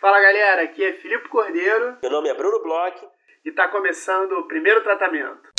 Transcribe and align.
Fala 0.00 0.18
galera, 0.18 0.62
aqui 0.62 0.82
é 0.82 0.94
Filipe 0.94 1.28
Cordeiro. 1.28 1.98
Meu 2.00 2.10
nome 2.10 2.30
é 2.30 2.34
Bruno 2.34 2.62
Bloch. 2.62 2.96
E 3.44 3.50
está 3.50 3.68
começando 3.68 4.32
o 4.32 4.48
primeiro 4.48 4.82
tratamento. 4.82 5.50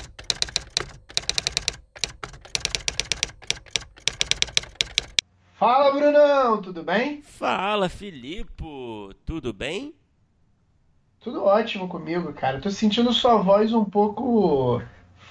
Fala 5.54 5.91
Brunão, 5.91 6.59
tudo 6.59 6.81
bem? 6.81 7.21
Fala 7.21 7.88
Filipe, 7.88 8.66
tudo 9.27 9.54
bem? 9.54 9.93
Tudo 11.20 11.44
ótimo 11.44 11.88
comigo, 11.88 12.34
cara. 12.34 12.59
Tô 12.59 12.71
sentindo 12.71 13.13
sua 13.13 13.38
voz 13.38 13.71
um 13.71 13.85
pouco 13.85 14.81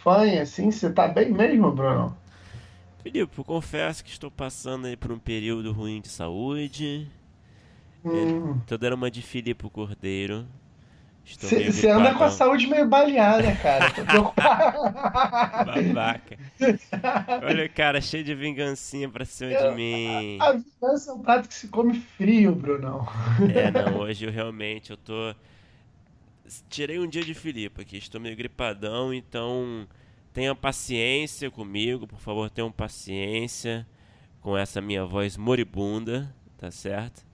fanha, 0.05 0.43
assim. 0.43 0.71
Você 0.71 0.89
tá 0.89 1.09
bem 1.09 1.33
mesmo, 1.33 1.73
Bruno? 1.73 2.17
Filipe, 3.03 3.43
confesso 3.43 4.05
que 4.05 4.11
estou 4.11 4.31
passando 4.31 4.87
aí 4.87 4.97
por 4.97 5.11
um 5.11 5.19
período 5.19 5.73
ruim 5.73 6.01
de 6.01 6.09
saúde. 6.09 7.11
Hum. 8.05 8.59
Tô 8.67 8.79
dando 8.79 8.95
uma 8.95 9.11
de 9.11 9.23
Filipe 9.23 9.69
Cordeiro. 9.69 10.47
Você 11.25 11.89
anda 11.89 12.15
com 12.15 12.25
a 12.25 12.31
saúde 12.31 12.67
meio 12.67 12.89
baleada, 12.89 13.55
cara. 13.57 13.91
Tô 13.93 14.05
preocupado. 14.05 14.93
Babaca. 15.67 16.37
Olha, 17.47 17.69
cara, 17.69 18.01
cheio 18.01 18.25
de 18.25 18.35
vingancinha 18.35 19.09
pra 19.09 19.25
cima 19.25 19.53
eu, 19.53 19.71
de 19.71 19.77
mim. 19.77 20.39
A, 20.41 20.49
a 20.49 20.53
vingança 20.53 21.11
é 21.11 21.15
um 21.15 21.21
prato 21.21 21.49
que 21.49 21.55
se 21.55 21.69
come 21.69 21.95
frio, 21.95 22.55
Brunão. 22.55 23.07
É, 23.55 23.71
não, 23.71 24.01
hoje 24.01 24.25
eu 24.25 24.33
realmente 24.33 24.91
eu 24.91 24.97
tô. 24.97 25.35
Tirei 26.69 26.99
um 26.99 27.07
dia 27.07 27.23
de 27.23 27.33
Filipe 27.33 27.81
aqui, 27.81 27.99
estou 27.99 28.21
meio 28.21 28.37
gripadão, 28.37 29.15
então 29.15 29.87
tenha 30.33 30.53
paciência 30.53 31.49
comigo, 31.49 32.09
por 32.09 32.19
favor, 32.19 32.51
tenham 32.51 32.73
paciência 32.73 33.87
com 34.41 34.57
essa 34.57 34.81
minha 34.81 35.05
voz 35.05 35.37
moribunda, 35.37 36.35
tá 36.59 36.73
certo? 36.73 37.30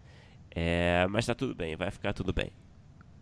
É, 0.59 1.07
mas 1.11 1.27
tá 1.27 1.35
tudo 1.35 1.55
bem, 1.55 1.77
vai 1.77 1.91
ficar 1.91 2.15
tudo 2.15 2.33
bem. 2.33 2.51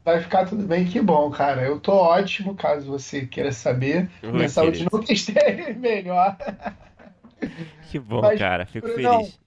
Vai 0.05 0.21
ficar 0.21 0.47
tudo 0.47 0.63
bem, 0.65 0.85
que 0.85 1.01
bom, 1.01 1.29
cara. 1.31 1.63
Eu 1.63 1.81
tô 1.81 1.93
ótimo, 1.93 2.55
caso 2.55 2.87
você 2.87 3.27
queira 3.27 3.51
saber. 3.51 4.09
Oi, 4.23 4.31
Minha 4.31 4.49
saúde 4.49 4.87
nunca 4.93 5.13
esteve 5.13 5.75
melhor. 5.75 6.37
Que 7.91 7.99
bom, 7.99 8.21
Mas, 8.21 8.39
cara. 8.39 8.65
Fico 8.67 8.87
não, 8.87 8.95
feliz. 8.95 9.41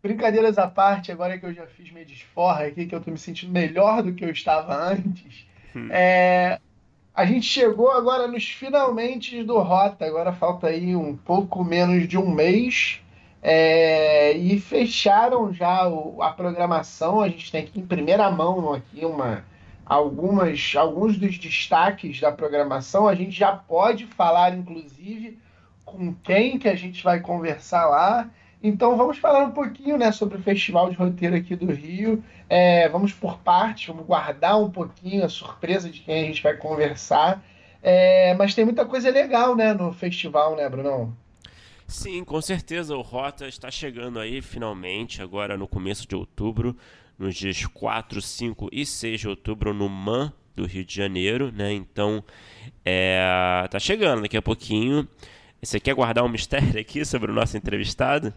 Brincadeiras 0.00 0.56
à 0.56 0.68
parte, 0.68 1.10
agora 1.10 1.36
que 1.36 1.44
eu 1.44 1.52
já 1.52 1.66
fiz 1.66 1.90
minha 1.90 2.04
desforra 2.04 2.66
aqui, 2.66 2.86
que 2.86 2.94
eu 2.94 3.00
tô 3.00 3.10
me 3.10 3.18
sentindo 3.18 3.50
melhor 3.50 4.04
do 4.04 4.14
que 4.14 4.24
eu 4.24 4.30
estava 4.30 4.76
antes. 4.76 5.44
Hum. 5.74 5.88
É, 5.90 6.60
a 7.12 7.26
gente 7.26 7.46
chegou 7.46 7.90
agora 7.90 8.28
nos 8.28 8.44
finalmente 8.44 9.42
do 9.42 9.58
Rota. 9.58 10.04
Agora 10.04 10.32
falta 10.32 10.68
aí 10.68 10.94
um 10.94 11.16
pouco 11.16 11.64
menos 11.64 12.06
de 12.06 12.16
um 12.16 12.30
mês 12.30 13.01
é, 13.42 14.36
e 14.36 14.60
fecharam 14.60 15.52
já 15.52 15.88
o, 15.88 16.22
a 16.22 16.30
programação. 16.30 17.20
A 17.20 17.28
gente 17.28 17.50
tem 17.50 17.62
aqui 17.64 17.80
em 17.80 17.86
primeira 17.86 18.30
mão 18.30 18.72
aqui 18.72 19.04
uma, 19.04 19.44
algumas, 19.84 20.74
alguns 20.76 21.18
dos 21.18 21.36
destaques 21.38 22.20
da 22.20 22.30
programação. 22.30 23.08
A 23.08 23.14
gente 23.16 23.32
já 23.32 23.52
pode 23.52 24.06
falar, 24.06 24.54
inclusive, 24.56 25.38
com 25.84 26.14
quem 26.14 26.56
que 26.56 26.68
a 26.68 26.76
gente 26.76 27.02
vai 27.02 27.20
conversar 27.20 27.86
lá. 27.86 28.30
Então 28.62 28.96
vamos 28.96 29.18
falar 29.18 29.40
um 29.44 29.50
pouquinho 29.50 29.98
né, 29.98 30.12
sobre 30.12 30.38
o 30.38 30.42
Festival 30.42 30.88
de 30.88 30.96
Roteiro 30.96 31.34
aqui 31.34 31.56
do 31.56 31.72
Rio. 31.72 32.22
É, 32.48 32.88
vamos 32.88 33.12
por 33.12 33.38
partes, 33.38 33.88
vamos 33.88 34.06
guardar 34.06 34.60
um 34.60 34.70
pouquinho 34.70 35.24
a 35.24 35.28
surpresa 35.28 35.90
de 35.90 35.98
quem 35.98 36.22
a 36.22 36.26
gente 36.26 36.40
vai 36.40 36.56
conversar. 36.56 37.42
É, 37.82 38.34
mas 38.34 38.54
tem 38.54 38.64
muita 38.64 38.84
coisa 38.86 39.10
legal 39.10 39.56
né, 39.56 39.74
no 39.74 39.92
festival, 39.92 40.54
né, 40.54 40.68
Brunão? 40.68 41.12
Sim, 41.86 42.24
com 42.24 42.40
certeza. 42.40 42.96
O 42.96 43.02
Rota 43.02 43.46
está 43.46 43.70
chegando 43.70 44.18
aí 44.18 44.40
finalmente, 44.40 45.22
agora 45.22 45.56
no 45.56 45.68
começo 45.68 46.06
de 46.06 46.14
outubro, 46.14 46.76
nos 47.18 47.34
dias 47.34 47.64
4, 47.66 48.20
5 48.20 48.68
e 48.72 48.86
6 48.86 49.20
de 49.20 49.28
outubro, 49.28 49.74
no 49.74 49.88
MAN 49.88 50.32
do 50.54 50.66
Rio 50.66 50.84
de 50.84 50.94
Janeiro, 50.94 51.50
né? 51.52 51.72
Então, 51.72 52.22
é, 52.84 53.66
tá 53.70 53.78
chegando 53.78 54.22
daqui 54.22 54.36
a 54.36 54.42
pouquinho. 54.42 55.08
Você 55.62 55.78
quer 55.78 55.94
guardar 55.94 56.24
um 56.24 56.28
mistério 56.28 56.78
aqui 56.80 57.04
sobre 57.04 57.30
o 57.30 57.34
nosso 57.34 57.56
entrevistado? 57.56 58.32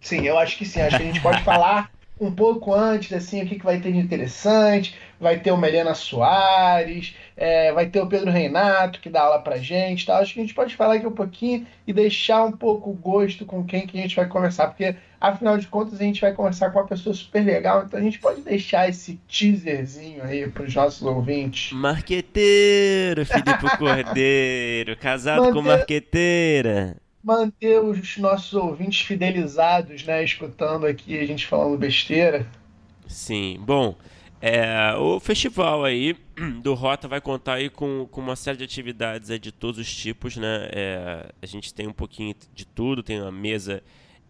Sim, 0.00 0.26
eu 0.26 0.36
acho 0.36 0.58
que 0.58 0.64
sim. 0.66 0.80
Acho 0.80 0.96
que 0.96 1.02
a 1.02 1.06
gente 1.06 1.20
pode 1.20 1.42
falar 1.44 1.90
um 2.24 2.32
pouco 2.32 2.72
antes, 2.72 3.12
assim, 3.12 3.42
o 3.42 3.46
que, 3.46 3.58
que 3.58 3.64
vai 3.64 3.80
ter 3.80 3.92
de 3.92 3.98
interessante. 3.98 4.94
Vai 5.18 5.38
ter 5.38 5.52
o 5.52 5.56
Melena 5.56 5.94
Soares, 5.94 7.14
é, 7.36 7.72
vai 7.72 7.86
ter 7.86 8.00
o 8.00 8.06
Pedro 8.08 8.30
Reinato, 8.30 9.00
que 9.00 9.08
dá 9.08 9.22
aula 9.22 9.38
pra 9.40 9.58
gente. 9.58 10.06
Tá? 10.06 10.18
Acho 10.18 10.34
que 10.34 10.40
a 10.40 10.42
gente 10.42 10.54
pode 10.54 10.74
falar 10.74 10.94
aqui 10.94 11.06
um 11.06 11.12
pouquinho 11.12 11.66
e 11.86 11.92
deixar 11.92 12.44
um 12.44 12.52
pouco 12.52 12.90
o 12.90 12.94
gosto 12.94 13.46
com 13.46 13.64
quem 13.64 13.86
que 13.86 13.96
a 13.96 14.02
gente 14.02 14.16
vai 14.16 14.26
conversar, 14.26 14.68
porque 14.68 14.96
afinal 15.20 15.56
de 15.56 15.68
contas 15.68 16.00
a 16.00 16.04
gente 16.04 16.20
vai 16.20 16.32
conversar 16.32 16.70
com 16.70 16.80
uma 16.80 16.86
pessoa 16.86 17.14
super 17.14 17.44
legal, 17.44 17.84
então 17.84 18.00
a 18.00 18.02
gente 18.02 18.18
pode 18.18 18.42
deixar 18.42 18.88
esse 18.88 19.20
teaserzinho 19.28 20.24
aí 20.24 20.48
pros 20.48 20.74
nossos 20.74 21.02
ouvintes. 21.02 21.72
Marqueteiro, 21.72 23.24
Filipe 23.24 23.78
Cordeiro, 23.78 24.96
casado 24.96 25.52
com 25.52 25.62
marqueteira 25.62 26.96
manter 27.22 27.80
os 27.80 28.16
nossos 28.18 28.52
ouvintes 28.54 29.00
fidelizados, 29.02 30.04
né? 30.04 30.24
Escutando 30.24 30.86
aqui 30.86 31.18
a 31.18 31.26
gente 31.26 31.46
falando 31.46 31.78
besteira. 31.78 32.46
Sim, 33.06 33.58
bom. 33.60 33.96
É, 34.40 34.94
o 34.96 35.20
festival 35.20 35.84
aí 35.84 36.16
do 36.62 36.74
Rota 36.74 37.06
vai 37.06 37.20
contar 37.20 37.54
aí 37.54 37.70
com, 37.70 38.08
com 38.10 38.20
uma 38.20 38.34
série 38.34 38.58
de 38.58 38.64
atividades 38.64 39.30
é, 39.30 39.38
de 39.38 39.52
todos 39.52 39.78
os 39.78 39.94
tipos, 39.94 40.36
né? 40.36 40.68
É, 40.72 41.32
a 41.40 41.46
gente 41.46 41.72
tem 41.72 41.86
um 41.86 41.92
pouquinho 41.92 42.34
de 42.52 42.66
tudo, 42.66 43.04
tem 43.04 43.20
uma 43.20 43.30
mesa 43.30 43.82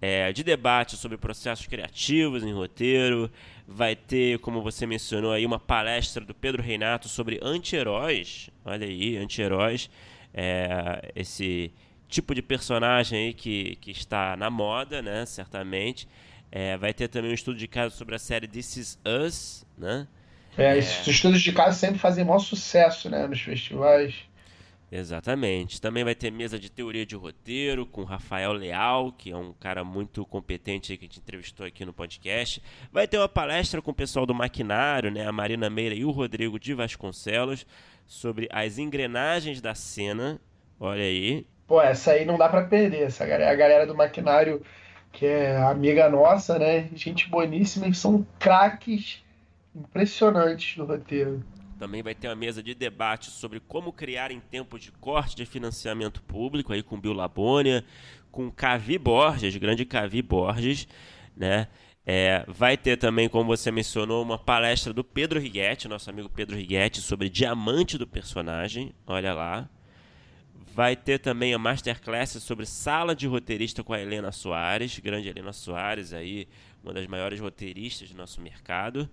é, 0.02 0.32
de 0.32 0.44
debate 0.44 0.96
sobre 0.96 1.16
processos 1.16 1.66
criativos 1.66 2.42
em 2.42 2.52
roteiro, 2.52 3.30
vai 3.66 3.96
ter, 3.96 4.38
como 4.40 4.60
você 4.60 4.84
mencionou 4.84 5.32
aí, 5.32 5.46
uma 5.46 5.60
palestra 5.60 6.24
do 6.24 6.34
Pedro 6.34 6.60
Reinato 6.60 7.08
sobre 7.08 7.38
anti-heróis, 7.40 8.50
olha 8.64 8.86
aí, 8.86 9.16
anti-heróis, 9.16 9.88
é, 10.34 11.12
esse 11.14 11.72
tipo 12.12 12.34
de 12.34 12.42
personagem 12.42 13.26
aí 13.26 13.34
que, 13.34 13.76
que 13.76 13.90
está 13.90 14.36
na 14.36 14.50
moda, 14.50 15.00
né? 15.00 15.24
Certamente. 15.26 16.06
É, 16.50 16.76
vai 16.76 16.92
ter 16.92 17.08
também 17.08 17.30
um 17.30 17.34
estudo 17.34 17.56
de 17.56 17.66
caso 17.66 17.96
sobre 17.96 18.14
a 18.14 18.18
série 18.18 18.46
This 18.46 18.76
Is 18.76 18.98
Us, 19.04 19.66
né? 19.76 20.06
É, 20.56 20.74
é... 20.74 20.78
esses 20.78 21.06
estudos 21.06 21.40
de 21.40 21.50
caso 21.52 21.78
sempre 21.78 21.98
fazem 21.98 22.24
maior 22.24 22.38
sucesso, 22.38 23.08
né? 23.08 23.26
Nos 23.26 23.40
festivais. 23.40 24.14
Exatamente. 24.94 25.80
Também 25.80 26.04
vai 26.04 26.14
ter 26.14 26.30
mesa 26.30 26.58
de 26.58 26.70
teoria 26.70 27.06
de 27.06 27.16
roteiro 27.16 27.86
com 27.86 28.04
Rafael 28.04 28.52
Leal, 28.52 29.10
que 29.10 29.30
é 29.30 29.36
um 29.36 29.54
cara 29.54 29.82
muito 29.82 30.26
competente 30.26 30.94
que 30.98 31.06
a 31.06 31.08
gente 31.08 31.18
entrevistou 31.18 31.64
aqui 31.64 31.86
no 31.86 31.94
podcast. 31.94 32.62
Vai 32.92 33.08
ter 33.08 33.16
uma 33.16 33.28
palestra 33.28 33.80
com 33.80 33.90
o 33.90 33.94
pessoal 33.94 34.26
do 34.26 34.34
Maquinário, 34.34 35.10
né, 35.10 35.26
a 35.26 35.32
Marina 35.32 35.70
Meira 35.70 35.94
e 35.94 36.04
o 36.04 36.10
Rodrigo 36.10 36.60
de 36.60 36.74
Vasconcelos, 36.74 37.66
sobre 38.06 38.46
as 38.52 38.76
engrenagens 38.76 39.62
da 39.62 39.74
cena. 39.74 40.38
Olha 40.78 41.04
aí, 41.04 41.46
Pô, 41.72 41.80
essa 41.80 42.10
aí 42.12 42.26
não 42.26 42.36
dá 42.36 42.50
para 42.50 42.66
perder. 42.66 43.04
Essa 43.04 43.24
galera, 43.24 43.50
a 43.50 43.54
galera 43.54 43.86
do 43.86 43.94
maquinário, 43.94 44.60
que 45.10 45.24
é 45.24 45.56
amiga 45.56 46.06
nossa, 46.10 46.58
né? 46.58 46.90
Gente 46.94 47.30
boníssima 47.30 47.88
e 47.88 47.94
são 47.94 48.26
craques 48.38 49.24
impressionantes 49.74 50.76
no 50.76 50.84
roteiro. 50.84 51.42
Também 51.78 52.02
vai 52.02 52.14
ter 52.14 52.28
uma 52.28 52.36
mesa 52.36 52.62
de 52.62 52.74
debate 52.74 53.30
sobre 53.30 53.58
como 53.58 53.90
criar 53.90 54.30
em 54.30 54.38
tempos 54.38 54.82
de 54.82 54.92
corte 54.92 55.34
de 55.34 55.46
financiamento 55.46 56.22
público, 56.24 56.74
aí 56.74 56.82
com 56.82 57.00
Bill 57.00 57.14
Labônia, 57.14 57.82
com 58.30 58.50
Cavi 58.50 58.98
Borges, 58.98 59.56
grande 59.56 59.86
Cavi 59.86 60.20
Borges, 60.20 60.86
né? 61.34 61.68
É, 62.04 62.44
vai 62.48 62.76
ter 62.76 62.98
também, 62.98 63.30
como 63.30 63.46
você 63.46 63.70
mencionou, 63.70 64.22
uma 64.22 64.36
palestra 64.36 64.92
do 64.92 65.02
Pedro 65.02 65.40
Righetti, 65.40 65.88
nosso 65.88 66.10
amigo 66.10 66.28
Pedro 66.28 66.54
Righetti, 66.54 67.00
sobre 67.00 67.30
diamante 67.30 67.96
do 67.96 68.06
personagem. 68.06 68.94
Olha 69.06 69.32
lá. 69.32 69.70
Vai 70.74 70.96
ter 70.96 71.18
também 71.18 71.52
a 71.52 71.58
masterclass 71.58 72.30
sobre 72.42 72.64
sala 72.64 73.14
de 73.14 73.26
roteirista 73.26 73.84
com 73.84 73.92
a 73.92 74.00
Helena 74.00 74.32
Soares, 74.32 74.98
grande 74.98 75.28
Helena 75.28 75.52
Soares 75.52 76.14
aí, 76.14 76.48
uma 76.82 76.94
das 76.94 77.06
maiores 77.06 77.38
roteiristas 77.38 78.08
do 78.08 78.16
nosso 78.16 78.40
mercado. 78.40 79.08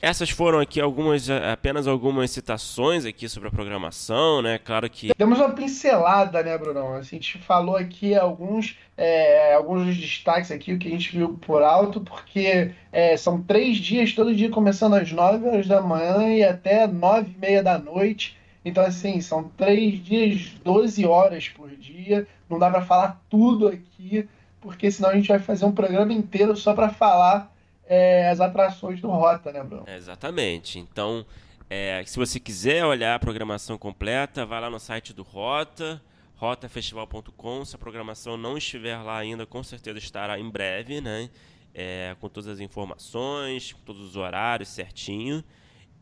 Essas 0.00 0.30
foram 0.30 0.58
aqui 0.58 0.80
algumas, 0.80 1.30
apenas 1.30 1.86
algumas 1.86 2.30
citações 2.30 3.04
aqui 3.04 3.28
sobre 3.28 3.50
a 3.50 3.52
programação, 3.52 4.42
né? 4.42 4.58
Claro 4.58 4.88
que. 4.90 5.12
Demos 5.16 5.38
uma 5.38 5.50
pincelada, 5.50 6.42
né, 6.42 6.56
Brunão? 6.56 6.94
A 6.94 7.02
gente 7.02 7.38
falou 7.38 7.76
aqui 7.76 8.14
alguns, 8.14 8.76
é, 8.96 9.54
alguns 9.54 9.86
dos 9.86 9.96
destaques 9.96 10.50
aqui, 10.50 10.72
o 10.72 10.78
que 10.78 10.88
a 10.88 10.90
gente 10.90 11.16
viu 11.16 11.34
por 11.34 11.62
alto, 11.62 12.00
porque 12.00 12.72
é, 12.90 13.16
são 13.16 13.40
três 13.42 13.76
dias, 13.76 14.12
todo 14.12 14.34
dia 14.34 14.50
começando 14.50 14.94
às 14.94 15.12
9 15.12 15.46
horas 15.46 15.66
da 15.68 15.80
manhã 15.80 16.34
e 16.34 16.42
até 16.42 16.86
9 16.86 17.30
e 17.30 17.38
meia 17.38 17.62
da 17.62 17.78
noite. 17.78 18.36
Então, 18.64 18.84
assim, 18.84 19.20
são 19.20 19.44
três 19.56 20.02
dias, 20.04 20.52
12 20.64 21.04
horas 21.04 21.48
por 21.48 21.70
dia. 21.70 22.26
Não 22.48 22.58
dá 22.58 22.70
para 22.70 22.82
falar 22.82 23.20
tudo 23.28 23.68
aqui, 23.68 24.28
porque 24.60 24.90
senão 24.90 25.10
a 25.10 25.14
gente 25.14 25.28
vai 25.28 25.38
fazer 25.38 25.64
um 25.64 25.72
programa 25.72 26.12
inteiro 26.12 26.56
só 26.56 26.72
para 26.74 26.88
falar 26.88 27.52
é, 27.86 28.28
as 28.28 28.40
atrações 28.40 29.00
do 29.00 29.08
Rota, 29.08 29.52
né, 29.52 29.62
Bruno? 29.62 29.84
exatamente. 29.88 30.78
Então, 30.78 31.26
é, 31.68 32.02
se 32.06 32.18
você 32.18 32.38
quiser 32.38 32.84
olhar 32.84 33.14
a 33.14 33.18
programação 33.18 33.76
completa, 33.76 34.46
vai 34.46 34.60
lá 34.60 34.70
no 34.70 34.78
site 34.78 35.12
do 35.12 35.22
Rota, 35.22 36.00
rotafestival.com. 36.36 37.64
Se 37.64 37.74
a 37.74 37.78
programação 37.78 38.36
não 38.36 38.56
estiver 38.56 38.96
lá 38.98 39.18
ainda, 39.18 39.44
com 39.44 39.62
certeza 39.62 39.98
estará 39.98 40.38
em 40.38 40.48
breve, 40.48 41.00
né? 41.00 41.28
é, 41.74 42.16
com 42.20 42.28
todas 42.28 42.48
as 42.48 42.60
informações, 42.60 43.72
com 43.72 43.80
todos 43.80 44.02
os 44.02 44.16
horários 44.16 44.68
certinho. 44.68 45.42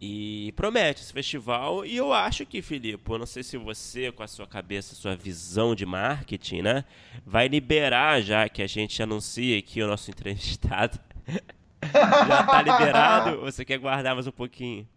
E 0.00 0.52
promete 0.56 1.02
esse 1.02 1.12
festival. 1.12 1.84
E 1.84 1.94
eu 1.94 2.10
acho 2.12 2.46
que, 2.46 2.62
Filipe, 2.62 3.10
eu 3.10 3.18
não 3.18 3.26
sei 3.26 3.42
se 3.42 3.58
você, 3.58 4.10
com 4.10 4.22
a 4.22 4.26
sua 4.26 4.46
cabeça, 4.46 4.94
sua 4.94 5.14
visão 5.14 5.74
de 5.74 5.84
marketing, 5.84 6.62
né, 6.62 6.84
vai 7.26 7.48
liberar 7.48 8.22
já 8.22 8.48
que 8.48 8.62
a 8.62 8.66
gente 8.66 9.02
anuncia 9.02 9.58
aqui 9.58 9.82
o 9.82 9.86
nosso 9.86 10.08
entrevistado. 10.10 10.98
já 11.82 12.42
tá 12.44 12.62
liberado 12.62 13.40
você 13.40 13.64
quer 13.64 13.78
guardar 13.78 14.14
mais 14.14 14.26
um 14.26 14.32
pouquinho? 14.32 14.88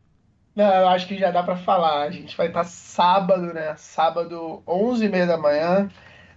Não, 0.56 0.74
eu 0.74 0.88
acho 0.88 1.08
que 1.08 1.18
já 1.18 1.32
dá 1.32 1.44
para 1.44 1.58
falar. 1.58 2.04
A 2.04 2.12
gente 2.12 2.38
vai 2.38 2.48
estar 2.48 2.62
tá 2.62 2.66
sábado, 2.66 3.54
né? 3.54 3.76
Sábado, 3.76 4.64
11h30 4.66 5.26
da 5.26 5.38
manhã. 5.38 5.90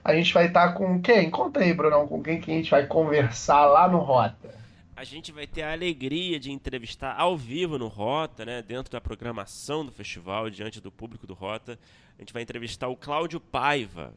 A 0.03 0.15
gente 0.15 0.33
vai 0.33 0.47
estar 0.47 0.69
tá 0.69 0.73
com 0.73 1.01
quem? 1.01 1.31
Conta 1.31 1.61
aí, 1.61 1.73
Brunão, 1.73 2.09
com 2.09 2.23
quem 2.23 2.41
que 2.41 2.51
a 2.51 2.55
gente 2.55 2.71
vai 2.71 2.87
conversar 2.87 3.67
lá 3.67 3.87
no 3.87 3.99
Rota 3.99 4.66
a 4.97 5.05
gente 5.05 5.31
vai 5.31 5.47
ter 5.47 5.61
a 5.61 5.73
alegria 5.73 6.41
de 6.41 6.51
entrevistar 6.51 7.15
ao 7.19 7.37
vivo 7.37 7.79
no 7.79 7.87
Rota, 7.87 8.47
né, 8.47 8.63
dentro 8.63 8.91
da 8.91 8.99
programação 8.99 9.85
do 9.85 9.93
festival, 9.93 10.49
diante 10.49 10.81
do 10.81 10.91
público 10.91 11.27
do 11.27 11.35
Rota. 11.35 11.79
A 12.19 12.23
gente 12.23 12.33
vai 12.33 12.43
entrevistar 12.43 12.89
o 12.89 12.97
Cláudio 12.97 13.39
Paiva. 13.39 14.15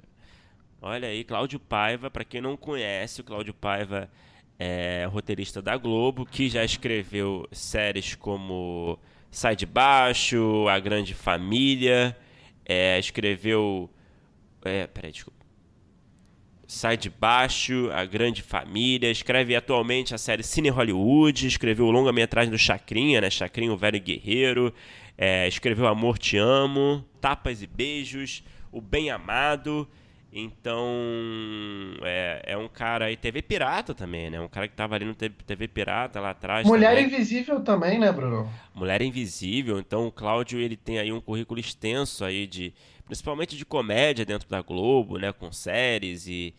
Olha 0.82 1.10
aí, 1.10 1.26
Cláudio 1.26 1.60
Paiva, 1.60 2.10
para 2.10 2.24
quem 2.24 2.40
não 2.40 2.56
conhece, 2.56 3.20
o 3.20 3.26
Cláudio 3.26 3.54
Paiva 3.54 4.10
é 4.58 5.06
roteirista 5.12 5.62
da 5.62 5.76
Globo, 5.76 6.26
que 6.26 6.48
já 6.48 6.64
escreveu 6.64 7.46
séries 7.52 8.16
como 8.16 8.98
Sai 9.30 9.58
de 9.58 9.66
Baixo, 9.66 10.66
A 10.70 10.80
Grande 10.80 11.14
Família, 11.14 12.18
é, 12.66 12.98
escreveu. 12.98 13.90
É, 14.64 14.88
peraí, 14.88 15.12
desculpa. 15.12 15.39
Sai 16.72 16.96
de 16.98 17.10
Baixo, 17.10 17.90
A 17.92 18.06
Grande 18.06 18.44
Família, 18.44 19.10
escreve 19.10 19.56
atualmente 19.56 20.14
a 20.14 20.20
série 20.20 20.44
Cine 20.44 20.70
Hollywood, 20.70 21.48
escreveu 21.48 21.88
o 21.88 21.92
longa-metragem 21.92 22.52
do 22.52 22.60
Chacrinha, 22.60 23.20
né? 23.20 23.28
Chacrinha, 23.32 23.74
o 23.74 23.76
Velho 23.76 24.00
Guerreiro, 24.00 24.72
é, 25.18 25.48
escreveu 25.48 25.88
Amor 25.88 26.20
Te 26.20 26.38
Amo, 26.38 27.04
Tapas 27.20 27.64
e 27.64 27.68
Beijos, 27.68 28.44
O 28.72 28.80
Bem 28.80 29.10
Amado. 29.10 29.88
Então, 30.32 30.86
é, 32.04 32.44
é 32.46 32.58
um 32.58 32.68
cara 32.68 33.06
aí, 33.06 33.18
TV 33.18 33.42
Pirata 33.42 33.96
também, 33.96 34.30
né? 34.30 34.40
Um 34.40 34.48
cara 34.48 34.68
que 34.68 34.76
tava 34.76 34.94
ali 34.94 35.06
no 35.06 35.16
TV 35.16 35.68
Pirata 35.68 36.20
lá 36.20 36.30
atrás. 36.30 36.68
Mulher 36.68 36.90
também. 36.90 37.06
Invisível 37.06 37.62
também, 37.62 37.98
né, 37.98 38.12
Bruno? 38.12 38.48
Mulher 38.76 39.02
Invisível. 39.02 39.80
Então, 39.80 40.06
o 40.08 40.12
Cláudio, 40.12 40.60
ele 40.60 40.78
tem 40.78 41.00
aí 41.00 41.12
um 41.12 41.20
currículo 41.20 41.60
extenso 41.60 42.24
aí 42.24 42.46
de 42.46 42.74
principalmente 43.10 43.58
de 43.58 43.66
comédia 43.66 44.24
dentro 44.24 44.48
da 44.48 44.62
Globo, 44.62 45.18
né, 45.18 45.34
com 45.34 45.52
séries 45.52 46.28
e, 46.28 46.54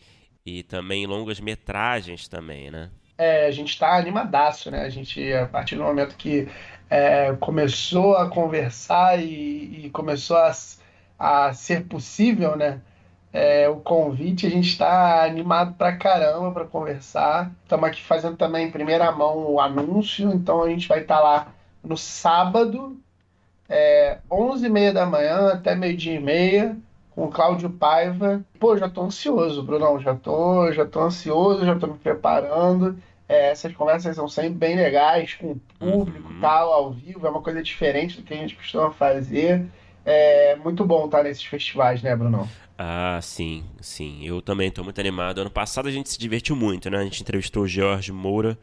e 0.45 0.63
também 0.63 1.07
longas 1.07 1.39
metragens 1.39 2.27
também, 2.27 2.69
né? 2.69 2.89
É, 3.17 3.45
a 3.45 3.51
gente 3.51 3.69
está 3.69 3.95
animadaço, 3.95 4.69
né? 4.69 4.81
A 4.81 4.89
gente, 4.89 5.31
a 5.31 5.45
partir 5.45 5.75
do 5.75 5.83
momento 5.83 6.17
que 6.17 6.49
é, 6.89 7.33
começou 7.39 8.17
a 8.17 8.29
conversar 8.29 9.17
e, 9.17 9.85
e 9.85 9.89
começou 9.91 10.35
a, 10.35 10.51
a, 11.17 11.53
ser 11.53 11.85
possível, 11.85 12.57
né? 12.57 12.81
É, 13.33 13.69
o 13.69 13.77
convite, 13.77 14.45
a 14.45 14.49
gente 14.49 14.67
está 14.67 15.23
animado 15.23 15.75
pra 15.75 15.95
caramba 15.95 16.51
para 16.51 16.65
conversar. 16.65 17.51
Estamos 17.63 17.87
aqui 17.87 18.01
fazendo 18.01 18.35
também 18.35 18.67
em 18.67 18.71
primeira 18.71 19.09
mão 19.11 19.49
o 19.49 19.59
anúncio, 19.59 20.31
então 20.33 20.61
a 20.61 20.69
gente 20.69 20.87
vai 20.87 20.99
estar 20.99 21.17
tá 21.17 21.23
lá 21.23 21.47
no 21.81 21.97
sábado, 21.97 22.99
é, 23.69 24.17
11h30 24.29 24.91
da 24.91 25.05
manhã 25.05 25.53
até 25.53 25.75
meio-dia 25.75 26.15
e 26.15 26.19
meia, 26.19 26.77
com 27.11 27.23
o 27.23 27.31
Cláudio 27.31 27.69
Paiva. 27.69 28.43
Pô, 28.59 28.77
já 28.77 28.89
tô 28.89 29.01
ansioso, 29.03 29.63
Brunão, 29.63 29.99
já 29.99 30.13
tô, 30.13 30.71
já 30.73 30.85
tô 30.85 31.01
ansioso, 31.01 31.65
já 31.65 31.77
tô 31.77 31.87
me 31.87 31.97
preparando. 31.97 32.97
É, 33.29 33.51
essas 33.51 33.73
conversas 33.73 34.13
são 34.17 34.27
sempre 34.27 34.55
bem 34.55 34.75
legais, 34.75 35.35
com 35.35 35.51
o 35.51 35.61
público 35.79 36.33
uhum. 36.33 36.41
tal, 36.41 36.73
ao 36.73 36.91
vivo, 36.91 37.25
é 37.25 37.29
uma 37.29 37.41
coisa 37.41 37.63
diferente 37.63 38.17
do 38.17 38.23
que 38.23 38.33
a 38.33 38.37
gente 38.37 38.57
costuma 38.57 38.91
fazer. 38.91 39.65
É 40.03 40.57
muito 40.57 40.83
bom 40.83 41.05
estar 41.05 41.23
nesses 41.23 41.45
festivais, 41.45 42.01
né, 42.01 42.13
Brunão? 42.13 42.45
Ah, 42.83 43.19
sim, 43.21 43.63
sim. 43.79 44.25
Eu 44.25 44.41
também 44.41 44.69
estou 44.69 44.83
muito 44.83 44.99
animado. 44.99 45.39
Ano 45.39 45.51
passado 45.51 45.87
a 45.87 45.91
gente 45.91 46.09
se 46.09 46.17
divertiu 46.17 46.55
muito, 46.55 46.89
né? 46.89 46.97
A 46.97 47.03
gente 47.03 47.21
entrevistou 47.21 47.61
o 47.61 47.67
Jorge 47.67 48.11
Moura 48.11 48.57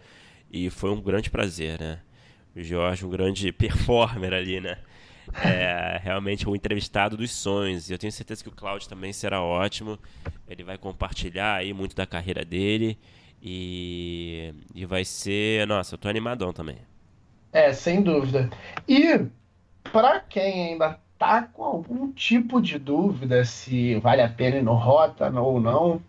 e 0.50 0.68
foi 0.70 0.90
um 0.90 1.00
grande 1.00 1.30
prazer, 1.30 1.78
né? 1.78 2.00
O 2.56 2.60
Jorge, 2.60 3.06
um 3.06 3.10
grande 3.10 3.52
performer 3.54 4.34
ali, 4.34 4.60
né? 4.60 4.76
é 5.44 6.00
realmente 6.02 6.48
o 6.48 6.56
entrevistado 6.56 7.16
dos 7.16 7.30
sonhos. 7.30 7.88
E 7.88 7.92
eu 7.92 7.98
tenho 7.98 8.10
certeza 8.10 8.42
que 8.42 8.48
o 8.48 8.52
Cláudio 8.52 8.88
também 8.88 9.12
será 9.12 9.40
ótimo. 9.40 9.96
Ele 10.48 10.64
vai 10.64 10.76
compartilhar 10.76 11.54
aí 11.54 11.72
muito 11.72 11.94
da 11.94 12.04
carreira 12.04 12.44
dele. 12.44 12.98
E, 13.40 14.52
e 14.74 14.84
vai 14.84 15.04
ser. 15.04 15.64
Nossa, 15.68 15.94
eu 15.94 15.98
tô 15.98 16.08
animadão 16.08 16.52
também. 16.52 16.78
É, 17.52 17.72
sem 17.72 18.02
dúvida. 18.02 18.50
E 18.88 19.26
para 19.92 20.18
quem 20.18 20.72
ainda 20.72 20.98
tá 21.18 21.42
com 21.52 21.64
algum 21.64 22.12
tipo 22.12 22.60
de 22.60 22.78
dúvida 22.78 23.44
se 23.44 23.96
vale 23.96 24.22
a 24.22 24.28
pena 24.28 24.56
ir 24.56 24.62
no 24.62 24.74
Rota 24.74 25.28
ou 25.40 25.60
não, 25.60 26.00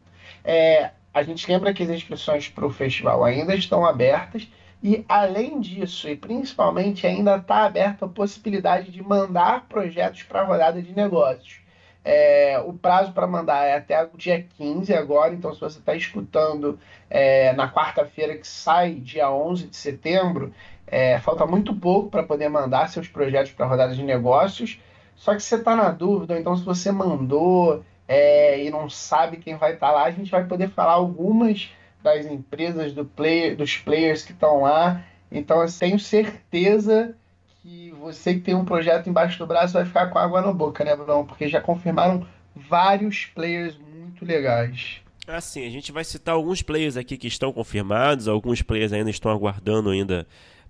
é, 0.44 0.92
a 1.14 1.24
gente 1.24 1.50
lembra 1.50 1.74
que 1.74 1.84
as 1.84 1.90
inscrições 1.90 2.48
para 2.48 2.66
o 2.66 2.70
festival 2.70 3.24
ainda 3.24 3.56
estão 3.56 3.86
abertas 3.86 4.48
e, 4.82 5.04
além 5.10 5.60
disso, 5.60 6.08
e 6.08 6.16
principalmente, 6.16 7.06
ainda 7.06 7.36
está 7.36 7.66
aberta 7.66 8.06
a 8.06 8.10
possibilidade 8.10 8.92
de 8.92 9.04
mandar 9.04 9.66
projetos 9.68 10.24
para 10.24 10.42
a 10.42 10.46
rodada 10.46 10.82
de 10.82 10.94
negócios. 10.94 11.60
É, 12.04 12.58
o 12.66 12.72
prazo 12.72 13.12
para 13.12 13.28
mandar 13.28 13.66
é 13.66 13.76
até 13.76 14.02
o 14.02 14.16
dia 14.16 14.46
15 14.58 14.94
agora, 14.94 15.34
então 15.34 15.54
se 15.54 15.60
você 15.60 15.80
está 15.80 15.94
escutando 15.94 16.80
é, 17.10 17.52
na 17.54 17.70
quarta-feira 17.70 18.38
que 18.38 18.48
sai, 18.48 18.94
dia 18.94 19.30
11 19.30 19.68
de 19.68 19.76
setembro, 19.76 20.54
é, 20.88 21.20
falta 21.20 21.46
muito 21.46 21.76
pouco 21.76 22.10
para 22.10 22.24
poder 22.24 22.48
mandar 22.48 22.88
seus 22.88 23.08
projetos 23.08 23.52
para 23.52 23.66
a 23.66 23.70
rodada 23.70 23.94
de 23.94 24.02
negócios. 24.02 24.80
Só 25.20 25.36
que 25.36 25.44
você 25.44 25.56
está 25.56 25.76
na 25.76 25.92
dúvida, 25.92 26.40
então 26.40 26.56
se 26.56 26.64
você 26.64 26.94
mandou 26.94 27.84
é, 28.08 28.64
e 28.64 28.70
não 28.70 28.90
sabe 28.90 29.36
quem 29.38 29.58
vai 29.58 29.74
estar 29.74 29.88
tá 29.88 29.94
lá, 29.94 30.06
a 30.06 30.12
gente 30.12 30.32
vai 30.32 30.46
poder 30.46 30.70
falar 30.70 30.94
algumas 30.94 31.70
das 32.02 32.26
empresas, 32.26 32.94
do 32.94 33.04
player, 33.04 33.56
dos 33.56 33.76
players 33.76 34.24
que 34.24 34.32
estão 34.32 34.62
lá. 34.62 35.04
Então, 35.30 35.62
eu 35.62 35.68
tenho 35.72 36.00
certeza 36.00 37.14
que 37.62 37.92
você 38.00 38.36
que 38.36 38.40
tem 38.40 38.56
um 38.56 38.64
projeto 38.64 39.10
embaixo 39.10 39.38
do 39.38 39.46
braço 39.46 39.74
vai 39.74 39.86
ficar 39.86 40.08
com 40.08 40.18
água 40.18 40.42
na 40.42 40.54
boca, 40.54 40.86
né, 40.86 40.96
Bruno? 40.96 41.26
Porque 41.26 41.50
já 41.50 41.60
confirmaram 41.60 42.26
vários 42.56 43.26
players 43.26 43.78
muito 43.78 44.24
legais. 44.24 45.02
Assim, 45.28 45.68
a 45.68 45.70
gente 45.70 45.92
vai 45.92 46.06
citar 46.06 46.34
alguns 46.34 46.62
players 46.62 46.96
aqui 46.96 47.18
que 47.18 47.28
estão 47.28 47.52
confirmados, 47.52 48.30
alguns 48.30 48.62
players 48.62 48.94
ainda 48.94 49.10
estão 49.10 49.30
aguardando 49.30 49.90
ainda 49.90 50.26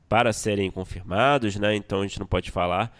para 0.10 0.34
serem 0.34 0.72
confirmados, 0.72 1.56
né? 1.56 1.75
Então 1.75 2.01
a 2.01 2.08
gente 2.08 2.20
não 2.20 2.25
pode 2.25 2.50
falar. 2.50 2.91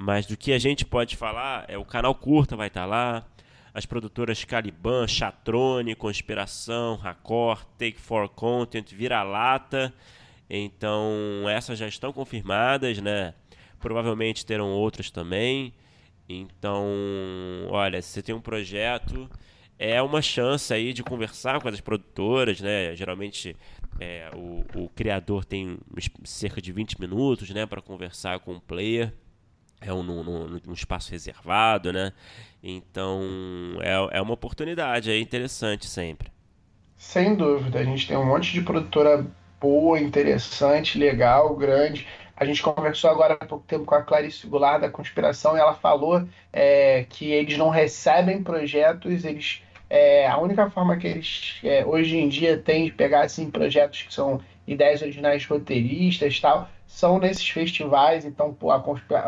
Mas 0.00 0.26
do 0.26 0.36
que 0.36 0.52
a 0.52 0.60
gente 0.60 0.84
pode 0.84 1.16
falar 1.16 1.64
é 1.66 1.76
o 1.76 1.84
canal 1.84 2.14
Curta 2.14 2.54
vai 2.54 2.68
estar 2.68 2.86
lá, 2.86 3.26
as 3.74 3.84
produtoras 3.84 4.44
Caliban, 4.44 5.08
Chatrone, 5.08 5.96
Conspiração, 5.96 6.94
Racor, 6.94 7.66
Take 7.76 7.98
for 8.00 8.28
Content, 8.28 8.92
Vira-Lata. 8.94 9.92
Então, 10.48 11.02
essas 11.50 11.76
já 11.76 11.88
estão 11.88 12.12
confirmadas, 12.12 12.98
né? 12.98 13.34
Provavelmente 13.80 14.46
terão 14.46 14.70
outras 14.70 15.10
também. 15.10 15.74
Então, 16.28 16.86
olha, 17.68 18.00
se 18.00 18.10
você 18.10 18.22
tem 18.22 18.32
um 18.36 18.40
projeto, 18.40 19.28
é 19.76 20.00
uma 20.00 20.22
chance 20.22 20.72
aí 20.72 20.92
de 20.92 21.02
conversar 21.02 21.60
com 21.60 21.68
as 21.68 21.80
produtoras, 21.80 22.60
né? 22.60 22.94
Geralmente 22.94 23.56
é, 23.98 24.30
o, 24.32 24.64
o 24.84 24.88
criador 24.90 25.44
tem 25.44 25.76
cerca 26.22 26.62
de 26.62 26.70
20 26.70 27.00
minutos, 27.00 27.50
né, 27.50 27.66
para 27.66 27.82
conversar 27.82 28.38
com 28.38 28.52
o 28.54 28.60
player 28.60 29.12
é 29.80 29.92
um, 29.92 30.02
num, 30.02 30.72
espaço 30.72 31.10
reservado, 31.10 31.92
né? 31.92 32.12
Então 32.62 33.22
é, 33.80 34.18
é 34.18 34.22
uma 34.22 34.34
oportunidade, 34.34 35.10
é 35.10 35.18
interessante 35.18 35.86
sempre. 35.86 36.30
Sem 36.96 37.36
dúvida, 37.36 37.78
a 37.78 37.84
gente 37.84 38.08
tem 38.08 38.16
um 38.16 38.26
monte 38.26 38.52
de 38.52 38.60
produtora 38.60 39.24
boa, 39.60 40.00
interessante, 40.00 40.98
legal, 40.98 41.54
grande. 41.56 42.06
A 42.36 42.44
gente 42.44 42.62
conversou 42.62 43.10
agora 43.10 43.36
há 43.40 43.46
pouco 43.46 43.64
tempo 43.66 43.84
com 43.84 43.94
a 43.94 44.02
Clarice 44.02 44.46
Goulart 44.46 44.80
da 44.80 44.88
Conspiração 44.88 45.56
e 45.56 45.60
ela 45.60 45.74
falou 45.74 46.26
é, 46.52 47.04
que 47.08 47.30
eles 47.30 47.56
não 47.58 47.68
recebem 47.68 48.42
projetos, 48.42 49.24
eles 49.24 49.62
é, 49.90 50.28
a 50.28 50.38
única 50.38 50.68
forma 50.70 50.96
que 50.96 51.06
eles 51.06 51.58
é, 51.64 51.84
hoje 51.84 52.16
em 52.16 52.28
dia 52.28 52.58
têm 52.58 52.84
de 52.84 52.92
pegar 52.92 53.22
assim, 53.22 53.50
projetos 53.50 54.02
que 54.02 54.12
são 54.12 54.40
ideias 54.66 55.00
originais 55.00 55.46
roteiristas 55.46 56.38
tal, 56.40 56.68
são 56.88 57.18
nesses 57.18 57.48
festivais, 57.48 58.24
então 58.24 58.52
pô, 58.52 58.72
a, 58.72 58.78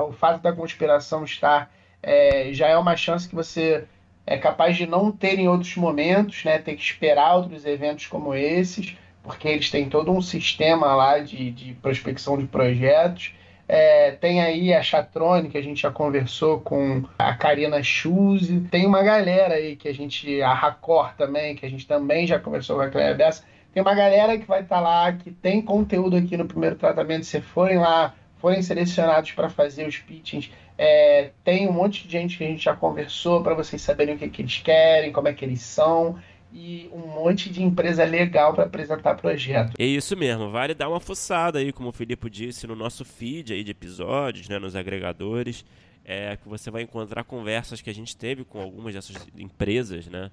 o 0.03 0.13
fato 0.13 0.41
da 0.41 0.53
conspiração 0.53 1.23
estar 1.23 1.71
é, 2.03 2.49
já 2.53 2.67
é 2.67 2.77
uma 2.77 2.97
chance 2.97 3.29
que 3.29 3.35
você 3.35 3.85
é 4.27 4.39
capaz 4.39 4.77
de 4.77 4.87
não 4.87 5.13
ter 5.13 5.39
em 5.39 5.47
outros 5.47 5.77
momentos, 5.77 6.43
né? 6.43 6.59
Ter 6.59 6.75
que 6.75 6.83
esperar 6.83 7.37
outros 7.37 7.67
eventos 7.67 8.07
como 8.07 8.35
esses, 8.35 8.97
porque 9.23 9.47
eles 9.47 9.71
têm 9.71 9.89
todo 9.89 10.11
um 10.11 10.23
sistema 10.23 10.95
lá 10.95 11.19
de, 11.19 11.51
de 11.51 11.75
prospecção 11.75 12.39
de 12.39 12.47
projetos. 12.47 13.35
É, 13.69 14.13
tem 14.13 14.41
aí 14.41 14.75
a 14.75 14.83
Chatrone, 14.83 15.49
que 15.49 15.59
a 15.59 15.63
gente 15.63 15.83
já 15.83 15.91
conversou 15.91 16.61
com 16.61 17.05
a 17.19 17.35
Karina 17.35 17.83
Schuse. 17.83 18.63
Tem 18.71 18.87
uma 18.87 19.03
galera 19.03 19.55
aí 19.55 19.77
que 19.77 19.87
a 19.87 19.95
gente, 19.95 20.43
a 20.43 20.53
Racor 20.53 21.15
também, 21.17 21.55
que 21.55 21.65
a 21.65 21.71
gente 21.71 21.87
também 21.87 22.27
já 22.27 22.39
conversou 22.39 22.77
com 22.77 22.83
a 22.83 22.89
Cléia 22.89 23.15
Bessa. 23.15 23.45
Tem 23.73 23.83
uma 23.83 23.95
galera 23.95 24.37
que 24.39 24.47
vai 24.47 24.63
estar 24.63 24.77
tá 24.77 24.81
lá, 24.81 25.13
que 25.13 25.31
tem 25.31 25.63
conteúdo 25.63 26.17
aqui 26.17 26.37
no 26.37 26.47
primeiro 26.47 26.77
tratamento. 26.77 27.25
Se 27.25 27.41
forem 27.41 27.79
lá, 27.79 28.15
forem 28.39 28.63
selecionados 28.63 29.33
para 29.33 29.49
fazer 29.49 29.87
os 29.87 29.99
pitchings, 29.99 30.51
é, 30.77 31.31
tem 31.45 31.69
um 31.69 31.73
monte 31.73 32.07
de 32.07 32.13
gente 32.13 32.39
que 32.39 32.45
a 32.45 32.47
gente 32.49 32.65
já 32.65 32.75
conversou 32.75 33.43
para 33.43 33.55
vocês 33.55 33.81
saberem 33.83 34.15
o 34.15 34.19
que, 34.19 34.29
que 34.29 34.43
eles 34.43 34.59
querem, 34.59 35.13
como 35.13 35.29
é 35.29 35.33
que 35.33 35.45
eles 35.45 35.61
são 35.61 36.19
e 36.53 36.91
um 36.93 37.07
monte 37.07 37.51
de 37.51 37.63
empresa 37.63 38.05
legal 38.05 38.53
para 38.55 38.65
apresentar 38.65 39.15
projeto. 39.15 39.75
É 39.79 39.85
isso 39.85 40.17
mesmo, 40.17 40.51
vale 40.51 40.75
dar 40.75 40.89
uma 40.89 41.01
fuçada 41.01 41.59
aí, 41.59 41.73
como 41.73 41.91
o 41.91 41.93
Filipe 41.93 42.29
disse, 42.29 42.67
no 42.67 42.75
nosso 42.75 43.05
feed 43.05 43.53
aí 43.53 43.63
de 43.63 43.71
episódios, 43.71 44.49
né, 44.49 44.59
nos 44.59 44.75
agregadores, 44.75 45.65
é, 46.05 46.37
que 46.37 46.49
você 46.49 46.71
vai 46.71 46.83
encontrar 46.83 47.25
conversas 47.25 47.81
que 47.81 47.91
a 47.91 47.95
gente 47.95 48.17
teve 48.17 48.45
com 48.45 48.61
algumas 48.61 48.95
dessas 48.95 49.17
empresas, 49.37 50.07
né? 50.09 50.31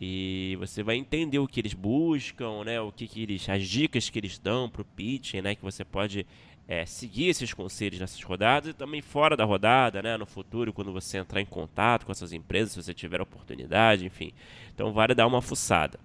E 0.00 0.56
você 0.58 0.82
vai 0.82 0.96
entender 0.96 1.38
o 1.38 1.46
que 1.46 1.60
eles 1.60 1.74
buscam, 1.74 2.64
né? 2.64 2.80
O 2.80 2.90
que, 2.90 3.06
que 3.06 3.22
eles, 3.22 3.48
as 3.48 3.66
dicas 3.66 4.10
que 4.10 4.18
eles 4.18 4.38
dão 4.38 4.68
para 4.68 4.82
o 4.82 4.84
pitching, 4.84 5.40
né? 5.40 5.54
Que 5.54 5.62
você 5.62 5.84
pode 5.84 6.26
é, 6.66 6.84
seguir 6.84 7.28
esses 7.28 7.52
conselhos 7.52 8.00
nessas 8.00 8.22
rodadas 8.22 8.70
e 8.70 8.72
também 8.72 9.00
fora 9.00 9.36
da 9.36 9.44
rodada, 9.44 10.02
né? 10.02 10.16
No 10.16 10.26
futuro, 10.26 10.72
quando 10.72 10.92
você 10.92 11.18
entrar 11.18 11.40
em 11.40 11.46
contato 11.46 12.06
com 12.06 12.12
essas 12.12 12.32
empresas, 12.32 12.72
se 12.72 12.82
você 12.82 12.94
tiver 12.94 13.20
oportunidade, 13.20 14.04
enfim. 14.04 14.32
Então 14.74 14.92
vale 14.92 15.14
dar 15.14 15.26
uma 15.26 15.42
fuçada. 15.42 15.98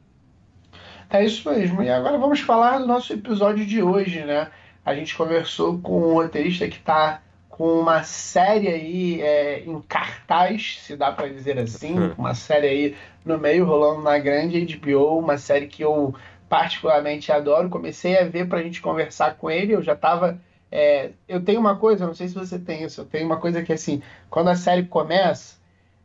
É 1.10 1.26
isso 1.26 1.50
mesmo. 1.50 1.82
E 1.82 1.90
agora 1.90 2.18
vamos 2.18 2.40
falar 2.42 2.78
do 2.78 2.86
nosso 2.86 3.12
episódio 3.12 3.66
de 3.66 3.82
hoje, 3.82 4.24
né? 4.24 4.52
A 4.86 4.94
gente 4.94 5.16
conversou 5.16 5.80
com 5.80 6.10
um 6.10 6.14
roteirista 6.14 6.68
que 6.68 6.78
está 6.78 7.22
com 7.60 7.78
uma 7.78 8.04
série 8.04 8.70
aí 8.70 9.22
é, 9.22 9.60
em 9.66 9.82
cartaz, 9.82 10.80
se 10.82 10.96
dá 10.96 11.12
para 11.12 11.28
dizer 11.28 11.60
assim, 11.60 12.00
uhum. 12.00 12.14
uma 12.18 12.34
série 12.34 12.68
aí 12.68 12.96
no 13.26 13.38
meio 13.38 13.66
rolando 13.66 14.02
na 14.02 14.18
grande 14.18 14.78
HBO, 14.78 15.20
uma 15.20 15.38
série 15.38 15.68
que 15.68 15.84
eu 15.84 16.16
particularmente 16.48 17.34
adoro. 17.34 17.68
Comecei 17.70 18.18
a 18.18 18.24
ver 18.24 18.48
para 18.48 18.60
a 18.60 18.64
gente 18.64 18.82
conversar 18.82 19.36
com 19.36 19.52
ele, 19.52 19.76
eu 19.76 19.84
já 19.84 19.92
estava 19.92 20.40
é, 20.72 21.10
eu 21.28 21.44
tenho 21.44 21.60
uma 21.60 21.76
coisa, 21.76 22.08
não 22.08 22.14
sei 22.14 22.30
se 22.30 22.34
você 22.34 22.58
tem 22.58 22.84
isso, 22.86 23.02
eu 23.02 23.06
tenho 23.06 23.26
uma 23.26 23.42
coisa 23.42 23.62
que 23.62 23.74
assim, 23.74 24.02
quando 24.30 24.48
a 24.48 24.56
série 24.56 24.84
começa, 24.84 25.58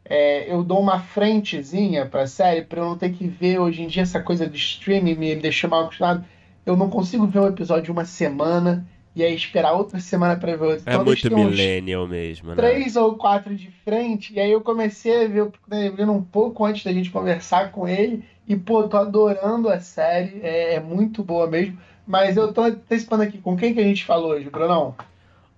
é, 0.04 0.52
eu 0.52 0.64
dou 0.64 0.80
uma 0.80 0.98
frentezinha 0.98 2.04
para 2.04 2.22
a 2.22 2.26
série 2.26 2.62
para 2.62 2.80
eu 2.80 2.84
não 2.84 2.98
ter 2.98 3.12
que 3.12 3.28
ver 3.28 3.60
hoje 3.60 3.80
em 3.80 3.86
dia 3.86 4.02
essa 4.02 4.20
coisa 4.20 4.48
do 4.48 4.56
streaming 4.56 5.14
me 5.14 5.36
deixou 5.36 5.70
mal 5.70 5.84
acostumado. 5.84 6.24
Eu 6.66 6.76
não 6.76 6.90
consigo 6.90 7.28
ver 7.28 7.38
um 7.38 7.46
episódio 7.46 7.92
uma 7.92 8.04
semana 8.04 8.84
e 9.14 9.22
aí 9.22 9.34
esperar 9.34 9.72
outra 9.72 10.00
semana 10.00 10.36
para 10.36 10.56
ver 10.56 10.64
outro. 10.64 10.82
É 10.86 10.92
então, 10.92 11.04
muito 11.04 11.34
millennial 11.34 12.06
mesmo, 12.06 12.50
né? 12.50 12.56
Três 12.56 12.96
ou 12.96 13.16
quatro 13.16 13.54
de 13.54 13.70
frente, 13.84 14.34
e 14.34 14.40
aí 14.40 14.50
eu 14.50 14.60
comecei 14.60 15.24
a 15.24 15.28
ver 15.28 15.42
o 15.42 15.52
Neblina 15.68 16.12
um 16.12 16.22
pouco 16.22 16.64
antes 16.64 16.84
da 16.84 16.92
gente 16.92 17.10
conversar 17.10 17.70
com 17.70 17.86
ele, 17.86 18.24
e 18.46 18.56
pô, 18.56 18.88
tô 18.88 18.96
adorando 18.96 19.68
a 19.68 19.80
série, 19.80 20.40
é, 20.42 20.74
é 20.74 20.80
muito 20.80 21.22
boa 21.22 21.46
mesmo. 21.46 21.78
Mas 22.06 22.36
eu 22.36 22.52
tô 22.52 22.62
antecipando 22.62 23.22
aqui, 23.22 23.38
com 23.38 23.56
quem 23.56 23.72
que 23.72 23.80
a 23.80 23.84
gente 23.84 24.04
falou 24.04 24.32
hoje, 24.32 24.50
Brunão? 24.50 24.94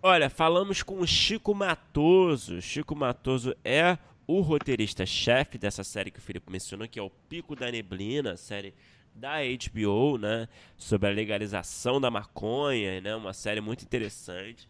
Olha, 0.00 0.30
falamos 0.30 0.82
com 0.82 1.00
o 1.00 1.06
Chico 1.06 1.52
Matoso. 1.52 2.62
Chico 2.62 2.94
Matoso 2.94 3.56
é 3.64 3.98
o 4.26 4.40
roteirista-chefe 4.40 5.58
dessa 5.58 5.82
série 5.82 6.10
que 6.10 6.20
o 6.20 6.22
Felipe 6.22 6.50
mencionou, 6.50 6.86
que 6.86 6.98
é 6.98 7.02
o 7.02 7.10
Pico 7.28 7.56
da 7.56 7.70
Neblina, 7.70 8.36
série 8.36 8.72
da 9.16 9.36
HBO, 9.40 10.18
né, 10.18 10.48
sobre 10.76 11.08
a 11.08 11.12
legalização 11.12 12.00
da 12.00 12.10
maconha, 12.10 13.00
né, 13.00 13.16
uma 13.16 13.32
série 13.32 13.60
muito 13.60 13.82
interessante. 13.82 14.68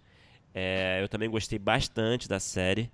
É, 0.55 1.01
eu 1.03 1.09
também 1.09 1.29
gostei 1.29 1.59
bastante 1.59 2.29
da 2.29 2.41
série. 2.41 2.91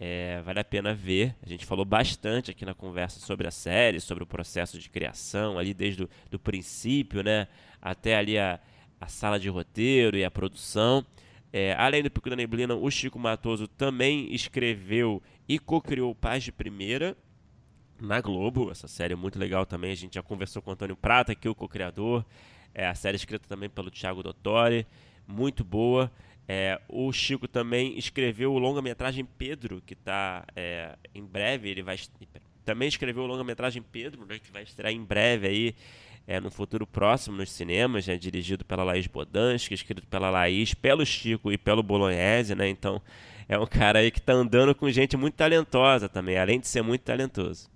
É, 0.00 0.40
vale 0.44 0.60
a 0.60 0.64
pena 0.64 0.94
ver. 0.94 1.34
A 1.42 1.48
gente 1.48 1.64
falou 1.64 1.84
bastante 1.84 2.50
aqui 2.50 2.64
na 2.64 2.74
conversa 2.74 3.18
sobre 3.18 3.48
a 3.48 3.50
série, 3.50 4.00
sobre 4.00 4.22
o 4.22 4.26
processo 4.26 4.78
de 4.78 4.88
criação, 4.90 5.58
ali 5.58 5.72
desde 5.72 6.04
o 6.04 6.10
do 6.30 6.38
princípio, 6.38 7.22
né? 7.22 7.48
Até 7.80 8.16
ali 8.16 8.38
a, 8.38 8.60
a 9.00 9.08
sala 9.08 9.40
de 9.40 9.48
roteiro 9.48 10.16
e 10.16 10.24
a 10.24 10.30
produção. 10.30 11.04
É, 11.52 11.74
além 11.78 12.02
do 12.02 12.10
Pico 12.10 12.28
da 12.28 12.36
Neblina, 12.36 12.74
o 12.74 12.90
Chico 12.90 13.18
Matoso 13.18 13.66
também 13.66 14.32
escreveu 14.32 15.22
e 15.48 15.58
co-criou 15.58 16.14
Paz 16.14 16.44
de 16.44 16.52
Primeira, 16.52 17.16
na 18.00 18.20
Globo. 18.20 18.70
Essa 18.70 18.88
série 18.88 19.12
é 19.12 19.16
muito 19.16 19.38
legal 19.38 19.66
também. 19.66 19.92
A 19.92 19.96
gente 19.96 20.14
já 20.14 20.22
conversou 20.22 20.62
com 20.62 20.70
o 20.70 20.72
Antônio 20.72 20.96
Prata, 20.96 21.34
que 21.34 21.46
é 21.46 21.50
o 21.50 21.54
co-criador. 21.54 22.24
É, 22.74 22.86
a 22.86 22.94
série 22.94 23.16
é 23.16 23.18
escrita 23.18 23.48
também 23.48 23.68
pelo 23.68 23.90
Thiago 23.90 24.22
Dottori, 24.22 24.86
muito 25.26 25.64
boa. 25.64 26.10
É, 26.46 26.80
o 26.88 27.12
Chico 27.12 27.46
também 27.46 27.98
escreveu 27.98 28.52
o 28.52 28.58
longa-metragem 28.58 29.24
Pedro, 29.24 29.82
que 29.84 29.92
está 29.92 30.46
é, 30.56 30.96
em 31.14 31.24
breve. 31.24 31.68
Ele 31.68 31.82
vai 31.82 31.98
também 32.64 32.88
escreveu 32.88 33.24
o 33.24 33.26
longa-metragem 33.26 33.82
Pedro, 33.82 34.26
né, 34.26 34.38
que 34.38 34.52
vai 34.52 34.62
estrear 34.62 34.92
em 34.92 35.02
breve 35.02 35.46
aí, 35.46 35.74
é, 36.26 36.38
no 36.38 36.50
futuro 36.50 36.86
próximo 36.86 37.38
nos 37.38 37.50
cinemas, 37.50 38.06
né, 38.06 38.16
dirigido 38.16 38.64
pela 38.64 38.84
Laís 38.84 39.06
Bodansky, 39.06 39.72
escrito 39.72 40.06
pela 40.06 40.28
Laís, 40.28 40.74
pelo 40.74 41.04
Chico 41.04 41.50
e 41.50 41.56
pelo 41.56 41.82
Bolognese, 41.82 42.54
né? 42.54 42.68
Então 42.68 43.00
é 43.48 43.58
um 43.58 43.66
cara 43.66 44.00
aí 44.00 44.10
que 44.10 44.18
está 44.18 44.34
andando 44.34 44.74
com 44.74 44.90
gente 44.90 45.16
muito 45.16 45.34
talentosa 45.34 46.08
também, 46.08 46.36
além 46.36 46.60
de 46.60 46.68
ser 46.68 46.82
muito 46.82 47.00
talentoso. 47.00 47.70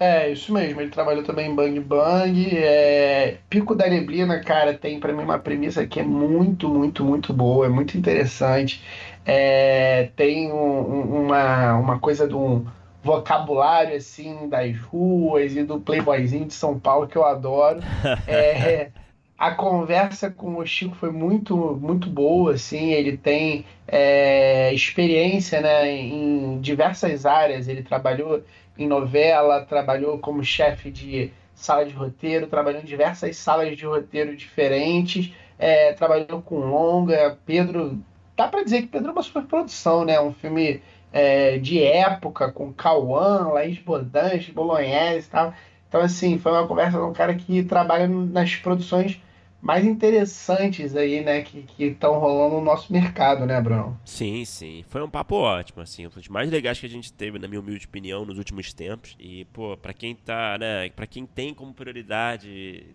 É, 0.00 0.30
isso 0.30 0.52
mesmo. 0.52 0.80
Ele 0.80 0.90
trabalhou 0.90 1.24
também 1.24 1.50
em 1.50 1.54
Bang 1.54 1.80
Bang. 1.80 2.56
É... 2.56 3.38
Pico 3.50 3.74
da 3.74 3.88
Neblina, 3.88 4.38
cara, 4.40 4.72
tem 4.74 5.00
para 5.00 5.12
mim 5.12 5.24
uma 5.24 5.38
premissa 5.38 5.86
que 5.86 5.98
é 5.98 6.04
muito, 6.04 6.68
muito, 6.68 7.04
muito 7.04 7.32
boa, 7.32 7.66
é 7.66 7.68
muito 7.68 7.98
interessante. 7.98 8.82
É... 9.26 10.10
Tem 10.14 10.52
um, 10.52 11.24
uma, 11.24 11.74
uma 11.74 11.98
coisa 11.98 12.28
de 12.28 12.34
um 12.34 12.64
vocabulário 13.02 13.96
assim 13.96 14.48
das 14.48 14.76
ruas 14.78 15.56
e 15.56 15.62
do 15.64 15.80
playboyzinho 15.80 16.46
de 16.46 16.54
São 16.54 16.78
Paulo 16.78 17.08
que 17.08 17.16
eu 17.16 17.24
adoro. 17.24 17.80
É... 18.28 18.90
A 19.38 19.52
conversa 19.52 20.32
com 20.32 20.56
o 20.56 20.66
Chico 20.66 20.96
foi 20.96 21.12
muito, 21.12 21.56
muito 21.80 22.10
boa, 22.10 22.54
assim. 22.54 22.90
Ele 22.90 23.16
tem 23.16 23.64
é, 23.86 24.74
experiência, 24.74 25.60
né, 25.60 25.88
em 25.88 26.60
diversas 26.60 27.24
áreas. 27.24 27.68
Ele 27.68 27.84
trabalhou 27.84 28.42
em 28.78 28.86
novela, 28.86 29.64
trabalhou 29.64 30.18
como 30.18 30.44
chefe 30.44 30.90
de 30.90 31.32
sala 31.54 31.84
de 31.84 31.92
roteiro, 31.92 32.46
trabalhou 32.46 32.80
em 32.80 32.84
diversas 32.84 33.36
salas 33.36 33.76
de 33.76 33.84
roteiro 33.84 34.36
diferentes, 34.36 35.32
é, 35.58 35.92
trabalhou 35.92 36.40
com 36.40 36.58
longa. 36.60 37.36
Pedro, 37.44 37.98
dá 38.36 38.46
para 38.46 38.62
dizer 38.62 38.82
que 38.82 38.88
Pedro 38.88 39.08
é 39.08 39.12
uma 39.12 39.22
superprodução, 39.22 40.04
né? 40.04 40.20
Um 40.20 40.32
filme 40.32 40.80
é, 41.12 41.58
de 41.58 41.82
época, 41.82 42.52
com 42.52 42.72
Cauã, 42.72 43.48
Laís 43.48 43.78
Bodange, 43.78 44.52
Bolognese 44.52 45.26
e 45.26 45.30
tal. 45.30 45.52
Então, 45.88 46.00
assim, 46.00 46.38
foi 46.38 46.52
uma 46.52 46.66
conversa 46.66 46.98
com 46.98 47.08
um 47.08 47.12
cara 47.12 47.34
que 47.34 47.64
trabalha 47.64 48.06
nas 48.06 48.54
produções 48.56 49.20
mais 49.60 49.84
interessantes 49.84 50.94
aí, 50.94 51.22
né, 51.22 51.42
que 51.42 51.66
estão 51.78 52.18
rolando 52.18 52.56
no 52.56 52.60
nosso 52.60 52.92
mercado, 52.92 53.44
né, 53.44 53.60
Bruno? 53.60 53.98
Sim, 54.04 54.44
sim. 54.44 54.84
Foi 54.88 55.02
um 55.02 55.10
papo 55.10 55.34
ótimo, 55.34 55.82
assim, 55.82 56.06
um 56.06 56.10
dos 56.10 56.28
mais 56.28 56.48
legais 56.50 56.78
que 56.78 56.86
a 56.86 56.88
gente 56.88 57.12
teve, 57.12 57.38
na 57.38 57.48
minha 57.48 57.60
humilde 57.60 57.86
opinião, 57.86 58.24
nos 58.24 58.38
últimos 58.38 58.72
tempos. 58.72 59.16
E, 59.18 59.44
pô, 59.46 59.76
para 59.76 59.92
quem 59.92 60.14
tá, 60.14 60.56
né, 60.58 60.88
para 60.90 61.06
quem 61.06 61.26
tem 61.26 61.52
como 61.52 61.74
prioridade 61.74 62.86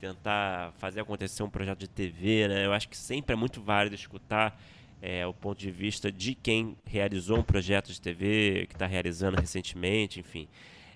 tentar 0.00 0.72
fazer 0.78 1.00
acontecer 1.00 1.42
um 1.42 1.50
projeto 1.50 1.80
de 1.80 1.88
TV, 1.88 2.48
né, 2.48 2.66
eu 2.66 2.72
acho 2.72 2.88
que 2.88 2.96
sempre 2.96 3.32
é 3.32 3.36
muito 3.36 3.60
válido 3.60 3.94
escutar 3.94 4.60
é, 5.00 5.26
o 5.26 5.32
ponto 5.32 5.58
de 5.58 5.70
vista 5.70 6.10
de 6.10 6.34
quem 6.34 6.76
realizou 6.84 7.38
um 7.38 7.42
projeto 7.42 7.92
de 7.92 8.00
TV, 8.00 8.66
que 8.68 8.74
está 8.74 8.86
realizando 8.86 9.36
recentemente, 9.36 10.18
enfim. 10.18 10.48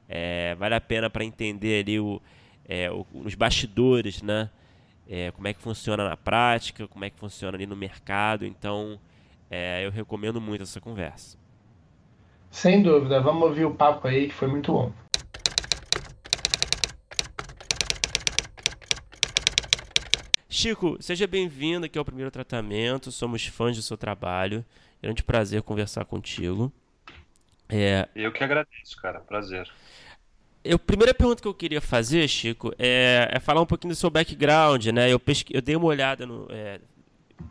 É, 0.08 0.54
vale 0.56 0.74
a 0.74 0.80
pena 0.80 1.08
para 1.08 1.24
entender 1.24 1.82
ali 1.82 2.00
o, 2.00 2.20
é, 2.68 2.90
o, 2.90 3.06
os 3.14 3.34
bastidores, 3.34 4.20
né, 4.20 4.50
é, 5.08 5.30
como 5.30 5.48
é 5.48 5.54
que 5.54 5.60
funciona 5.60 6.08
na 6.08 6.16
prática, 6.16 6.86
como 6.88 7.04
é 7.04 7.10
que 7.10 7.18
funciona 7.18 7.56
ali 7.56 7.66
no 7.66 7.76
mercado. 7.76 8.44
Então, 8.44 8.98
é, 9.50 9.84
eu 9.84 9.90
recomendo 9.90 10.40
muito 10.40 10.62
essa 10.62 10.80
conversa. 10.80 11.38
Sem 12.50 12.82
dúvida, 12.82 13.20
vamos 13.20 13.42
ouvir 13.42 13.64
o 13.64 13.74
papo 13.74 14.06
aí 14.06 14.28
que 14.28 14.34
foi 14.34 14.48
muito 14.48 14.72
bom. 14.72 14.92
Chico, 20.48 20.96
seja 21.00 21.26
bem-vindo 21.26 21.86
aqui 21.86 21.98
ao 21.98 22.04
Primeiro 22.04 22.30
Tratamento. 22.30 23.10
Somos 23.10 23.46
fãs 23.46 23.74
do 23.74 23.82
seu 23.82 23.96
trabalho. 23.96 24.64
Grande 25.02 25.22
prazer 25.22 25.62
conversar 25.62 26.04
contigo. 26.04 26.72
É... 27.68 28.08
Eu 28.14 28.30
que 28.30 28.44
agradeço, 28.44 28.96
cara. 29.00 29.18
Prazer. 29.20 29.68
Eu, 30.64 30.76
a 30.76 30.78
primeira 30.78 31.12
pergunta 31.12 31.42
que 31.42 31.48
eu 31.48 31.54
queria 31.54 31.80
fazer, 31.80 32.28
Chico, 32.28 32.72
é, 32.78 33.28
é 33.32 33.40
falar 33.40 33.60
um 33.60 33.66
pouquinho 33.66 33.92
do 33.92 33.96
seu 33.96 34.10
background, 34.10 34.86
né? 34.86 35.12
Eu, 35.12 35.18
pesqui, 35.18 35.54
eu 35.54 35.60
dei 35.60 35.74
uma 35.74 35.86
olhada, 35.86 36.24
no, 36.24 36.46
é, 36.50 36.80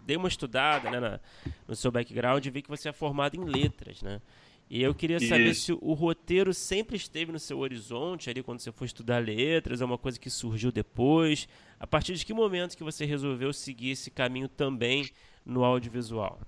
dei 0.05 0.15
uma 0.15 0.29
estudada 0.29 0.89
né, 0.89 0.99
na, 0.99 1.19
no 1.67 1.75
seu 1.75 1.91
background 1.91 2.45
e 2.45 2.49
vi 2.49 2.61
que 2.61 2.69
você 2.69 2.89
é 2.89 2.93
formado 2.93 3.35
em 3.35 3.43
letras, 3.43 4.01
né? 4.01 4.21
E 4.69 4.81
eu 4.81 4.95
queria 4.95 5.19
saber 5.19 5.49
Isso. 5.49 5.65
se 5.65 5.73
o 5.73 5.91
roteiro 5.91 6.53
sempre 6.53 6.95
esteve 6.95 7.29
no 7.29 7.39
seu 7.39 7.59
horizonte 7.59 8.29
ali 8.29 8.41
quando 8.41 8.61
você 8.61 8.71
foi 8.71 8.87
estudar 8.87 9.19
letras, 9.21 9.81
é 9.81 9.85
uma 9.85 9.97
coisa 9.97 10.17
que 10.17 10.29
surgiu 10.29 10.71
depois. 10.71 11.45
A 11.77 11.85
partir 11.85 12.13
de 12.13 12.25
que 12.25 12.33
momento 12.33 12.77
que 12.77 12.83
você 12.83 13.03
resolveu 13.03 13.51
seguir 13.51 13.89
esse 13.89 14.09
caminho 14.09 14.47
também 14.47 15.09
no 15.45 15.65
audiovisual? 15.65 16.39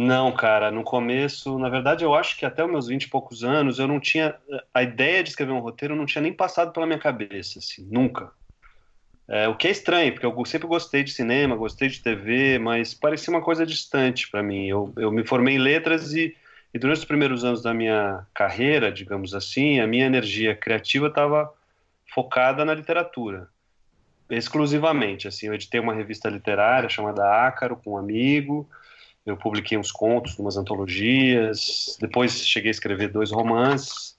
Não, 0.00 0.30
cara, 0.30 0.70
no 0.70 0.84
começo, 0.84 1.58
na 1.58 1.68
verdade, 1.68 2.04
eu 2.04 2.14
acho 2.14 2.36
que 2.38 2.46
até 2.46 2.64
os 2.64 2.70
meus 2.70 2.86
20 2.86 3.02
e 3.02 3.08
poucos 3.08 3.42
anos, 3.42 3.80
eu 3.80 3.88
não 3.88 3.98
tinha. 3.98 4.36
A 4.72 4.80
ideia 4.80 5.24
de 5.24 5.30
escrever 5.30 5.50
um 5.50 5.58
roteiro 5.58 5.96
não 5.96 6.06
tinha 6.06 6.22
nem 6.22 6.32
passado 6.32 6.72
pela 6.72 6.86
minha 6.86 7.00
cabeça, 7.00 7.58
assim, 7.58 7.84
nunca. 7.90 8.30
É, 9.26 9.48
o 9.48 9.56
que 9.56 9.66
é 9.66 9.72
estranho, 9.72 10.12
porque 10.12 10.24
eu 10.24 10.46
sempre 10.46 10.68
gostei 10.68 11.02
de 11.02 11.10
cinema, 11.10 11.56
gostei 11.56 11.88
de 11.88 12.00
TV, 12.00 12.60
mas 12.60 12.94
parecia 12.94 13.34
uma 13.34 13.42
coisa 13.42 13.66
distante 13.66 14.30
para 14.30 14.40
mim. 14.40 14.68
Eu, 14.68 14.92
eu 14.96 15.10
me 15.10 15.26
formei 15.26 15.56
em 15.56 15.58
letras 15.58 16.14
e, 16.14 16.32
e 16.72 16.78
durante 16.78 16.98
os 16.98 17.04
primeiros 17.04 17.44
anos 17.44 17.60
da 17.60 17.74
minha 17.74 18.24
carreira, 18.32 18.92
digamos 18.92 19.34
assim, 19.34 19.80
a 19.80 19.86
minha 19.88 20.06
energia 20.06 20.54
criativa 20.54 21.08
estava 21.08 21.52
focada 22.14 22.64
na 22.64 22.72
literatura 22.72 23.48
exclusivamente. 24.30 25.26
Assim, 25.26 25.46
eu 25.46 25.54
editei 25.54 25.80
uma 25.80 25.94
revista 25.94 26.28
literária 26.28 26.88
chamada 26.88 27.46
Ácaro 27.48 27.76
com 27.76 27.94
um 27.94 27.98
amigo. 27.98 28.68
Eu 29.28 29.36
publiquei 29.36 29.76
uns 29.76 29.92
contos, 29.92 30.38
umas 30.38 30.56
antologias. 30.56 31.96
Depois 32.00 32.46
cheguei 32.46 32.70
a 32.70 32.72
escrever 32.72 33.08
dois 33.08 33.30
romances. 33.30 34.16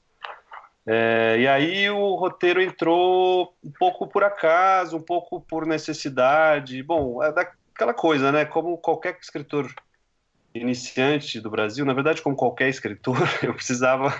É, 0.85 1.37
e 1.39 1.47
aí 1.47 1.89
o 1.89 2.15
roteiro 2.15 2.61
entrou 2.61 3.55
um 3.63 3.71
pouco 3.71 4.07
por 4.07 4.23
acaso, 4.23 4.97
um 4.97 5.01
pouco 5.01 5.41
por 5.41 5.65
necessidade. 5.65 6.81
Bom, 6.83 7.23
é 7.23 7.31
daquela 7.31 7.93
coisa, 7.93 8.31
né? 8.31 8.45
Como 8.45 8.77
qualquer 8.77 9.17
escritor 9.21 9.71
iniciante 10.53 11.39
do 11.39 11.49
Brasil, 11.49 11.85
na 11.85 11.93
verdade, 11.93 12.21
como 12.21 12.35
qualquer 12.35 12.69
escritor, 12.69 13.17
eu 13.43 13.53
precisava 13.53 14.13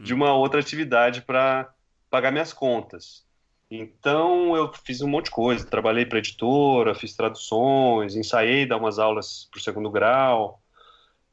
de 0.00 0.14
uma 0.14 0.32
outra 0.34 0.60
atividade 0.60 1.22
para 1.22 1.70
pagar 2.10 2.30
minhas 2.30 2.52
contas. 2.52 3.24
Então 3.70 4.56
eu 4.56 4.72
fiz 4.72 5.00
um 5.00 5.08
monte 5.08 5.26
de 5.26 5.30
coisa, 5.30 5.66
trabalhei 5.66 6.06
para 6.06 6.18
editora, 6.18 6.94
fiz 6.94 7.14
traduções, 7.14 8.14
ensaiei 8.14 8.66
dar 8.66 8.76
umas 8.76 8.98
aulas 8.98 9.48
para 9.50 9.58
o 9.58 9.62
segundo 9.62 9.90
grau. 9.90 10.60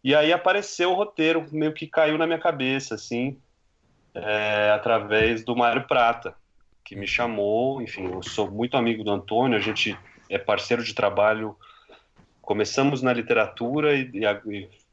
E 0.04 0.16
aí 0.16 0.34
apareceu 0.34 0.92
o 0.92 0.96
roteiro, 0.96 1.46
meio 1.52 1.74
que 1.74 1.86
caiu 1.86 2.18
na 2.18 2.26
minha 2.26 2.40
cabeça, 2.40 2.96
assim, 2.96 3.38
é, 4.16 4.72
através 4.72 5.44
do 5.44 5.56
Mário 5.56 5.86
Prata, 5.88 6.34
que 6.84 6.96
me 6.96 7.06
chamou. 7.06 7.82
Enfim, 7.82 8.12
eu 8.12 8.24
sou 8.24 8.50
muito 8.50 8.76
amigo 8.76 9.04
do 9.04 9.12
Antônio, 9.12 9.58
a 9.58 9.62
gente 9.62 9.98
é 10.30 10.40
parceiro 10.40 10.84
de 10.84 10.96
trabalho. 10.96 11.56
Começamos 12.42 13.02
na 13.04 13.14
literatura 13.14 13.94
e, 13.96 14.10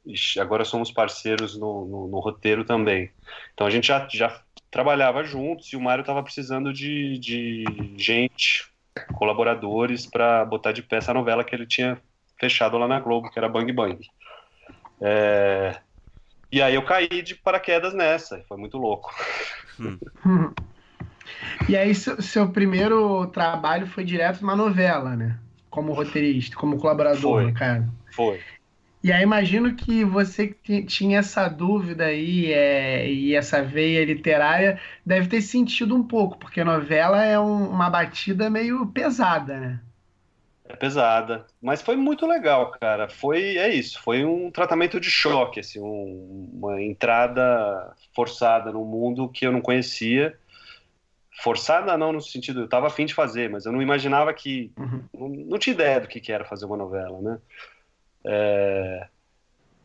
e, 0.04 0.40
agora 0.40 0.64
somos 0.64 0.90
parceiros 0.90 1.56
no, 1.56 1.86
no, 1.86 2.08
no, 2.08 2.20
roteiro 2.20 2.64
também. 2.64 3.10
Então 3.54 3.66
a 3.66 3.70
gente 3.70 3.86
já, 3.86 4.06
já 4.10 4.42
trabalhava 4.70 5.24
juntos 5.24 5.72
e 5.72 5.76
o 5.76 5.80
Mário 5.80 6.02
estava 6.02 6.22
precisando 6.22 6.72
de, 6.72 7.18
de 7.18 7.64
gente, 7.96 8.66
colaboradores, 9.14 10.06
para 10.06 10.44
botar 10.44 10.72
de 10.72 10.82
pé 10.82 10.96
essa 10.96 11.14
novela 11.14 11.44
que 11.44 11.54
ele 11.54 11.66
tinha 11.66 12.00
fechado 12.38 12.78
lá 12.78 12.86
na 12.86 13.00
Globo, 13.00 13.30
que 13.30 13.38
era 13.38 13.48
Bang 13.48 13.72
Bang. 13.72 13.98
É... 15.00 15.76
E 16.50 16.62
aí 16.62 16.74
eu 16.74 16.84
caí 16.84 17.22
de 17.22 17.34
paraquedas 17.34 17.92
nessa, 17.92 18.42
foi 18.48 18.56
muito 18.56 18.78
louco. 18.78 19.14
Hum. 19.78 20.52
e 21.68 21.76
aí 21.76 21.94
seu, 21.94 22.20
seu, 22.22 22.48
primeiro 22.50 23.26
trabalho 23.26 23.86
foi 23.86 24.02
direto 24.02 24.40
numa 24.40 24.56
novela, 24.56 25.14
né? 25.14 25.38
Como 25.70 25.92
roteirista, 25.92 26.56
como 26.56 26.78
colaborador, 26.78 27.42
foi, 27.42 27.52
cara. 27.52 27.88
Foi. 28.10 28.40
E 29.08 29.12
aí 29.12 29.22
imagino 29.22 29.74
que 29.74 30.04
você 30.04 30.54
tinha 30.86 31.20
essa 31.20 31.48
dúvida 31.48 32.04
aí 32.04 32.52
é, 32.52 33.10
e 33.10 33.34
essa 33.34 33.62
veia 33.62 34.04
literária 34.04 34.78
deve 35.04 35.28
ter 35.28 35.40
sentido 35.40 35.96
um 35.96 36.02
pouco, 36.02 36.36
porque 36.36 36.60
a 36.60 36.64
novela 36.64 37.24
é 37.24 37.40
um, 37.40 37.70
uma 37.70 37.88
batida 37.88 38.50
meio 38.50 38.86
pesada, 38.88 39.58
né? 39.58 39.80
É 40.66 40.76
pesada, 40.76 41.46
mas 41.62 41.80
foi 41.80 41.96
muito 41.96 42.26
legal, 42.26 42.70
cara. 42.72 43.08
Foi 43.08 43.56
é 43.56 43.72
isso, 43.72 43.98
foi 44.02 44.26
um 44.26 44.50
tratamento 44.50 45.00
de 45.00 45.10
choque, 45.10 45.60
assim, 45.60 45.80
um, 45.80 46.50
uma 46.52 46.82
entrada 46.82 47.96
forçada 48.14 48.70
no 48.70 48.84
mundo 48.84 49.30
que 49.30 49.46
eu 49.46 49.52
não 49.52 49.62
conhecia. 49.62 50.38
Forçada 51.42 51.96
não 51.96 52.12
no 52.12 52.20
sentido, 52.20 52.60
eu 52.60 52.64
estava 52.66 52.88
afim 52.88 53.06
de 53.06 53.14
fazer, 53.14 53.48
mas 53.48 53.64
eu 53.64 53.72
não 53.72 53.80
imaginava 53.80 54.34
que, 54.34 54.70
uhum. 54.76 55.02
não, 55.14 55.28
não 55.46 55.58
tinha 55.58 55.72
ideia 55.72 55.98
do 55.98 56.08
que, 56.08 56.20
que 56.20 56.30
era 56.30 56.44
fazer 56.44 56.66
uma 56.66 56.76
novela, 56.76 57.22
né? 57.22 57.38
É... 58.24 59.06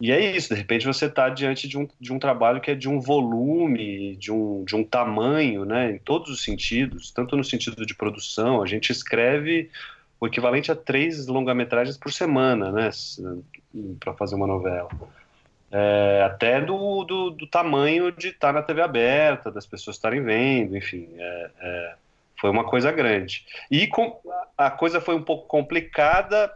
E 0.02 0.12
é 0.12 0.36
isso, 0.36 0.50
de 0.50 0.56
repente 0.56 0.86
você 0.86 1.06
está 1.06 1.30
diante 1.30 1.65
de 1.67 1.78
um, 1.78 1.88
de 1.98 2.12
um 2.12 2.19
trabalho 2.19 2.60
que 2.60 2.72
é 2.72 2.76
de 2.76 2.89
um 2.89 3.00
volume, 3.00 4.17
de 4.17 4.34
um, 4.34 4.65
de 4.65 4.76
um 4.76 4.84
tamanho, 4.84 5.63
né, 5.63 5.91
em 5.91 5.98
todos 5.98 6.30
os 6.30 6.43
sentidos, 6.43 7.10
tanto 7.12 7.38
no 7.38 7.43
sentido 7.43 7.86
de 7.86 7.96
produção, 7.96 8.62
a 8.62 8.65
gente 8.65 8.91
escreve 8.91 9.69
o 10.19 10.28
equivalente 10.28 10.72
a 10.72 10.76
três 10.76 11.28
longa-metragens 11.28 11.98
por 11.98 12.12
semana, 12.12 12.69
né, 12.69 12.89
para 14.00 14.13
fazer 14.13 14.36
uma 14.36 14.48
novela. 14.48 14.89
É, 15.72 16.24
até 16.26 16.62
do, 16.62 17.04
do, 17.04 17.30
do, 17.32 17.48
tamanho 17.48 18.12
de 18.12 18.28
estar 18.28 18.48
tá 18.48 18.54
na 18.54 18.62
TV 18.62 18.82
aberta, 18.82 19.50
das 19.50 19.65
pessoas 19.65 19.96
estarem 19.96 20.22
vendo, 20.22 20.78
enfim, 20.78 21.10
é, 21.17 21.52
é, 21.60 21.96
foi 22.39 22.50
uma 22.50 22.63
coisa 22.63 22.91
grande. 22.91 23.46
E 23.72 23.88
com, 23.88 24.19
a 24.58 24.69
coisa 24.69 25.02
foi 25.02 25.15
um 25.15 25.24
pouco 25.24 25.48
complicada 25.48 26.54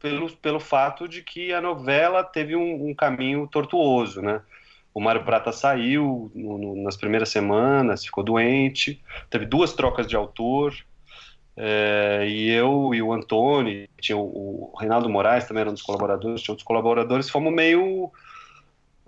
pelo, 0.00 0.30
pelo 0.36 0.60
fato 0.60 1.08
de 1.08 1.22
que 1.22 1.52
a 1.52 1.60
novela 1.60 2.22
teve 2.24 2.54
um, 2.56 2.88
um 2.88 2.94
caminho 2.94 3.46
tortuoso, 3.46 4.22
né? 4.22 4.40
O 4.94 5.00
Mário 5.00 5.24
Prata 5.24 5.52
saiu 5.52 6.30
no, 6.34 6.58
no, 6.58 6.82
nas 6.82 6.96
primeiras 6.96 7.28
semanas, 7.28 8.04
ficou 8.04 8.24
doente, 8.24 9.00
teve 9.30 9.46
duas 9.46 9.72
trocas 9.72 10.06
de 10.06 10.16
autor, 10.16 10.74
é, 11.56 12.24
e 12.28 12.50
eu 12.50 12.94
e 12.94 13.02
o 13.02 13.12
Antônio, 13.12 13.88
tinha 14.00 14.16
o, 14.16 14.72
o, 14.72 14.76
Reinaldo 14.78 15.08
Moraes 15.08 15.46
também 15.46 15.62
era 15.62 15.70
um 15.70 15.74
dos 15.74 15.82
colaboradores, 15.82 16.40
tinha 16.40 16.52
outros 16.52 16.66
colaboradores, 16.66 17.28
fomos 17.28 17.52
meio 17.52 18.12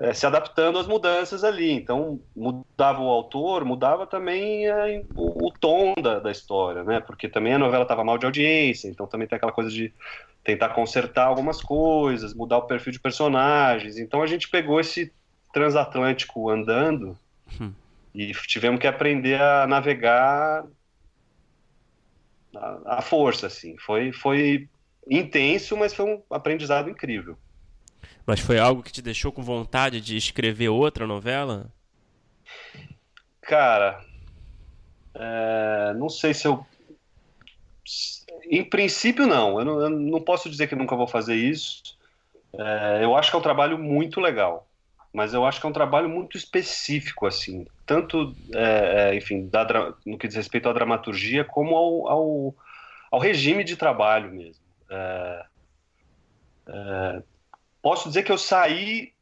é, 0.00 0.12
se 0.12 0.26
adaptando 0.26 0.79
às 0.79 0.87
mudanças 0.87 1.44
ali. 1.44 1.70
Então, 1.70 2.18
mudava 2.35 3.00
o 3.03 3.09
autor, 3.09 3.64
mudava 3.64 4.07
também 4.07 4.66
é, 4.66 5.05
o, 5.14 5.46
o, 5.46 5.53
tom 5.53 5.94
da, 6.03 6.18
da 6.18 6.31
história, 6.31 6.83
né? 6.83 7.00
Porque 7.00 7.29
também 7.29 7.55
a 7.55 7.59
novela 7.59 7.83
estava 7.83 8.03
mal 8.03 8.18
de 8.18 8.26
audiência, 8.26 8.88
então 8.88 9.07
também 9.07 9.29
tem 9.29 9.37
aquela 9.37 9.53
coisa 9.53 9.70
de 9.70 9.92
tentar 10.42 10.70
consertar 10.70 11.26
algumas 11.26 11.61
coisas, 11.61 12.35
mudar 12.35 12.59
o 12.59 12.66
perfil 12.66 12.92
de 12.92 13.00
personagens. 13.00 13.98
Então 13.98 14.22
a 14.22 14.26
gente 14.26 14.48
pegou 14.48 14.81
esse 14.81 15.12
transatlântico 15.53 16.48
andando 16.48 17.18
hum. 17.61 17.72
e 18.14 18.33
tivemos 18.33 18.81
que 18.81 18.87
aprender 18.87 19.40
a 19.40 19.66
navegar 19.66 20.64
à 22.87 23.03
força, 23.03 23.46
assim. 23.46 23.76
Foi, 23.79 24.12
foi 24.12 24.68
intenso, 25.09 25.76
mas 25.76 25.94
foi 25.94 26.07
um 26.07 26.22
aprendizado 26.31 26.88
incrível. 26.88 27.37
Mas 28.26 28.40
foi 28.40 28.59
algo 28.59 28.83
que 28.83 28.92
te 28.92 29.03
deixou 29.03 29.33
com 29.33 29.42
vontade 29.42 30.00
de 30.00 30.16
escrever 30.16 30.68
outra 30.68 31.07
novela? 31.07 31.72
Cara, 33.40 34.05
é, 35.14 35.94
não 35.96 36.09
sei 36.09 36.33
se 36.33 36.46
eu 36.46 36.64
em 38.44 38.64
princípio, 38.64 39.26
não. 39.26 39.59
Eu, 39.59 39.64
não. 39.64 39.81
eu 39.81 39.90
não, 39.90 40.20
posso 40.20 40.48
dizer 40.50 40.66
que 40.66 40.76
nunca 40.76 40.96
vou 40.96 41.07
fazer 41.07 41.35
isso. 41.35 41.83
É, 42.53 43.00
eu 43.03 43.16
acho 43.16 43.31
que 43.31 43.37
é 43.37 43.38
um 43.38 43.42
trabalho 43.42 43.79
muito 43.79 44.20
legal, 44.20 44.66
mas 45.12 45.33
eu 45.33 45.44
acho 45.44 45.61
que 45.61 45.66
é 45.66 45.68
um 45.68 45.72
trabalho 45.72 46.09
muito 46.09 46.37
específico, 46.37 47.26
assim, 47.26 47.64
tanto, 47.87 48.35
é, 48.53 49.12
é 49.12 49.14
enfim, 49.14 49.48
da, 49.48 49.94
no 50.05 50.18
que 50.18 50.26
diz 50.26 50.37
respeito 50.37 50.68
à 50.68 50.72
dramaturgia, 50.72 51.44
como 51.44 51.76
ao, 51.76 52.09
ao, 52.09 52.55
ao 53.12 53.20
regime 53.20 53.62
de 53.62 53.76
trabalho 53.76 54.33
mesmo. 54.33 54.62
É, 54.88 55.44
é, 56.68 57.22
posso 57.81 58.09
dizer 58.09 58.24
que 58.24 58.33
eu 58.33 58.38
saí 58.38 59.12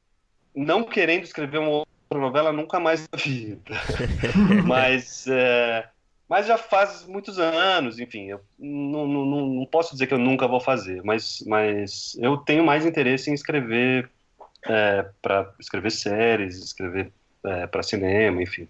não 0.55 0.83
querendo 0.83 1.25
escrever 1.25 1.59
uma 1.59 1.69
outra 1.69 2.19
novela 2.19 2.53
nunca 2.53 2.81
mais 2.81 3.07
na 3.13 3.19
vida, 3.19 3.75
mas 4.65 5.27
é, 5.27 5.87
mas 6.29 6.47
já 6.47 6.59
faz 6.59 7.07
muitos 7.07 7.39
anos, 7.39 7.99
enfim, 7.99 8.27
eu 8.27 8.41
não, 8.59 9.07
não, 9.07 9.25
não 9.47 9.67
posso 9.67 9.93
dizer 9.93 10.07
que 10.07 10.15
eu 10.15 10.19
nunca 10.19 10.47
vou 10.47 10.61
fazer, 10.61 11.03
mas, 11.03 11.43
mas 11.47 12.17
eu 12.21 12.37
tenho 12.37 12.65
mais 12.65 12.85
interesse 12.85 13.31
em 13.31 13.35
escrever 13.35 14.11
é, 14.67 15.07
para 15.23 15.53
escrever 15.59 15.91
séries, 15.91 16.59
escrever 16.59 17.13
é, 17.45 17.67
para 17.67 17.83
cinema, 17.83 18.43
enfim. 18.43 18.69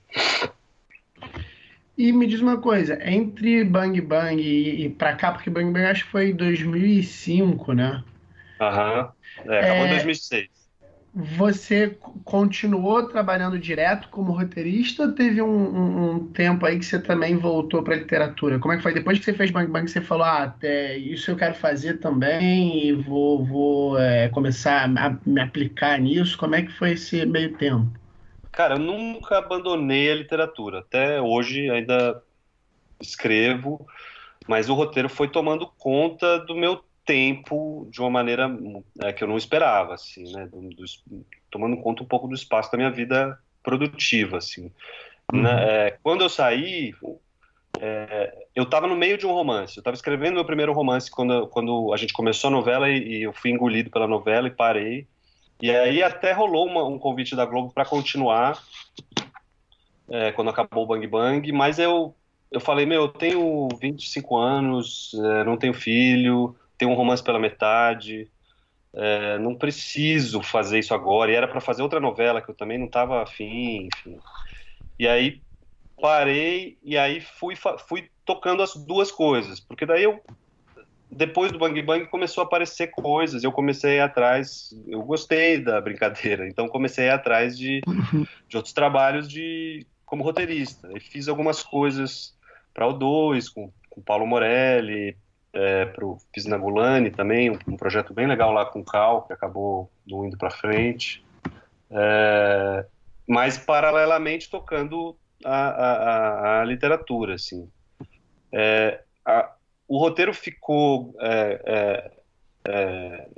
E 1.96 2.12
me 2.12 2.28
diz 2.28 2.40
uma 2.40 2.58
coisa, 2.58 2.96
entre 3.04 3.64
Bang 3.64 4.00
Bang 4.00 4.40
e, 4.40 4.84
e 4.84 4.88
pra 4.88 5.16
cá, 5.16 5.32
porque 5.32 5.50
Bang 5.50 5.72
Bang 5.72 5.84
acho 5.86 6.04
que 6.04 6.10
foi 6.12 6.32
2005, 6.32 7.72
né? 7.72 8.04
Aham, 8.60 9.12
é, 9.48 9.60
acabou 9.60 9.86
em 9.86 9.90
2006. 9.90 10.67
Você 11.20 11.98
continuou 12.24 13.08
trabalhando 13.08 13.58
direto 13.58 14.08
como 14.08 14.30
roteirista 14.30 15.02
ou 15.02 15.12
teve 15.12 15.42
um, 15.42 15.48
um, 15.48 16.10
um 16.12 16.28
tempo 16.28 16.64
aí 16.64 16.78
que 16.78 16.84
você 16.84 16.96
também 16.96 17.36
voltou 17.36 17.82
para 17.82 17.94
a 17.94 17.98
literatura? 17.98 18.60
Como 18.60 18.72
é 18.72 18.76
que 18.76 18.84
foi? 18.84 18.94
Depois 18.94 19.18
que 19.18 19.24
você 19.24 19.34
fez 19.34 19.50
Bang 19.50 19.68
Bang, 19.68 19.90
você 19.90 20.00
falou, 20.00 20.24
ah, 20.24 20.54
é, 20.62 20.96
isso 20.96 21.32
eu 21.32 21.36
quero 21.36 21.54
fazer 21.54 21.94
também 21.94 22.86
e 22.86 22.92
vou, 22.92 23.44
vou 23.44 23.98
é, 23.98 24.28
começar 24.28 24.84
a 24.84 25.18
me 25.26 25.40
aplicar 25.40 25.98
nisso. 25.98 26.38
Como 26.38 26.54
é 26.54 26.62
que 26.62 26.70
foi 26.70 26.92
esse 26.92 27.26
meio 27.26 27.52
tempo? 27.56 27.90
Cara, 28.52 28.76
eu 28.76 28.78
nunca 28.78 29.38
abandonei 29.38 30.12
a 30.12 30.14
literatura. 30.14 30.78
Até 30.78 31.20
hoje 31.20 31.68
ainda 31.68 32.22
escrevo, 33.00 33.84
mas 34.46 34.68
o 34.68 34.74
roteiro 34.74 35.08
foi 35.08 35.26
tomando 35.26 35.66
conta 35.78 36.38
do 36.38 36.54
meu 36.54 36.80
tempo 37.08 37.88
de 37.90 38.02
uma 38.02 38.10
maneira 38.10 38.54
é, 39.00 39.14
que 39.14 39.24
eu 39.24 39.28
não 39.28 39.38
esperava, 39.38 39.94
assim, 39.94 40.30
né? 40.30 40.46
Do, 40.46 40.60
do, 40.68 40.84
tomando 41.50 41.78
conta 41.78 42.02
um 42.02 42.06
pouco 42.06 42.28
do 42.28 42.34
espaço 42.34 42.70
da 42.70 42.76
minha 42.76 42.90
vida 42.90 43.38
produtiva, 43.62 44.36
assim. 44.36 44.70
Uhum. 45.32 45.40
Né? 45.40 45.86
É, 45.86 45.98
quando 46.02 46.20
eu 46.20 46.28
saí, 46.28 46.94
é, 47.80 48.46
eu 48.54 48.64
estava 48.64 48.86
no 48.86 48.94
meio 48.94 49.16
de 49.16 49.26
um 49.26 49.32
romance. 49.32 49.78
Eu 49.78 49.80
estava 49.80 49.94
escrevendo 49.94 50.34
meu 50.34 50.44
primeiro 50.44 50.74
romance 50.74 51.10
quando, 51.10 51.46
quando 51.46 51.94
a 51.94 51.96
gente 51.96 52.12
começou 52.12 52.48
a 52.48 52.50
novela 52.50 52.90
e, 52.90 52.98
e 52.98 53.22
eu 53.22 53.32
fui 53.32 53.50
engolido 53.50 53.88
pela 53.88 54.06
novela 54.06 54.46
e 54.46 54.50
parei. 54.50 55.06
E 55.62 55.70
aí 55.70 56.02
até 56.02 56.32
rolou 56.32 56.66
uma, 56.66 56.84
um 56.84 56.98
convite 56.98 57.34
da 57.34 57.46
Globo 57.46 57.72
para 57.72 57.86
continuar 57.86 58.62
é, 60.10 60.30
quando 60.32 60.50
acabou 60.50 60.84
o 60.84 60.86
Bang 60.86 61.06
Bang, 61.06 61.50
mas 61.52 61.78
eu 61.78 62.14
eu 62.50 62.60
falei, 62.60 62.86
meu, 62.86 63.02
eu 63.02 63.08
tenho 63.08 63.68
25 63.78 64.36
anos, 64.36 65.12
é, 65.22 65.44
não 65.44 65.58
tenho 65.58 65.74
filho, 65.74 66.56
tenho 66.78 66.92
um 66.92 66.94
romance 66.94 67.22
pela 67.22 67.38
metade, 67.38 68.30
é, 68.94 69.38
não 69.38 69.54
preciso 69.54 70.40
fazer 70.42 70.78
isso 70.78 70.94
agora. 70.94 71.30
E 71.30 71.34
era 71.34 71.48
para 71.48 71.60
fazer 71.60 71.82
outra 71.82 72.00
novela 72.00 72.40
que 72.40 72.50
eu 72.50 72.54
também 72.54 72.78
não 72.78 72.86
estava 72.86 73.22
afim, 73.22 73.88
enfim. 73.92 74.18
E 74.98 75.06
aí 75.06 75.42
parei 76.00 76.78
e 76.82 76.96
aí 76.96 77.20
fui, 77.20 77.54
fui 77.86 78.08
tocando 78.24 78.62
as 78.62 78.74
duas 78.74 79.10
coisas, 79.10 79.58
porque 79.58 79.84
daí 79.84 80.04
eu 80.04 80.22
depois 81.10 81.50
do 81.50 81.58
Bang 81.58 81.80
Bang 81.82 82.06
começou 82.06 82.42
a 82.42 82.46
aparecer 82.46 82.88
coisas, 82.88 83.42
eu 83.42 83.50
comecei 83.50 83.98
atrás, 83.98 84.70
eu 84.86 85.02
gostei 85.02 85.58
da 85.58 85.80
brincadeira, 85.80 86.46
então 86.46 86.68
comecei 86.68 87.08
atrás 87.08 87.56
de, 87.56 87.80
de 88.46 88.56
outros 88.56 88.74
trabalhos 88.74 89.28
de 89.28 89.86
como 90.04 90.22
roteirista. 90.22 90.88
E 90.94 91.00
fiz 91.00 91.28
algumas 91.28 91.62
coisas 91.62 92.36
para 92.74 92.86
o 92.86 92.92
2, 92.92 93.48
com, 93.48 93.72
com 93.90 94.02
Paulo 94.02 94.26
Morelli, 94.26 95.16
é, 95.52 95.86
pro, 95.86 96.18
fiz 96.34 96.44
na 96.46 96.56
Gulani 96.56 97.10
também, 97.10 97.50
um, 97.50 97.58
um, 97.66 97.76
projeto 97.76 98.12
bem 98.12 98.26
legal 98.26 98.52
lá 98.52 98.66
com 98.66 98.80
o 98.80 98.84
Cal, 98.84 99.22
que 99.22 99.32
acabou 99.32 99.90
não 100.06 100.24
indo 100.24 100.36
para 100.36 100.50
frente. 100.50 101.24
É, 101.90 102.86
mas 103.26 103.58
paralelamente 103.58 104.50
tocando 104.50 105.16
a, 105.44 105.68
a, 105.68 106.60
a 106.60 106.64
literatura, 106.64 107.34
assim. 107.34 107.68
É, 108.52 109.02
a, 109.24 109.52
o 109.86 109.98
roteiro 109.98 110.34
ficou 110.34 111.14
é, 111.20 111.62
é, 111.64 112.70
é, 112.70 113.28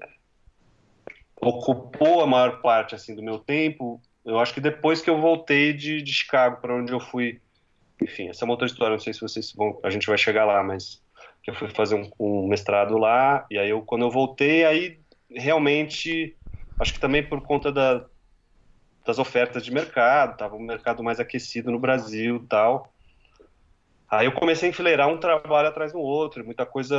ocupou 1.41 2.23
a 2.23 2.27
maior 2.27 2.61
parte 2.61 2.95
assim 2.95 3.15
do 3.15 3.23
meu 3.23 3.39
tempo. 3.39 4.01
Eu 4.25 4.39
acho 4.39 4.53
que 4.53 4.61
depois 4.61 5.01
que 5.01 5.09
eu 5.09 5.21
voltei 5.21 5.73
de, 5.73 6.03
de 6.03 6.13
Chicago, 6.13 6.61
para 6.61 6.75
onde 6.75 6.93
eu 6.93 7.01
fui 7.01 7.41
enfim, 8.03 8.29
essa 8.29 8.45
é 8.45 8.47
uma 8.47 8.55
outra 8.55 8.67
história, 8.67 8.93
não 8.93 9.01
sei 9.01 9.13
se 9.13 9.21
vocês 9.21 9.53
vão, 9.53 9.79
a 9.83 9.91
gente 9.91 10.07
vai 10.07 10.17
chegar 10.17 10.45
lá, 10.45 10.63
mas 10.63 11.03
eu 11.47 11.55
fui 11.55 11.69
fazer 11.71 11.95
um, 11.95 12.11
um, 12.19 12.49
mestrado 12.49 12.99
lá, 12.99 13.47
e 13.51 13.59
aí 13.59 13.71
eu, 13.71 13.83
quando 13.83 14.03
eu 14.03 14.11
voltei, 14.11 14.65
aí 14.65 15.01
realmente, 15.31 16.37
acho 16.79 16.93
que 16.93 17.01
também 17.01 17.27
por 17.27 17.41
conta 17.43 17.71
da, 17.73 18.05
das 19.07 19.19
ofertas 19.19 19.65
de 19.65 19.73
mercado, 19.73 20.37
tava 20.37 20.57
um 20.57 20.63
mercado 20.63 21.03
mais 21.03 21.21
aquecido 21.21 21.71
no 21.71 21.79
Brasil 21.79 22.45
tal, 22.49 22.93
aí 24.11 24.27
eu 24.27 24.33
comecei 24.33 24.69
a 24.69 24.71
enfileirar 24.71 25.09
um 25.09 25.19
trabalho 25.19 25.69
atrás 25.69 25.93
do 25.93 26.01
outro, 26.01 26.45
muita 26.45 26.67
coisa 26.67 26.97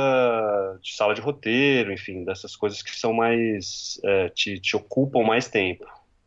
de 0.82 0.94
sala 0.94 1.14
de 1.14 1.20
roteiro, 1.20 1.92
enfim, 1.92 2.24
dessas 2.24 2.56
coisas 2.56 2.82
que 2.82 2.96
são 2.96 3.12
mais, 3.12 4.00
é, 4.04 4.28
te, 4.30 4.58
te 4.58 4.76
ocupam 4.76 5.22
mais 5.22 5.48
tempo. 5.48 5.84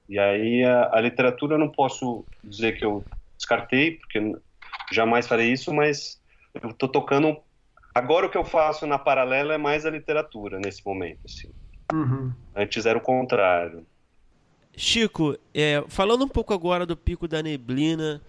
E 0.07 0.19
aí 0.19 0.63
a, 0.63 0.91
a 0.93 1.01
literatura 1.01 1.55
eu 1.55 1.59
não 1.59 1.71
posso 1.71 2.27
dizer 2.43 2.77
que 2.77 2.85
eu 2.85 3.07
descartei, 3.37 3.97
porque 3.97 4.21
jamais 4.91 5.27
farei 5.27 5.51
isso, 5.51 5.73
mas 5.73 6.21
eu 6.53 6.69
estou 6.69 6.89
tocando. 6.89 7.37
Agora 7.95 8.25
o 8.25 8.29
que 8.29 8.37
eu 8.37 8.43
faço 8.43 8.85
na 8.85 8.99
paralela 8.99 9.53
é 9.53 9.57
mais 9.57 9.85
a 9.85 9.89
literatura 9.89 10.59
nesse 10.59 10.85
momento. 10.85 11.21
Assim. 11.23 11.49
Uhum. 11.93 12.33
Antes 12.53 12.85
era 12.85 12.97
o 12.97 13.01
contrário. 13.01 13.85
Chico, 14.75 15.37
é, 15.53 15.81
falando 15.87 16.25
um 16.25 16.27
pouco 16.27 16.53
agora 16.53 16.85
do 16.85 16.97
Pico 16.97 17.25
da 17.25 17.41
Neblina, 17.41 18.21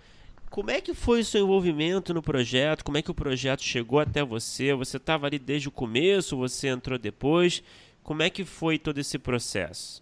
como 0.48 0.70
é 0.70 0.80
que 0.80 0.94
foi 0.94 1.20
o 1.20 1.24
seu 1.24 1.42
envolvimento 1.42 2.14
no 2.14 2.22
projeto? 2.22 2.84
Como 2.84 2.96
é 2.96 3.02
que 3.02 3.10
o 3.10 3.14
projeto 3.14 3.64
chegou 3.64 3.98
até 3.98 4.22
você? 4.22 4.72
Você 4.72 4.98
estava 4.98 5.26
ali 5.26 5.40
desde 5.40 5.66
o 5.66 5.72
começo? 5.72 6.36
Você 6.36 6.68
entrou 6.68 6.96
depois? 6.96 7.60
Como 8.04 8.22
é 8.22 8.30
que 8.30 8.44
foi 8.44 8.78
todo 8.78 8.98
esse 8.98 9.18
processo? 9.18 10.00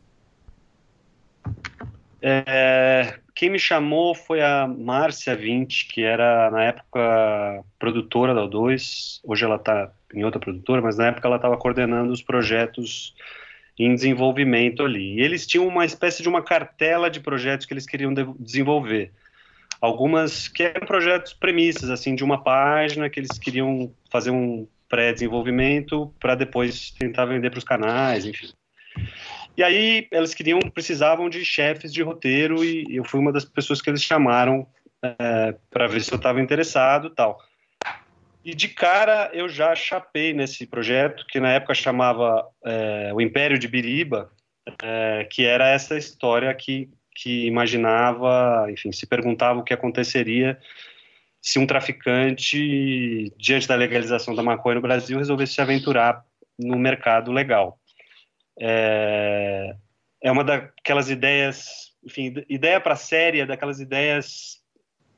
É, 2.26 3.18
quem 3.34 3.50
me 3.50 3.58
chamou 3.58 4.14
foi 4.14 4.40
a 4.40 4.66
Márcia 4.66 5.36
Vinte, 5.36 5.86
que 5.86 6.02
era 6.02 6.50
na 6.50 6.64
época 6.64 7.62
produtora 7.78 8.32
da 8.32 8.40
O2. 8.48 9.20
Hoje 9.22 9.44
ela 9.44 9.56
está 9.56 9.92
em 10.14 10.24
outra 10.24 10.40
produtora, 10.40 10.80
mas 10.80 10.96
na 10.96 11.08
época 11.08 11.28
ela 11.28 11.36
estava 11.36 11.58
coordenando 11.58 12.10
os 12.10 12.22
projetos 12.22 13.14
em 13.78 13.94
desenvolvimento 13.94 14.82
ali. 14.82 15.18
E 15.18 15.20
eles 15.20 15.46
tinham 15.46 15.68
uma 15.68 15.84
espécie 15.84 16.22
de 16.22 16.28
uma 16.30 16.42
cartela 16.42 17.10
de 17.10 17.20
projetos 17.20 17.66
que 17.66 17.74
eles 17.74 17.84
queriam 17.84 18.14
de 18.14 18.24
desenvolver. 18.40 19.12
Algumas 19.78 20.48
que 20.48 20.62
eram 20.62 20.86
projetos 20.86 21.34
premissas, 21.34 21.90
assim, 21.90 22.14
de 22.14 22.24
uma 22.24 22.42
página 22.42 23.10
que 23.10 23.20
eles 23.20 23.38
queriam 23.38 23.92
fazer 24.10 24.30
um 24.30 24.66
pré-desenvolvimento 24.88 26.10
para 26.18 26.34
depois 26.34 26.90
tentar 26.92 27.26
vender 27.26 27.50
para 27.50 27.58
os 27.58 27.64
canais, 27.64 28.24
enfim. 28.24 28.48
E 29.56 29.62
aí 29.62 30.08
eles 30.10 30.34
queriam, 30.34 30.58
precisavam 30.60 31.28
de 31.28 31.44
chefes 31.44 31.92
de 31.92 32.02
roteiro 32.02 32.64
e 32.64 32.96
eu 32.96 33.04
fui 33.04 33.20
uma 33.20 33.32
das 33.32 33.44
pessoas 33.44 33.80
que 33.80 33.88
eles 33.88 34.02
chamaram 34.02 34.66
é, 35.02 35.54
para 35.70 35.86
ver 35.86 36.00
se 36.00 36.12
eu 36.12 36.16
estava 36.16 36.40
interessado, 36.40 37.10
tal. 37.10 37.38
E 38.44 38.54
de 38.54 38.68
cara 38.68 39.30
eu 39.32 39.48
já 39.48 39.74
chapei 39.74 40.34
nesse 40.34 40.66
projeto 40.66 41.24
que 41.28 41.38
na 41.38 41.52
época 41.52 41.74
chamava 41.74 42.46
é, 42.64 43.12
o 43.14 43.20
Império 43.20 43.58
de 43.58 43.68
Biriba, 43.68 44.30
é, 44.82 45.26
que 45.30 45.44
era 45.44 45.68
essa 45.68 45.96
história 45.96 46.52
que 46.54 46.90
que 47.16 47.46
imaginava, 47.46 48.66
enfim, 48.68 48.90
se 48.90 49.06
perguntava 49.06 49.60
o 49.60 49.62
que 49.62 49.72
aconteceria 49.72 50.58
se 51.40 51.58
um 51.58 51.66
traficante, 51.66 53.30
diante 53.38 53.68
da 53.68 53.76
legalização 53.76 54.34
da 54.34 54.42
maconha 54.42 54.76
no 54.76 54.80
Brasil, 54.80 55.18
resolvesse 55.18 55.52
se 55.52 55.60
aventurar 55.60 56.24
no 56.58 56.76
mercado 56.78 57.30
legal 57.30 57.78
é, 58.58 59.74
é 60.22 60.32
uma 60.32 60.44
daquelas 60.44 61.10
ideias, 61.10 61.92
enfim, 62.04 62.34
ideia 62.48 62.80
para 62.80 62.96
série, 62.96 63.40
é 63.40 63.46
daquelas 63.46 63.80
ideias, 63.80 64.62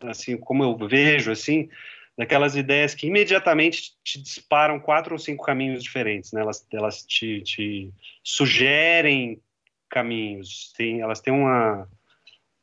assim, 0.02 0.36
como 0.36 0.62
eu 0.62 0.76
vejo, 0.88 1.30
assim, 1.30 1.68
daquelas 2.16 2.56
ideias 2.56 2.94
que 2.94 3.06
imediatamente 3.06 3.92
te 4.02 4.20
disparam 4.20 4.80
quatro 4.80 5.14
ou 5.14 5.18
cinco 5.18 5.44
caminhos 5.44 5.82
diferentes, 5.82 6.32
né? 6.32 6.40
Elas, 6.40 6.66
elas 6.72 7.04
te, 7.04 7.42
te 7.42 7.92
sugerem 8.24 9.40
caminhos, 9.88 10.72
tem, 10.76 11.00
elas 11.00 11.20
têm 11.20 11.32
uma 11.32 11.88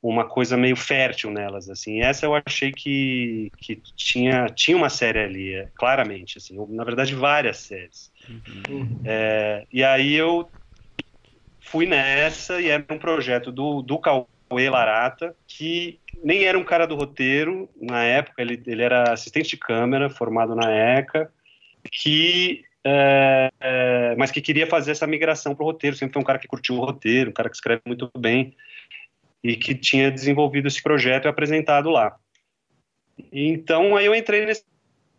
uma 0.04 0.28
coisa 0.28 0.58
meio 0.58 0.76
fértil 0.76 1.32
nelas, 1.32 1.70
assim. 1.70 2.02
Essa 2.02 2.26
eu 2.26 2.36
achei 2.36 2.74
que, 2.74 3.54
que 3.56 3.82
tinha, 3.96 4.48
tinha 4.48 4.76
uma 4.76 4.90
série 4.90 5.20
ali, 5.20 5.54
é, 5.54 5.70
claramente, 5.76 6.38
assim. 6.38 6.58
Na 6.72 6.84
verdade, 6.84 7.16
várias 7.16 7.60
séries. 7.60 8.12
Uhum. 8.28 9.02
É, 9.06 9.66
e 9.72 9.82
aí 9.82 10.14
eu 10.14 10.52
fui 11.64 11.86
nessa 11.86 12.62
e 12.62 12.70
era 12.70 12.86
um 12.92 12.98
projeto 12.98 13.52
do, 13.52 13.82
do 13.82 13.98
Cauê 13.98 14.70
Larata, 14.70 15.36
que 15.48 16.00
nem 16.24 16.44
era 16.44 16.58
um 16.58 16.64
cara 16.64 16.86
do 16.86 16.96
roteiro 16.96 17.70
na 17.82 18.04
época, 18.04 18.42
ele, 18.42 18.62
ele 18.66 18.84
era 18.84 19.12
assistente 19.12 19.50
de 19.50 19.58
câmera, 19.58 20.10
formado 20.10 20.56
na 20.56 20.72
ECA, 20.72 21.32
que 21.92 22.64
é, 22.86 23.50
é, 23.60 24.16
mas 24.18 24.30
que 24.30 24.42
queria 24.42 24.68
fazer 24.68 24.92
essa 24.92 25.08
migração 25.08 25.56
para 25.56 25.64
o 25.64 25.68
roteiro. 25.68 25.96
Sempre 25.96 26.14
foi 26.14 26.22
um 26.22 26.26
cara 26.26 26.40
que 26.40 26.48
curtiu 26.48 26.76
o 26.76 26.86
roteiro, 26.86 27.30
um 27.30 27.34
cara 27.34 27.50
que 27.50 27.56
escreve 27.56 27.82
muito 27.86 28.10
bem 28.18 28.54
e 29.44 29.56
que 29.56 29.74
tinha 29.74 30.12
desenvolvido 30.12 30.68
esse 30.68 30.82
projeto 30.82 31.26
e 31.26 31.28
apresentado 31.28 31.90
lá. 31.90 32.16
Então, 33.32 33.96
aí 33.96 34.06
eu 34.06 34.16
entrei 34.16 34.46
nesse 34.46 34.64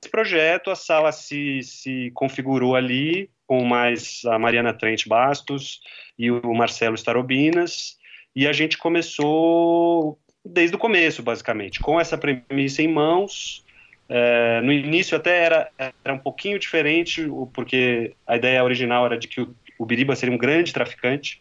projeto, 0.08 0.70
a 0.70 0.76
sala 0.76 1.12
se, 1.12 1.62
se 1.62 2.10
configurou 2.14 2.74
ali 2.76 3.30
com 3.46 3.64
mais 3.64 4.22
a 4.24 4.38
Mariana 4.38 4.72
Trent 4.72 5.06
Bastos 5.06 5.80
e 6.18 6.30
o 6.30 6.54
Marcelo 6.54 6.94
Starobinas, 6.94 7.98
e 8.34 8.46
a 8.46 8.52
gente 8.52 8.78
começou 8.78 10.18
desde 10.44 10.76
o 10.76 10.78
começo, 10.78 11.22
basicamente, 11.22 11.80
com 11.80 12.00
essa 12.00 12.18
premissa 12.18 12.82
em 12.82 12.88
mãos. 12.88 13.64
É, 14.08 14.60
no 14.60 14.72
início 14.72 15.16
até 15.16 15.44
era, 15.44 15.70
era 15.78 16.14
um 16.14 16.18
pouquinho 16.18 16.58
diferente, 16.58 17.26
porque 17.52 18.12
a 18.26 18.36
ideia 18.36 18.62
original 18.62 19.06
era 19.06 19.18
de 19.18 19.28
que 19.28 19.40
o, 19.40 19.54
o 19.78 19.86
Biriba 19.86 20.14
seria 20.14 20.34
um 20.34 20.38
grande 20.38 20.72
traficante 20.72 21.38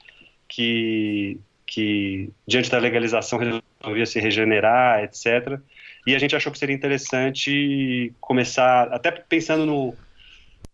que, 0.47 1.39
que, 1.65 2.29
diante 2.47 2.69
da 2.69 2.77
legalização, 2.77 3.39
resolvia 3.39 4.05
se 4.05 4.19
regenerar, 4.19 5.03
etc. 5.03 5.59
E 6.05 6.15
a 6.15 6.19
gente 6.19 6.35
achou 6.35 6.51
que 6.51 6.59
seria 6.59 6.75
interessante 6.75 8.13
começar, 8.19 8.91
até 8.91 9.09
pensando 9.09 9.65
no, 9.65 9.95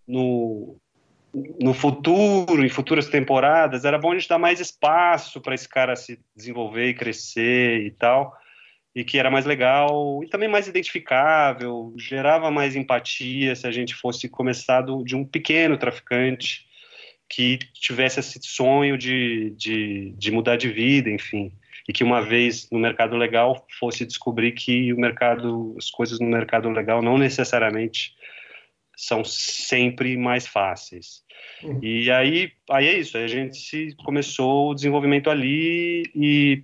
no, 0.08 0.76
no 1.62 1.74
futuro, 1.74 2.66
em 2.66 2.70
futuras 2.70 3.08
temporadas, 3.08 3.86
era 3.86 4.00
bom 4.00 4.12
a 4.12 4.16
gente 4.16 4.28
dar 4.28 4.40
mais 4.40 4.60
espaço 4.60 5.40
para 5.40 5.54
esse 5.54 5.70
cara 5.70 5.96
se 5.96 6.20
desenvolver 6.36 6.90
e 6.90 6.94
crescer 6.96 7.86
e 7.86 7.92
tal, 7.92 8.36
e 8.96 9.04
que 9.04 9.20
era 9.20 9.30
mais 9.30 9.46
legal 9.46 10.24
e 10.24 10.28
também 10.28 10.50
mais 10.50 10.68
identificável, 10.68 11.94
gerava 11.96 12.50
mais 12.50 12.76
empatia 12.76 13.56
se 13.56 13.68
a 13.68 13.72
gente 13.72 13.94
fosse 13.94 14.28
começado 14.28 15.04
de 15.04 15.16
um 15.16 15.24
pequeno 15.24 15.78
traficante 15.78 16.68
que 17.30 17.60
tivesse 17.76 18.20
esse 18.20 18.40
sonho 18.42 18.98
de, 18.98 19.52
de, 19.52 20.16
de 20.18 20.32
mudar 20.32 20.56
de 20.56 20.70
vida, 20.70 21.12
enfim 21.12 21.52
e 21.88 21.94
que 21.94 22.04
uma 22.04 22.22
vez 22.22 22.70
no 22.72 22.80
mercado 22.80 23.16
legal 23.16 23.66
fosse 23.80 24.06
descobrir 24.06 24.52
que 24.52 24.94
o 24.94 24.98
mercado, 24.98 25.76
as 25.78 25.90
coisas 25.90 26.20
no 26.20 26.28
mercado 26.28 26.70
legal 26.70 27.02
não 27.02 27.18
necessariamente 27.18 28.14
são 28.96 29.24
sempre 29.24 30.18
mais 30.18 30.46
fáceis. 30.46 31.24
Uhum. 31.64 31.80
E 31.82 32.12
aí, 32.12 32.52
aí 32.70 32.88
é 32.88 32.98
isso, 32.98 33.18
a 33.18 33.28
gente 33.28 33.96
começou 34.04 34.72
o 34.72 34.76
desenvolvimento 34.76 35.30
ali 35.30 36.04
e, 36.14 36.64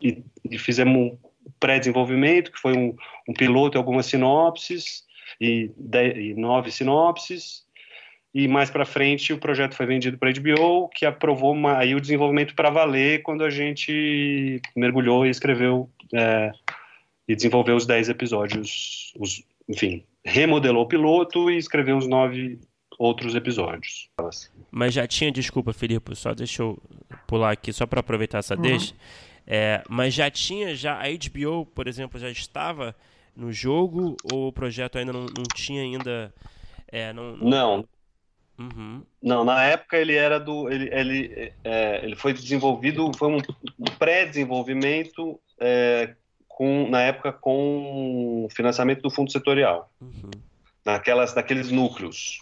e, 0.00 0.22
e 0.50 0.58
fizemos 0.58 1.12
um 1.12 1.18
pré-desenvolvimento, 1.58 2.52
que 2.52 2.58
foi 2.58 2.76
um, 2.76 2.94
um, 3.28 3.32
piloto 3.32 3.76
e 3.76 3.78
algumas 3.78 4.06
sinopses, 4.06 5.04
e, 5.40 5.70
dez, 5.76 6.16
e 6.16 6.34
nove 6.34 6.70
sinopses, 6.70 7.64
e 8.32 8.46
mais 8.46 8.70
para 8.70 8.84
frente 8.84 9.32
o 9.32 9.38
projeto 9.38 9.74
foi 9.74 9.86
vendido 9.86 10.16
para 10.16 10.30
a 10.30 10.32
HBO, 10.32 10.88
que 10.88 11.04
aprovou 11.04 11.52
uma, 11.52 11.78
aí 11.78 11.94
o 11.94 12.00
desenvolvimento 12.00 12.54
para 12.54 12.70
valer 12.70 13.22
quando 13.22 13.44
a 13.44 13.50
gente 13.50 14.60
mergulhou 14.76 15.26
e 15.26 15.30
escreveu 15.30 15.90
é, 16.14 16.52
e 17.26 17.34
desenvolveu 17.34 17.76
os 17.76 17.86
10 17.86 18.08
episódios, 18.08 19.12
os, 19.18 19.42
enfim, 19.68 20.04
remodelou 20.24 20.84
o 20.84 20.88
piloto 20.88 21.50
e 21.50 21.56
escreveu 21.56 21.96
os 21.96 22.06
nove 22.06 22.58
outros 22.98 23.34
episódios. 23.34 24.10
Mas 24.70 24.92
já 24.94 25.06
tinha, 25.06 25.32
desculpa, 25.32 25.72
Felipe, 25.72 26.14
só 26.14 26.34
deixa 26.34 26.62
eu 26.62 26.78
pular 27.26 27.50
aqui 27.50 27.72
só 27.72 27.86
para 27.86 28.00
aproveitar 28.00 28.38
essa 28.38 28.54
uhum. 28.54 28.62
deixa. 28.62 28.94
É, 29.46 29.82
mas 29.88 30.14
já 30.14 30.30
tinha, 30.30 30.74
já 30.76 31.00
a 31.00 31.08
HBO, 31.08 31.66
por 31.66 31.88
exemplo, 31.88 32.20
já 32.20 32.30
estava 32.30 32.94
no 33.34 33.50
jogo 33.52 34.16
ou 34.30 34.48
o 34.48 34.52
projeto 34.52 34.98
ainda 34.98 35.12
não, 35.12 35.22
não 35.22 35.44
tinha 35.54 35.82
ainda 35.82 36.32
é, 36.92 37.12
não, 37.12 37.36
não, 37.36 37.48
não, 37.48 37.88
Uhum. 38.60 39.02
Não, 39.22 39.42
na 39.42 39.64
época 39.64 39.96
ele 39.96 40.14
era 40.14 40.38
do. 40.38 40.70
Ele, 40.70 40.90
ele, 40.92 41.52
é, 41.64 42.04
ele 42.04 42.14
foi 42.14 42.34
desenvolvido, 42.34 43.10
foi 43.16 43.28
um 43.28 43.40
pré-desenvolvimento 43.98 45.40
é, 45.58 46.14
com, 46.46 46.86
na 46.90 47.00
época 47.00 47.32
com 47.32 48.46
financiamento 48.50 49.00
do 49.00 49.10
fundo 49.10 49.32
setorial. 49.32 49.90
Uhum. 49.98 50.30
Naquelas, 50.84 51.34
naqueles 51.34 51.70
núcleos. 51.70 52.38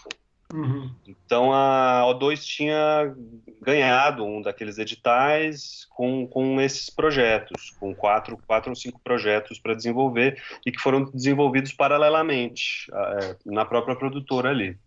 Uhum. 0.53 0.91
Então 1.07 1.53
a 1.53 2.03
O2 2.07 2.43
tinha 2.43 3.15
ganhado 3.61 4.25
um 4.25 4.41
daqueles 4.41 4.79
editais 4.79 5.87
com, 5.91 6.27
com 6.27 6.59
esses 6.61 6.89
projetos, 6.89 7.77
com 7.79 7.95
quatro, 7.95 8.39
quatro 8.47 8.71
ou 8.71 8.77
cinco 8.77 8.99
projetos 9.05 9.59
para 9.59 9.75
desenvolver 9.75 10.43
e 10.65 10.73
que 10.73 10.81
foram 10.81 11.05
desenvolvidos 11.05 11.73
paralelamente 11.73 12.91
é, 12.91 13.37
na 13.45 13.65
própria 13.65 13.95
produtora 13.95 14.49
ali. 14.49 14.79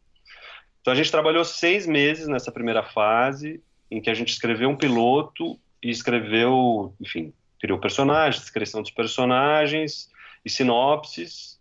Então 0.81 0.93
a 0.93 0.95
gente 0.95 1.11
trabalhou 1.11 1.45
seis 1.45 1.85
meses 1.85 2.27
nessa 2.27 2.51
primeira 2.51 2.83
fase, 2.83 3.61
em 3.89 4.01
que 4.01 4.09
a 4.09 4.13
gente 4.13 4.29
escreveu 4.29 4.69
um 4.69 4.75
piloto 4.75 5.59
e 5.81 5.89
escreveu, 5.89 6.93
enfim, 6.99 7.33
criou 7.59 7.79
personagens, 7.79 8.41
descrição 8.41 8.81
dos 8.81 8.91
personagens 8.91 10.09
e 10.43 10.49
sinopses, 10.49 11.59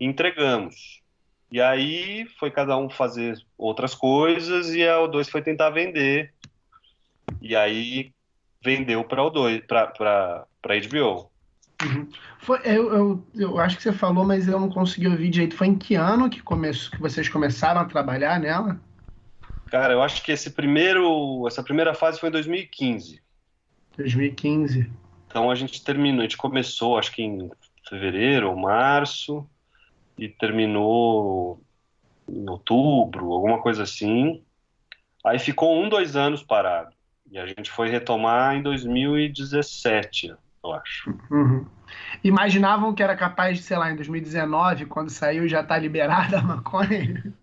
e 0.00 0.06
entregamos. 0.06 1.02
E 1.52 1.60
aí 1.60 2.26
foi 2.38 2.50
cada 2.50 2.76
um 2.76 2.88
fazer 2.88 3.38
outras 3.56 3.94
coisas 3.94 4.74
e 4.74 4.82
a 4.82 4.96
O2 4.96 5.28
foi 5.30 5.42
tentar 5.42 5.70
vender. 5.70 6.32
E 7.40 7.54
aí 7.54 8.12
vendeu 8.62 9.04
para 9.04 9.22
o 9.22 9.30
2 9.30 9.62
para 9.66 10.46
HBO. 10.62 11.30
Uhum. 11.82 12.08
Foi, 12.38 12.60
eu, 12.64 12.92
eu, 12.92 13.24
eu, 13.34 13.58
acho 13.58 13.76
que 13.76 13.82
você 13.82 13.92
falou, 13.92 14.24
mas 14.24 14.46
eu 14.46 14.60
não 14.60 14.70
consegui 14.70 15.08
ouvir 15.08 15.28
direito. 15.28 15.56
Foi 15.56 15.66
em 15.66 15.76
que 15.76 15.94
ano 15.94 16.30
que, 16.30 16.42
começou, 16.42 16.90
que 16.92 17.00
vocês 17.00 17.28
começaram 17.28 17.80
a 17.80 17.84
trabalhar 17.84 18.38
nela? 18.38 18.80
Cara, 19.66 19.92
eu 19.92 20.02
acho 20.02 20.22
que 20.22 20.30
esse 20.30 20.50
primeiro, 20.50 21.46
essa 21.48 21.62
primeira 21.62 21.94
fase 21.94 22.20
foi 22.20 22.28
em 22.28 22.32
2015. 22.32 23.20
2015. 23.96 24.90
Então 25.26 25.50
a 25.50 25.54
gente 25.54 25.82
terminou, 25.82 26.20
a 26.20 26.22
gente 26.22 26.36
começou 26.36 26.96
acho 26.96 27.12
que 27.12 27.22
em 27.22 27.50
fevereiro 27.88 28.50
ou 28.50 28.56
março 28.56 29.46
e 30.16 30.28
terminou 30.28 31.60
em 32.28 32.48
outubro, 32.48 33.32
alguma 33.32 33.60
coisa 33.60 33.82
assim. 33.82 34.42
Aí 35.24 35.38
ficou 35.38 35.82
um, 35.82 35.88
dois 35.88 36.14
anos 36.14 36.42
parado. 36.42 36.94
E 37.30 37.38
a 37.38 37.46
gente 37.46 37.70
foi 37.70 37.88
retomar 37.88 38.54
em 38.54 38.62
2017 38.62 40.34
eu 40.64 40.72
acho. 40.72 41.10
Uhum. 41.30 41.66
Imaginavam 42.22 42.94
que 42.94 43.02
era 43.02 43.14
capaz 43.14 43.58
de, 43.58 43.64
sei 43.64 43.76
lá, 43.76 43.90
em 43.90 43.96
2019, 43.96 44.86
quando 44.86 45.10
saiu, 45.10 45.46
já 45.46 45.62
tá 45.62 45.76
liberada 45.76 46.38
a 46.38 46.42
maconha? 46.42 47.34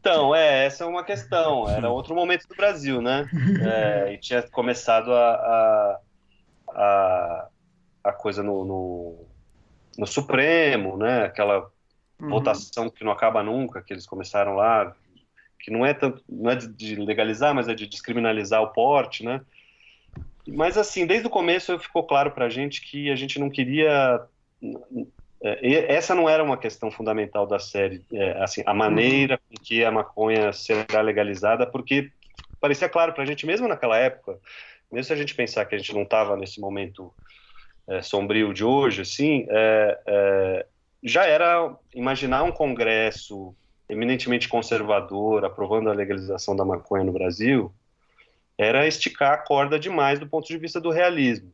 Então, 0.00 0.34
é, 0.34 0.66
essa 0.66 0.84
é 0.84 0.86
uma 0.86 1.04
questão. 1.04 1.68
Era 1.68 1.90
outro 1.90 2.14
momento 2.14 2.46
do 2.48 2.56
Brasil, 2.56 3.00
né? 3.00 3.28
É, 3.62 4.14
e 4.14 4.18
tinha 4.18 4.42
começado 4.42 5.12
a, 5.12 5.34
a, 5.34 6.00
a, 6.74 7.48
a 8.04 8.12
coisa 8.12 8.42
no, 8.42 8.64
no, 8.64 9.26
no, 9.98 10.06
Supremo, 10.06 10.96
né? 10.96 11.24
Aquela 11.24 11.70
uhum. 12.20 12.30
votação 12.30 12.90
que 12.90 13.04
não 13.04 13.12
acaba 13.12 13.42
nunca, 13.42 13.82
que 13.82 13.92
eles 13.92 14.06
começaram 14.06 14.56
lá, 14.56 14.92
que 15.60 15.70
não 15.70 15.86
é 15.86 15.94
tanto, 15.94 16.20
não 16.28 16.50
é 16.50 16.56
de 16.56 16.96
legalizar, 16.96 17.54
mas 17.54 17.68
é 17.68 17.74
de 17.74 17.86
descriminalizar 17.86 18.60
o 18.60 18.72
porte, 18.72 19.24
né? 19.24 19.40
Mas, 20.48 20.76
assim, 20.76 21.06
desde 21.06 21.26
o 21.26 21.30
começo 21.30 21.78
ficou 21.78 22.04
claro 22.04 22.32
para 22.32 22.46
a 22.46 22.50
gente 22.50 22.82
que 22.82 23.10
a 23.10 23.16
gente 23.16 23.38
não 23.38 23.48
queria. 23.48 24.22
É, 25.42 25.94
essa 25.94 26.14
não 26.14 26.28
era 26.28 26.42
uma 26.42 26.56
questão 26.56 26.90
fundamental 26.90 27.46
da 27.46 27.58
série, 27.58 28.04
é, 28.12 28.42
assim, 28.42 28.62
a 28.64 28.72
maneira 28.72 29.38
com 29.38 29.54
que 29.60 29.84
a 29.84 29.90
maconha 29.90 30.52
será 30.52 31.00
legalizada, 31.00 31.66
porque 31.66 32.10
parecia 32.60 32.88
claro 32.88 33.12
para 33.12 33.24
a 33.24 33.26
gente, 33.26 33.44
mesmo 33.44 33.66
naquela 33.66 33.96
época, 33.96 34.38
mesmo 34.90 35.04
se 35.04 35.12
a 35.12 35.16
gente 35.16 35.34
pensar 35.34 35.64
que 35.64 35.74
a 35.74 35.78
gente 35.78 35.92
não 35.92 36.02
estava 36.02 36.36
nesse 36.36 36.60
momento 36.60 37.12
é, 37.88 38.02
sombrio 38.02 38.54
de 38.54 38.64
hoje, 38.64 39.02
assim, 39.02 39.46
é, 39.48 39.98
é, 40.06 40.66
já 41.02 41.26
era 41.26 41.74
imaginar 41.92 42.44
um 42.44 42.52
congresso 42.52 43.54
eminentemente 43.88 44.48
conservador 44.48 45.44
aprovando 45.44 45.90
a 45.90 45.94
legalização 45.94 46.54
da 46.54 46.64
maconha 46.64 47.04
no 47.04 47.12
Brasil, 47.12 47.72
era 48.58 48.86
esticar 48.86 49.32
a 49.32 49.38
corda 49.38 49.78
demais 49.78 50.18
do 50.18 50.26
ponto 50.26 50.46
de 50.46 50.58
vista 50.58 50.80
do 50.80 50.90
realismo. 50.90 51.52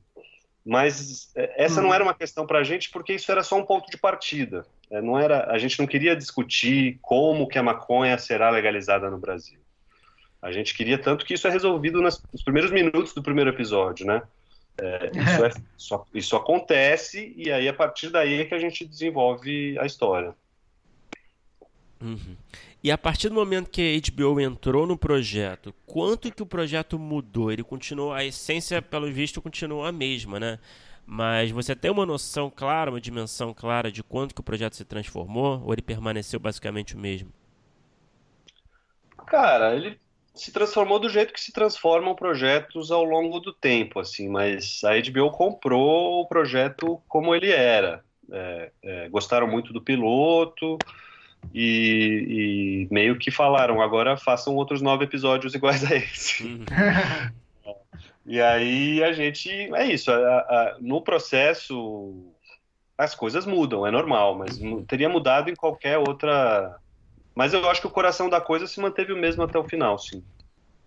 Mas 0.65 1.31
é, 1.35 1.65
essa 1.65 1.81
não 1.81 1.89
uhum. 1.89 1.95
era 1.95 2.05
uma 2.05 2.15
questão 2.15 2.47
para 2.47 2.59
a 2.59 2.65
gente 2.65 2.91
porque 2.91 3.15
isso 3.15 3.31
era 3.33 3.43
só 3.43 3.57
um 3.57 3.65
ponto 3.65 3.91
de 3.91 3.97
partida. 3.97 4.67
É, 4.91 5.01
não 5.01 5.19
era, 5.19 5.51
a 5.51 5.59
gente 5.59 5.79
não 5.79 5.87
queria 5.87 6.15
discutir 6.15 6.99
como 7.01 7.49
que 7.49 7.59
a 7.59 7.63
maconha 7.63 8.19
será 8.19 8.51
legalizada 8.51 9.11
no 9.11 9.19
Brasil. 9.19 9.59
A 10.41 10.53
gente 10.53 10.75
queria 10.75 10.99
tanto 10.99 11.25
que 11.25 11.35
isso 11.35 11.49
é 11.49 11.51
resolvido 11.51 12.01
nos 12.01 12.21
primeiros 12.45 12.71
minutos 12.71 13.13
do 13.13 13.23
primeiro 13.23 13.51
episódio, 13.51 14.07
né? 14.07 14.23
É, 14.81 15.11
isso, 15.13 15.45
é, 15.45 15.49
isso, 15.77 16.07
isso, 16.15 16.37
acontece 16.37 17.35
e 17.37 17.51
aí 17.51 17.69
a 17.69 17.75
partir 17.75 18.11
daí 18.11 18.43
é 18.43 18.45
que 18.45 18.55
a 18.55 18.59
gente 18.59 18.85
desenvolve 18.85 19.77
a 19.79 19.87
história. 19.87 20.35
Uhum. 22.01 22.37
E 22.83 22.93
a 22.93 22.99
partir 22.99 23.29
do 23.29 23.35
momento 23.35 23.71
que 23.71 23.83
a 23.83 24.13
HBO 24.13 24.41
entrou 24.41 24.87
no 24.87 24.97
projeto, 24.97 25.75
quanto 25.85 26.31
que 26.31 26.43
o 26.43 26.47
projeto 26.47 26.99
mudou? 26.99 27.51
Ele 27.51 27.65
continuou, 27.65 28.13
a 28.13 28.25
essência, 28.25 28.81
pelo 28.81 29.11
visto, 29.11 29.43
continuou 29.43 29.85
a 29.85 29.91
mesma, 29.91 30.39
né? 30.39 30.59
Mas 31.05 31.51
você 31.51 31.75
tem 31.75 31.91
uma 31.91 32.07
noção 32.07 32.51
clara, 32.51 32.91
uma 32.91 33.01
dimensão 33.01 33.53
clara 33.53 33.91
de 33.91 34.03
quanto 34.03 34.35
que 34.35 34.41
o 34.41 34.45
projeto 34.45 34.77
se 34.77 34.85
transformou? 34.85 35.63
Ou 35.65 35.73
ele 35.73 35.83
permaneceu 35.83 36.39
basicamente 36.39 36.95
o 36.95 36.99
mesmo? 36.99 37.33
Cara, 39.27 39.75
ele 39.75 39.99
se 40.35 40.53
transformou 40.53 41.01
do 41.01 41.09
jeito 41.09 41.33
que 41.33 41.41
se 41.41 41.53
transformam 41.53 42.15
projetos 42.15 42.93
ao 42.93 43.03
longo 43.03 43.41
do 43.41 43.53
tempo, 43.53 43.99
assim. 43.99 44.29
Mas 44.29 44.83
a 44.85 44.91
HBO 44.93 45.31
comprou 45.31 46.21
o 46.21 46.29
projeto 46.29 47.03
como 47.09 47.35
ele 47.35 47.51
era. 47.51 48.05
É, 48.31 48.71
é, 48.85 49.09
gostaram 49.09 49.49
muito 49.49 49.73
do 49.73 49.81
piloto, 49.81 50.79
e, 51.55 52.87
e, 52.89 52.95
meio 52.95 53.19
que 53.19 53.31
falaram, 53.31 53.81
agora 53.81 54.17
façam 54.17 54.55
outros 54.55 54.83
nove 54.83 55.05
episódios 55.05 55.55
iguais 55.55 55.85
a 55.91 55.95
esse. 55.97 56.45
Uhum. 56.45 56.65
e 58.27 58.41
aí 58.41 59.03
a 59.03 59.13
gente. 59.13 59.51
É 59.51 59.87
isso. 59.87 60.11
A, 60.11 60.15
a, 60.17 60.77
no 60.81 61.01
processo 61.01 62.35
as 62.99 63.15
coisas 63.15 63.47
mudam, 63.47 63.87
é 63.87 63.93
normal, 63.93 64.35
mas 64.35 64.59
uhum. 64.59 64.85
teria 64.85 65.09
mudado 65.09 65.49
em 65.49 65.55
qualquer 65.55 65.99
outra. 65.99 66.77
Mas 67.33 67.55
eu 67.55 67.71
acho 67.71 67.81
que 67.81 67.87
o 67.87 67.91
coração 67.91 68.29
da 68.29 68.41
coisa 68.41 68.67
se 68.67 68.81
manteve 68.81 69.13
o 69.13 69.17
mesmo 69.17 69.45
até 69.45 69.57
o 69.57 69.63
final, 69.63 69.97
sim. 69.97 70.25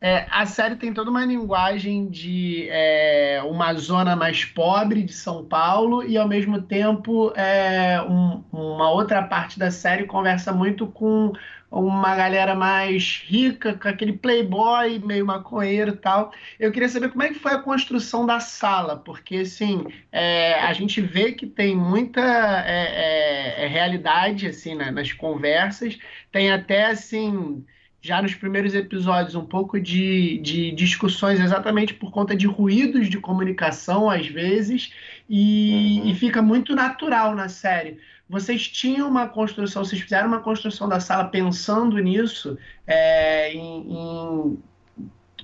É, 0.03 0.25
a 0.31 0.47
série 0.47 0.75
tem 0.75 0.91
toda 0.91 1.11
uma 1.11 1.23
linguagem 1.23 2.09
de 2.09 2.67
é, 2.71 3.39
uma 3.45 3.71
zona 3.75 4.15
mais 4.15 4.43
pobre 4.43 5.03
de 5.03 5.13
São 5.13 5.45
Paulo 5.45 6.03
e, 6.03 6.17
ao 6.17 6.27
mesmo 6.27 6.59
tempo, 6.59 7.31
é, 7.35 8.01
um, 8.01 8.43
uma 8.51 8.89
outra 8.89 9.21
parte 9.21 9.59
da 9.59 9.69
série 9.69 10.05
conversa 10.07 10.51
muito 10.51 10.87
com 10.87 11.31
uma 11.69 12.15
galera 12.15 12.55
mais 12.55 13.23
rica, 13.27 13.77
com 13.77 13.87
aquele 13.87 14.13
playboy 14.13 14.97
meio 14.99 15.23
maconheiro 15.25 15.91
e 15.91 15.97
tal. 15.97 16.33
Eu 16.59 16.71
queria 16.71 16.89
saber 16.89 17.09
como 17.11 17.21
é 17.21 17.29
que 17.29 17.39
foi 17.39 17.53
a 17.53 17.59
construção 17.61 18.25
da 18.25 18.39
sala, 18.39 18.97
porque, 18.97 19.37
assim, 19.37 19.85
é, 20.11 20.55
a 20.61 20.73
gente 20.73 20.99
vê 20.99 21.31
que 21.33 21.45
tem 21.45 21.75
muita 21.75 22.21
é, 22.65 23.65
é, 23.65 23.67
realidade, 23.67 24.47
assim, 24.47 24.73
né, 24.75 24.89
nas 24.89 25.13
conversas, 25.13 25.97
tem 26.31 26.51
até, 26.51 26.87
assim 26.87 27.63
já 28.01 28.21
nos 28.21 28.33
primeiros 28.33 28.73
episódios, 28.73 29.35
um 29.35 29.45
pouco 29.45 29.79
de, 29.79 30.39
de 30.39 30.71
discussões 30.71 31.39
exatamente 31.39 31.93
por 31.93 32.11
conta 32.11 32.35
de 32.35 32.47
ruídos 32.47 33.09
de 33.09 33.19
comunicação, 33.19 34.09
às 34.09 34.25
vezes, 34.25 34.91
e, 35.29 36.01
uhum. 36.01 36.09
e 36.09 36.15
fica 36.15 36.41
muito 36.41 36.75
natural 36.75 37.35
na 37.35 37.47
série 37.47 37.99
vocês 38.31 38.65
tinham 38.65 39.09
uma 39.09 39.27
construção, 39.27 39.83
vocês 39.83 40.01
fizeram 40.01 40.29
uma 40.29 40.39
construção 40.39 40.87
da 40.87 41.01
sala 41.01 41.25
pensando 41.25 41.97
nisso, 41.99 42.57
é, 42.87 43.51
em, 43.53 43.91
em, 43.91 44.63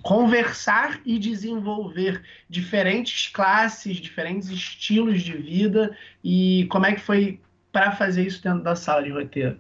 conversar 0.02 1.02
e 1.06 1.20
desenvolver 1.20 2.24
diferentes 2.50 3.28
classes, 3.28 3.98
diferentes 3.98 4.48
estilos 4.50 5.22
de 5.22 5.34
vida 5.34 5.98
e 6.24 6.66
como 6.72 6.86
é 6.86 6.94
que 6.94 7.02
foi 7.02 7.42
para 7.74 7.92
fazer 7.92 8.26
isso 8.26 8.42
dentro 8.42 8.64
da 8.64 8.74
sala 8.74 9.04
de 9.04 9.10
roteiro? 9.10 9.60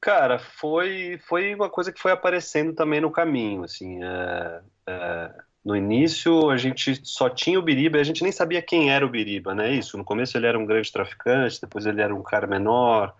Cara, 0.00 0.38
foi, 0.38 1.18
foi 1.26 1.54
uma 1.54 1.68
coisa 1.68 1.92
que 1.92 2.00
foi 2.00 2.12
aparecendo 2.12 2.72
também 2.72 3.00
no 3.00 3.10
caminho, 3.10 3.64
assim, 3.64 4.02
é, 4.02 4.60
é, 4.86 5.30
no 5.64 5.74
início 5.76 6.50
a 6.50 6.56
gente 6.56 7.00
só 7.02 7.28
tinha 7.28 7.58
o 7.58 7.62
Biriba 7.62 7.98
e 7.98 8.00
a 8.00 8.04
gente 8.04 8.22
nem 8.22 8.30
sabia 8.30 8.62
quem 8.62 8.92
era 8.92 9.04
o 9.04 9.08
Biriba, 9.08 9.54
né, 9.54 9.72
isso, 9.72 9.98
no 9.98 10.04
começo 10.04 10.36
ele 10.36 10.46
era 10.46 10.58
um 10.58 10.64
grande 10.64 10.92
traficante, 10.92 11.60
depois 11.60 11.84
ele 11.84 12.00
era 12.00 12.14
um 12.14 12.22
cara 12.22 12.46
menor, 12.46 13.12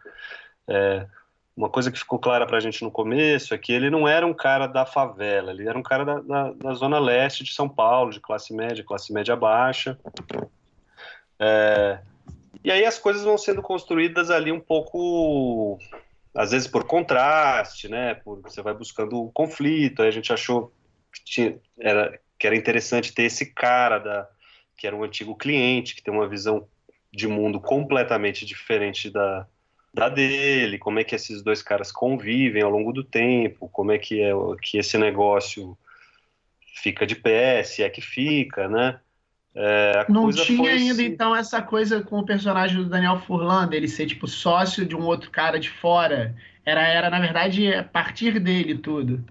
é, 0.69 1.05
uma 1.59 1.69
coisa 1.69 1.91
que 1.91 1.99
ficou 1.99 2.21
clara 2.21 2.47
para 2.47 2.59
a 2.59 2.61
gente 2.61 2.85
no 2.85 2.91
começo 2.91 3.53
é 3.53 3.59
que 3.59 3.73
ele 3.73 3.91
não 3.91 4.07
era 4.07 4.25
um 4.25 4.33
cara 4.33 4.69
da 4.69 4.87
favela, 4.87 5.51
ele 5.51 5.69
era 5.69 5.77
um 5.77 5.83
cara 5.83 6.05
da, 6.05 6.21
da, 6.21 6.53
da 6.53 6.75
zona 6.75 7.01
leste 7.01 7.43
de 7.43 7.53
São 7.53 7.69
Paulo, 7.69 8.13
de 8.13 8.21
classe 8.21 8.55
média, 8.55 8.85
classe 8.85 9.13
média 9.13 9.35
baixa. 9.35 9.99
É, 11.37 11.99
e 12.63 12.71
aí 12.71 12.85
as 12.85 12.97
coisas 12.97 13.25
vão 13.25 13.37
sendo 13.37 13.61
construídas 13.61 14.31
ali 14.31 14.53
um 14.53 14.61
pouco, 14.61 15.81
às 16.39 16.53
vezes 16.53 16.69
por 16.69 16.85
contraste, 16.85 17.89
né? 17.89 18.15
Por, 18.15 18.41
você 18.41 18.63
vai 18.63 18.73
buscando 18.73 19.21
o 19.21 19.33
conflito. 19.33 20.03
Aí 20.03 20.09
a 20.09 20.13
gente 20.13 20.33
achou 20.33 20.73
que, 21.13 21.25
tinha, 21.25 21.59
era, 21.81 22.17
que 22.39 22.47
era 22.47 22.55
interessante 22.55 23.13
ter 23.13 23.25
esse 23.25 23.47
cara 23.47 23.99
da, 23.99 24.29
que 24.77 24.87
era 24.87 24.95
um 24.95 25.03
antigo 25.03 25.35
cliente, 25.35 25.97
que 25.97 26.03
tem 26.03 26.15
uma 26.15 26.29
visão 26.29 26.69
de 27.13 27.27
mundo 27.27 27.61
completamente 27.61 28.47
diferente 28.47 29.11
da, 29.11 29.49
da 29.93 30.09
dele, 30.09 30.79
como 30.79 31.01
é 31.01 31.05
que 31.05 31.17
esses 31.17 31.43
dois 31.43 31.61
caras 31.61 31.91
convivem 31.91 32.63
ao 32.63 32.71
longo 32.71 32.93
do 32.93 33.03
tempo, 33.03 33.69
como 33.71 33.91
é 33.91 33.99
que 33.99 34.23
é 34.23 34.31
que 34.63 34.79
esse 34.79 34.97
negócio 34.97 35.77
fica 36.77 37.05
de 37.05 37.17
pé, 37.17 37.65
se 37.65 37.83
é 37.83 37.91
que 37.91 38.01
fica, 38.01 38.69
né? 38.69 39.01
É, 39.61 40.07
não 40.09 40.31
tinha 40.31 40.71
ainda 40.71 40.93
assim... 40.93 41.07
então 41.07 41.35
essa 41.35 41.61
coisa 41.61 42.01
com 42.01 42.21
o 42.21 42.25
personagem 42.25 42.77
do 42.77 42.89
Daniel 42.89 43.19
Furlan, 43.19 43.67
dele 43.67 43.89
ser 43.89 44.07
tipo 44.07 44.29
sócio 44.29 44.87
de 44.87 44.95
um 44.95 45.05
outro 45.05 45.33
cara 45.33 45.59
de 45.59 45.69
fora. 45.69 46.37
Era, 46.65 46.87
era 46.87 47.11
na 47.11 47.19
verdade, 47.19 47.75
a 47.75 47.83
partir 47.83 48.39
dele 48.39 48.79
tudo. 48.79 49.25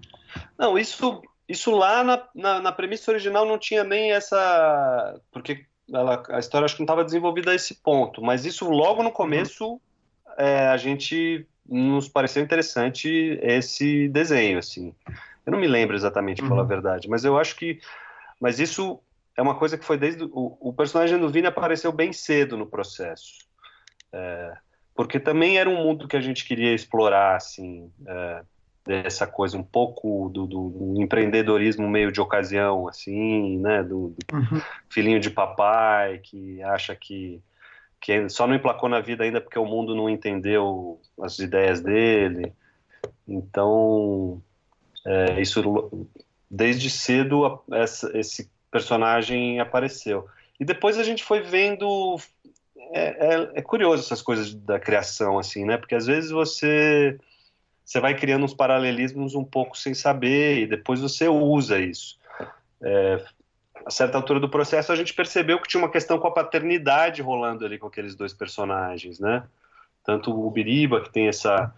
Não, 0.58 0.78
isso, 0.78 1.22
isso 1.48 1.70
lá 1.70 2.04
na, 2.04 2.22
na, 2.34 2.60
na 2.60 2.72
premissa 2.72 3.10
original 3.10 3.46
não 3.46 3.56
tinha 3.58 3.82
nem 3.82 4.12
essa. 4.12 5.18
Porque 5.32 5.64
ela, 5.90 6.22
a 6.28 6.38
história 6.38 6.66
acho 6.66 6.74
que 6.74 6.82
não 6.82 6.84
estava 6.84 7.04
desenvolvida 7.04 7.52
a 7.52 7.54
esse 7.54 7.76
ponto, 7.76 8.20
mas 8.20 8.44
isso 8.44 8.68
logo 8.68 9.02
no 9.02 9.10
começo 9.10 9.80
é, 10.36 10.66
a 10.66 10.76
gente 10.76 11.46
nos 11.66 12.06
pareceu 12.06 12.42
interessante 12.42 13.38
esse 13.42 14.08
desenho, 14.08 14.58
assim. 14.58 14.94
Eu 15.46 15.52
não 15.52 15.58
me 15.58 15.66
lembro 15.66 15.96
exatamente, 15.96 16.42
uhum. 16.42 16.48
falar 16.48 16.60
a 16.60 16.64
uhum. 16.64 16.68
verdade, 16.68 17.08
mas 17.08 17.24
eu 17.24 17.38
acho 17.38 17.56
que, 17.56 17.80
mas 18.38 18.60
isso 18.60 19.00
é 19.38 19.42
uma 19.42 19.54
coisa 19.54 19.78
que 19.78 19.84
foi 19.84 19.96
desde 19.96 20.24
o, 20.24 20.58
o 20.60 20.72
personagem 20.72 21.16
do 21.16 21.30
Vini 21.30 21.46
apareceu 21.46 21.92
bem 21.92 22.12
cedo 22.12 22.56
no 22.56 22.66
processo, 22.66 23.46
é, 24.12 24.52
porque 24.96 25.20
também 25.20 25.58
era 25.58 25.70
um 25.70 25.76
mundo 25.76 26.08
que 26.08 26.16
a 26.16 26.20
gente 26.20 26.44
queria 26.44 26.74
explorar, 26.74 27.36
assim, 27.36 27.88
é, 28.04 28.42
dessa 28.84 29.28
coisa 29.28 29.56
um 29.56 29.62
pouco 29.62 30.28
do, 30.30 30.44
do, 30.44 30.94
empreendedorismo 31.00 31.88
meio 31.88 32.10
de 32.10 32.20
ocasião, 32.20 32.88
assim, 32.88 33.58
né, 33.58 33.84
do, 33.84 34.08
do 34.08 34.36
uhum. 34.36 34.60
filhinho 34.90 35.20
de 35.20 35.30
papai 35.30 36.18
que 36.18 36.60
acha 36.62 36.96
que 36.96 37.40
que 38.00 38.28
só 38.28 38.46
não 38.46 38.54
emplacou 38.54 38.88
na 38.88 39.00
vida 39.00 39.24
ainda 39.24 39.40
porque 39.40 39.58
o 39.58 39.66
mundo 39.66 39.94
não 39.94 40.08
entendeu 40.08 41.00
as 41.20 41.38
ideias 41.40 41.80
dele. 41.80 42.52
Então, 43.26 44.40
é, 45.04 45.40
isso 45.40 46.08
desde 46.48 46.88
cedo 46.90 47.60
essa, 47.72 48.16
esse 48.16 48.48
personagem 48.70 49.60
apareceu. 49.60 50.28
E 50.58 50.64
depois 50.64 50.98
a 50.98 51.02
gente 51.02 51.22
foi 51.24 51.40
vendo. 51.40 52.16
É, 52.92 53.34
é, 53.34 53.50
é, 53.56 53.62
curioso 53.62 54.02
essas 54.02 54.22
coisas 54.22 54.54
da 54.54 54.78
criação, 54.78 55.38
assim, 55.38 55.64
né? 55.64 55.76
Porque 55.76 55.94
às 55.94 56.06
vezes 56.06 56.30
você 56.30 57.18
você 57.84 58.00
vai 58.00 58.14
criando 58.14 58.44
uns 58.44 58.54
paralelismos 58.54 59.34
um 59.34 59.44
pouco 59.44 59.76
sem 59.76 59.94
saber 59.94 60.58
e 60.58 60.66
depois 60.66 61.00
você 61.00 61.26
usa 61.26 61.78
isso. 61.78 62.18
É, 62.82 63.24
a 63.84 63.90
certa 63.90 64.18
altura 64.18 64.38
do 64.38 64.48
processo, 64.48 64.92
a 64.92 64.96
gente 64.96 65.14
percebeu 65.14 65.58
que 65.58 65.68
tinha 65.68 65.82
uma 65.82 65.90
questão 65.90 66.18
com 66.18 66.28
a 66.28 66.30
paternidade 66.30 67.22
rolando 67.22 67.64
ali 67.64 67.78
com 67.78 67.86
aqueles 67.86 68.14
dois 68.14 68.34
personagens, 68.34 69.18
né? 69.18 69.42
Tanto 70.04 70.30
o 70.30 70.50
Biriba, 70.50 71.00
que 71.00 71.10
tem 71.10 71.28
essa 71.28 71.72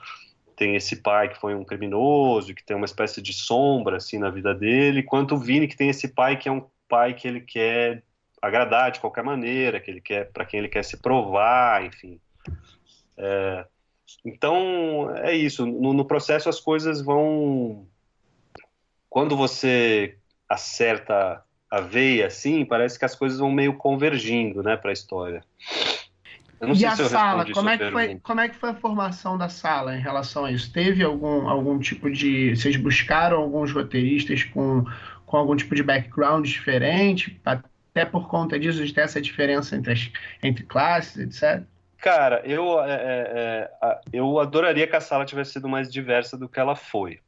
tem 0.57 0.77
esse 0.77 0.97
pai 0.97 1.31
que 1.31 1.41
foi 1.41 1.55
um 1.55 1.65
criminoso, 1.65 2.55
que 2.55 2.63
tem 2.63 2.77
uma 2.77 2.85
espécie 2.85 3.23
de 3.23 3.33
sombra 3.33 3.97
assim 3.97 4.19
na 4.19 4.29
vida 4.29 4.55
dele, 4.55 5.03
quanto 5.03 5.35
o 5.35 5.39
Vini 5.39 5.67
que 5.67 5.77
tem 5.77 5.89
esse 5.89 6.09
pai 6.09 6.37
que 6.37 6.49
é 6.51 6.53
um 6.53 6.67
pai 6.91 7.15
que 7.15 7.27
ele 7.27 7.41
quer 7.41 8.03
agradar 8.43 8.91
de 8.91 9.01
qualquer 9.01 9.25
maneira, 9.25 9.81
que 9.81 9.91
ele 9.91 10.01
quer 10.01 10.31
para 10.31 10.45
quem 10.45 10.59
ele 10.59 10.69
quer 10.69 10.85
se 10.85 10.97
provar, 10.99 11.85
enfim. 11.85 12.21
É, 13.17 13.65
então 14.25 15.15
é 15.17 15.35
isso. 15.35 15.65
No, 15.65 15.93
no 15.93 16.05
processo 16.05 16.49
as 16.49 16.61
coisas 16.61 17.01
vão 17.01 17.87
quando 19.09 19.37
você 19.37 20.17
acerta 20.49 21.43
a 21.71 21.81
veia, 21.81 22.27
assim, 22.27 22.65
parece 22.65 22.99
que 22.99 23.05
as 23.05 23.15
coisas 23.15 23.39
vão 23.39 23.51
meio 23.51 23.75
convergindo, 23.75 24.63
né, 24.63 24.77
para 24.77 24.91
a 24.91 24.93
história. 24.93 25.45
e 26.75 26.85
a 26.85 26.97
sala, 26.97 27.47
como 27.53 27.69
é, 27.69 27.79
que 27.79 27.91
foi, 27.91 28.21
como 28.21 28.41
é 28.41 28.49
que 28.49 28.57
foi 28.57 28.71
a 28.71 28.75
formação 28.75 29.39
da 29.39 29.49
sala 29.49 29.97
em 29.97 30.01
relação 30.01 30.45
a 30.45 30.53
isso? 30.53 30.73
Teve 30.73 31.05
algum, 31.05 31.49
algum 31.49 31.79
tipo 31.79 32.11
de. 32.11 32.57
Vocês 32.57 32.77
buscaram 32.77 33.39
alguns 33.39 33.73
roteiristas 33.73 34.45
com, 34.45 34.85
com 35.31 35.37
algum 35.37 35.55
tipo 35.55 35.77
de 35.77 35.83
background 35.85 36.45
diferente, 36.45 37.41
até 37.45 38.05
por 38.05 38.27
conta 38.27 38.59
disso, 38.59 38.85
de 38.85 38.93
ter 38.93 39.03
essa 39.03 39.21
diferença 39.21 39.77
entre, 39.77 39.93
as, 39.93 40.11
entre 40.43 40.65
classes, 40.65 41.17
etc? 41.19 41.65
Cara, 41.99 42.43
eu, 42.45 42.83
é, 42.83 42.91
é, 42.93 43.71
é 43.81 44.01
eu 44.13 44.41
adoraria 44.41 44.89
que 44.89 44.97
a 44.97 45.01
sala 45.01 45.25
tivesse 45.25 45.53
sido 45.53 45.69
mais 45.69 45.89
diversa 45.89 46.37
do 46.37 46.49
que 46.49 46.59
ela 46.59 46.75
foi. 46.75 47.21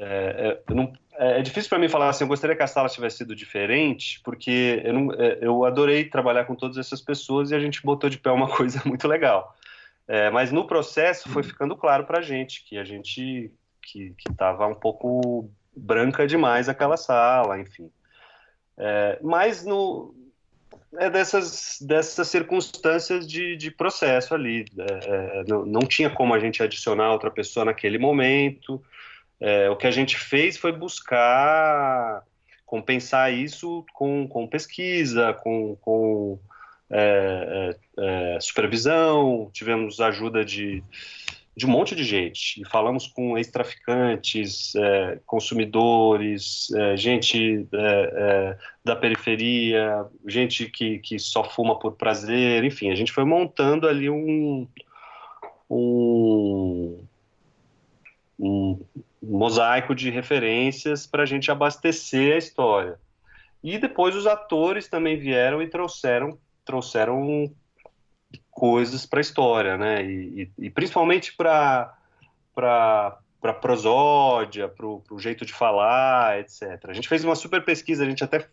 É, 0.00 0.58
é 0.68 0.74
não, 0.74 0.92
é, 1.16 1.38
é 1.38 1.42
difícil 1.42 1.68
para 1.68 1.78
mim 1.78 1.88
falar 1.88 2.08
assim, 2.08 2.24
eu 2.24 2.28
gostaria 2.28 2.56
que 2.56 2.62
a 2.62 2.66
sala 2.66 2.88
tivesse 2.88 3.18
sido 3.18 3.36
diferente, 3.36 4.20
porque 4.24 4.82
eu, 4.84 4.92
não, 4.92 5.12
é, 5.12 5.38
eu 5.40 5.64
adorei 5.64 6.06
trabalhar 6.06 6.44
com 6.44 6.56
todas 6.56 6.76
essas 6.76 7.00
pessoas 7.00 7.52
e 7.52 7.54
a 7.54 7.60
gente 7.60 7.84
botou 7.84 8.10
de 8.10 8.18
pé 8.18 8.32
uma 8.32 8.48
coisa 8.50 8.82
muito 8.84 9.06
legal. 9.06 9.56
É, 10.08 10.28
mas 10.28 10.50
no 10.50 10.66
processo 10.66 11.28
foi 11.28 11.44
ficando 11.44 11.76
claro 11.76 12.04
para 12.04 12.18
a 12.18 12.22
gente 12.22 12.64
que 12.64 12.76
a 12.76 12.82
gente 12.82 13.52
que 13.80 14.12
estava 14.28 14.66
um 14.66 14.74
pouco 14.74 15.48
branca 15.78 16.26
demais 16.26 16.68
aquela 16.68 16.96
sala, 16.96 17.58
enfim. 17.58 17.90
É, 18.76 19.18
mas 19.22 19.64
no, 19.64 20.14
é 20.96 21.10
dessas, 21.10 21.78
dessas 21.80 22.28
circunstâncias 22.28 23.26
de, 23.26 23.56
de 23.56 23.70
processo 23.70 24.34
ali. 24.34 24.64
É, 24.78 25.40
é, 25.40 25.44
não, 25.46 25.66
não 25.66 25.80
tinha 25.80 26.08
como 26.08 26.34
a 26.34 26.38
gente 26.38 26.62
adicionar 26.62 27.12
outra 27.12 27.30
pessoa 27.30 27.64
naquele 27.64 27.98
momento. 27.98 28.82
É, 29.40 29.68
o 29.68 29.76
que 29.76 29.86
a 29.86 29.90
gente 29.90 30.16
fez 30.16 30.56
foi 30.56 30.72
buscar 30.72 32.22
compensar 32.64 33.32
isso 33.32 33.84
com, 33.94 34.26
com 34.28 34.46
pesquisa, 34.46 35.32
com, 35.32 35.76
com 35.76 36.38
é, 36.90 37.74
é, 37.98 38.34
é 38.36 38.40
supervisão, 38.40 39.50
tivemos 39.52 40.00
ajuda 40.00 40.44
de, 40.44 40.82
de 41.58 41.66
um 41.66 41.70
monte 41.70 41.96
de 41.96 42.04
gente, 42.04 42.62
e 42.62 42.64
falamos 42.64 43.08
com 43.08 43.36
ex-traficantes, 43.36 44.76
é, 44.76 45.18
consumidores, 45.26 46.70
é, 46.72 46.96
gente 46.96 47.66
da 48.84 48.94
periferia, 48.94 50.06
gente 50.24 50.70
que, 50.70 51.00
que 51.00 51.18
só 51.18 51.42
fuma 51.42 51.76
por 51.76 51.96
prazer, 51.96 52.62
enfim, 52.62 52.92
a 52.92 52.94
gente 52.94 53.10
foi 53.10 53.24
montando 53.24 53.88
ali 53.88 54.08
um, 54.08 54.68
um, 55.68 57.02
um 58.38 58.80
mosaico 59.20 59.96
de 59.96 60.10
referências 60.10 61.08
para 61.08 61.24
a 61.24 61.26
gente 61.26 61.50
abastecer 61.50 62.36
a 62.36 62.38
história. 62.38 63.00
E 63.64 63.78
depois 63.78 64.14
os 64.14 64.28
atores 64.28 64.86
também 64.86 65.18
vieram 65.18 65.60
e 65.60 65.66
trouxeram 65.66 66.38
trouxeram 66.64 67.50
coisas 68.58 69.06
para 69.06 69.20
a 69.20 69.22
história, 69.22 69.76
né? 69.76 70.04
E, 70.04 70.50
e, 70.58 70.66
e 70.66 70.70
principalmente 70.70 71.32
para 71.32 71.94
para 73.40 73.54
prosódia, 73.60 74.68
para 74.68 74.84
o 74.84 75.18
jeito 75.18 75.46
de 75.46 75.52
falar, 75.52 76.40
etc. 76.40 76.86
A 76.88 76.92
gente 76.92 77.08
fez 77.08 77.24
uma 77.24 77.36
super 77.36 77.64
pesquisa, 77.64 78.02
a 78.02 78.08
gente 78.08 78.24
até 78.24 78.48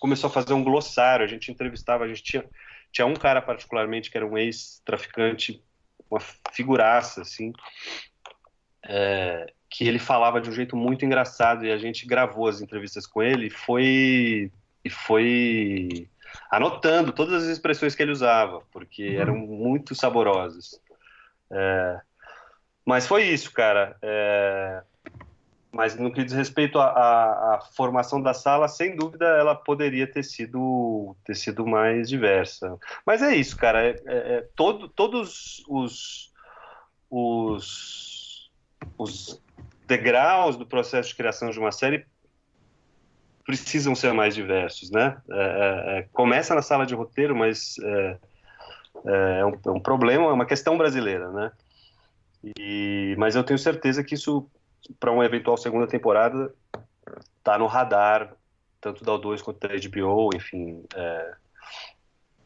começou 0.00 0.28
a 0.28 0.32
fazer 0.32 0.54
um 0.54 0.64
glossário, 0.64 1.22
a 1.22 1.28
gente 1.28 1.52
entrevistava, 1.52 2.04
a 2.04 2.08
gente 2.08 2.22
tinha, 2.22 2.44
tinha 2.90 3.06
um 3.06 3.12
cara 3.12 3.42
particularmente 3.42 4.10
que 4.10 4.16
era 4.16 4.26
um 4.26 4.38
ex-traficante, 4.38 5.62
uma 6.10 6.18
figuraça, 6.50 7.20
assim, 7.20 7.52
é, 8.86 9.52
que 9.68 9.86
ele 9.86 9.98
falava 9.98 10.40
de 10.40 10.48
um 10.48 10.52
jeito 10.52 10.78
muito 10.78 11.04
engraçado 11.04 11.66
e 11.66 11.70
a 11.70 11.76
gente 11.76 12.06
gravou 12.06 12.48
as 12.48 12.62
entrevistas 12.62 13.06
com 13.06 13.22
ele 13.22 13.48
e 13.48 13.50
foi 13.50 14.50
e 14.82 14.88
foi 14.88 16.08
anotando 16.50 17.12
todas 17.12 17.44
as 17.44 17.48
expressões 17.48 17.94
que 17.94 18.02
ele 18.02 18.12
usava 18.12 18.62
porque 18.72 19.16
uhum. 19.16 19.20
eram 19.20 19.36
muito 19.36 19.94
saborosas 19.94 20.80
é, 21.50 22.00
mas 22.84 23.06
foi 23.06 23.24
isso 23.24 23.52
cara 23.52 23.96
é, 24.02 24.82
mas 25.72 25.96
no 25.96 26.12
que 26.12 26.22
diz 26.22 26.34
respeito 26.34 26.78
à, 26.78 27.58
formação 27.74 28.20
da 28.20 28.34
sala, 28.34 28.68
sem 28.68 28.94
dúvida 28.94 29.24
ela 29.24 29.54
poderia 29.54 30.06
ter 30.06 30.22
sido, 30.22 31.16
ter 31.24 31.34
sido 31.34 31.66
mais 31.66 32.10
diversa. 32.10 32.78
Mas 33.06 33.22
é 33.22 33.34
isso, 33.34 33.56
cara. 33.56 33.82
É, 33.82 33.96
é, 34.04 34.34
é 34.34 34.48
todo, 34.54 34.86
todos 34.86 35.64
os, 35.66 36.30
os, 37.10 38.50
os 38.98 39.42
degraus 39.86 40.56
do 40.56 40.66
processo 40.66 41.08
de 41.08 41.16
criação 41.16 41.48
de 41.48 41.58
uma 41.58 41.72
série 41.72 42.06
precisam 43.44 43.94
ser 43.94 44.12
mais 44.12 44.34
diversos, 44.34 44.90
né? 44.90 45.16
É, 45.30 45.34
é, 45.34 45.98
é 45.98 46.08
começa 46.12 46.54
na 46.54 46.62
sala 46.62 46.86
de 46.86 46.94
roteiro, 46.94 47.34
mas 47.34 47.76
é, 47.82 48.18
é, 49.06 49.44
um, 49.44 49.58
é, 49.66 49.70
um, 49.70 49.80
problema, 49.80 50.24
é 50.24 50.32
uma 50.32 50.46
questão 50.46 50.76
brasileira, 50.78 51.30
né? 51.30 51.52
E, 52.58 53.14
mas 53.18 53.36
eu 53.36 53.44
tenho 53.44 53.58
certeza 53.58 54.02
que 54.02 54.14
isso 54.14 54.48
para 54.98 55.12
uma 55.12 55.24
eventual 55.24 55.56
segunda 55.56 55.86
temporada 55.86 56.52
tá 57.44 57.56
no 57.56 57.66
radar 57.66 58.34
tanto 58.82 59.04
da 59.04 59.12
O2 59.12 59.40
quanto 59.40 59.60
da 59.60 59.68
HBO, 59.68 60.30
enfim, 60.34 60.84
é, 60.94 61.34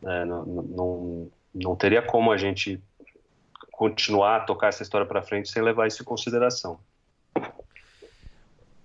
é, 0.04 0.24
não, 0.26 0.44
não, 0.44 1.30
não 1.54 1.74
teria 1.74 2.02
como 2.02 2.30
a 2.30 2.36
gente 2.36 2.80
continuar 3.72 4.36
a 4.36 4.40
tocar 4.40 4.68
essa 4.68 4.82
história 4.82 5.06
para 5.06 5.22
frente 5.22 5.50
sem 5.50 5.62
levar 5.62 5.86
isso 5.86 6.02
em 6.02 6.04
consideração. 6.04 6.78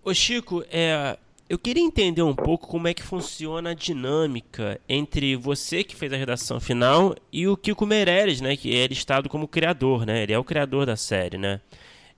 Ô 0.01 0.13
Chico, 0.13 0.63
é, 0.71 1.17
eu 1.51 1.59
queria 1.59 1.83
entender 1.83 2.21
um 2.21 2.35
pouco 2.35 2.67
como 2.67 2.87
é 2.87 2.93
que 2.93 3.03
funciona 3.03 3.71
a 3.71 3.73
dinâmica 3.73 4.79
entre 4.87 5.35
você 5.35 5.83
que 5.83 5.95
fez 5.95 6.13
a 6.13 6.17
redação 6.17 6.59
final 6.59 7.15
e 7.31 7.47
o 7.47 7.57
Kiko 7.57 7.85
Meirelles, 7.85 8.41
né, 8.41 8.55
que 8.55 8.75
é 8.75 8.87
listado 8.87 9.27
como 9.29 9.47
criador, 9.47 10.05
né? 10.05 10.23
Ele 10.23 10.33
é 10.33 10.39
o 10.39 10.43
criador 10.43 10.85
da 10.85 10.95
série, 10.95 11.37
né? 11.37 11.61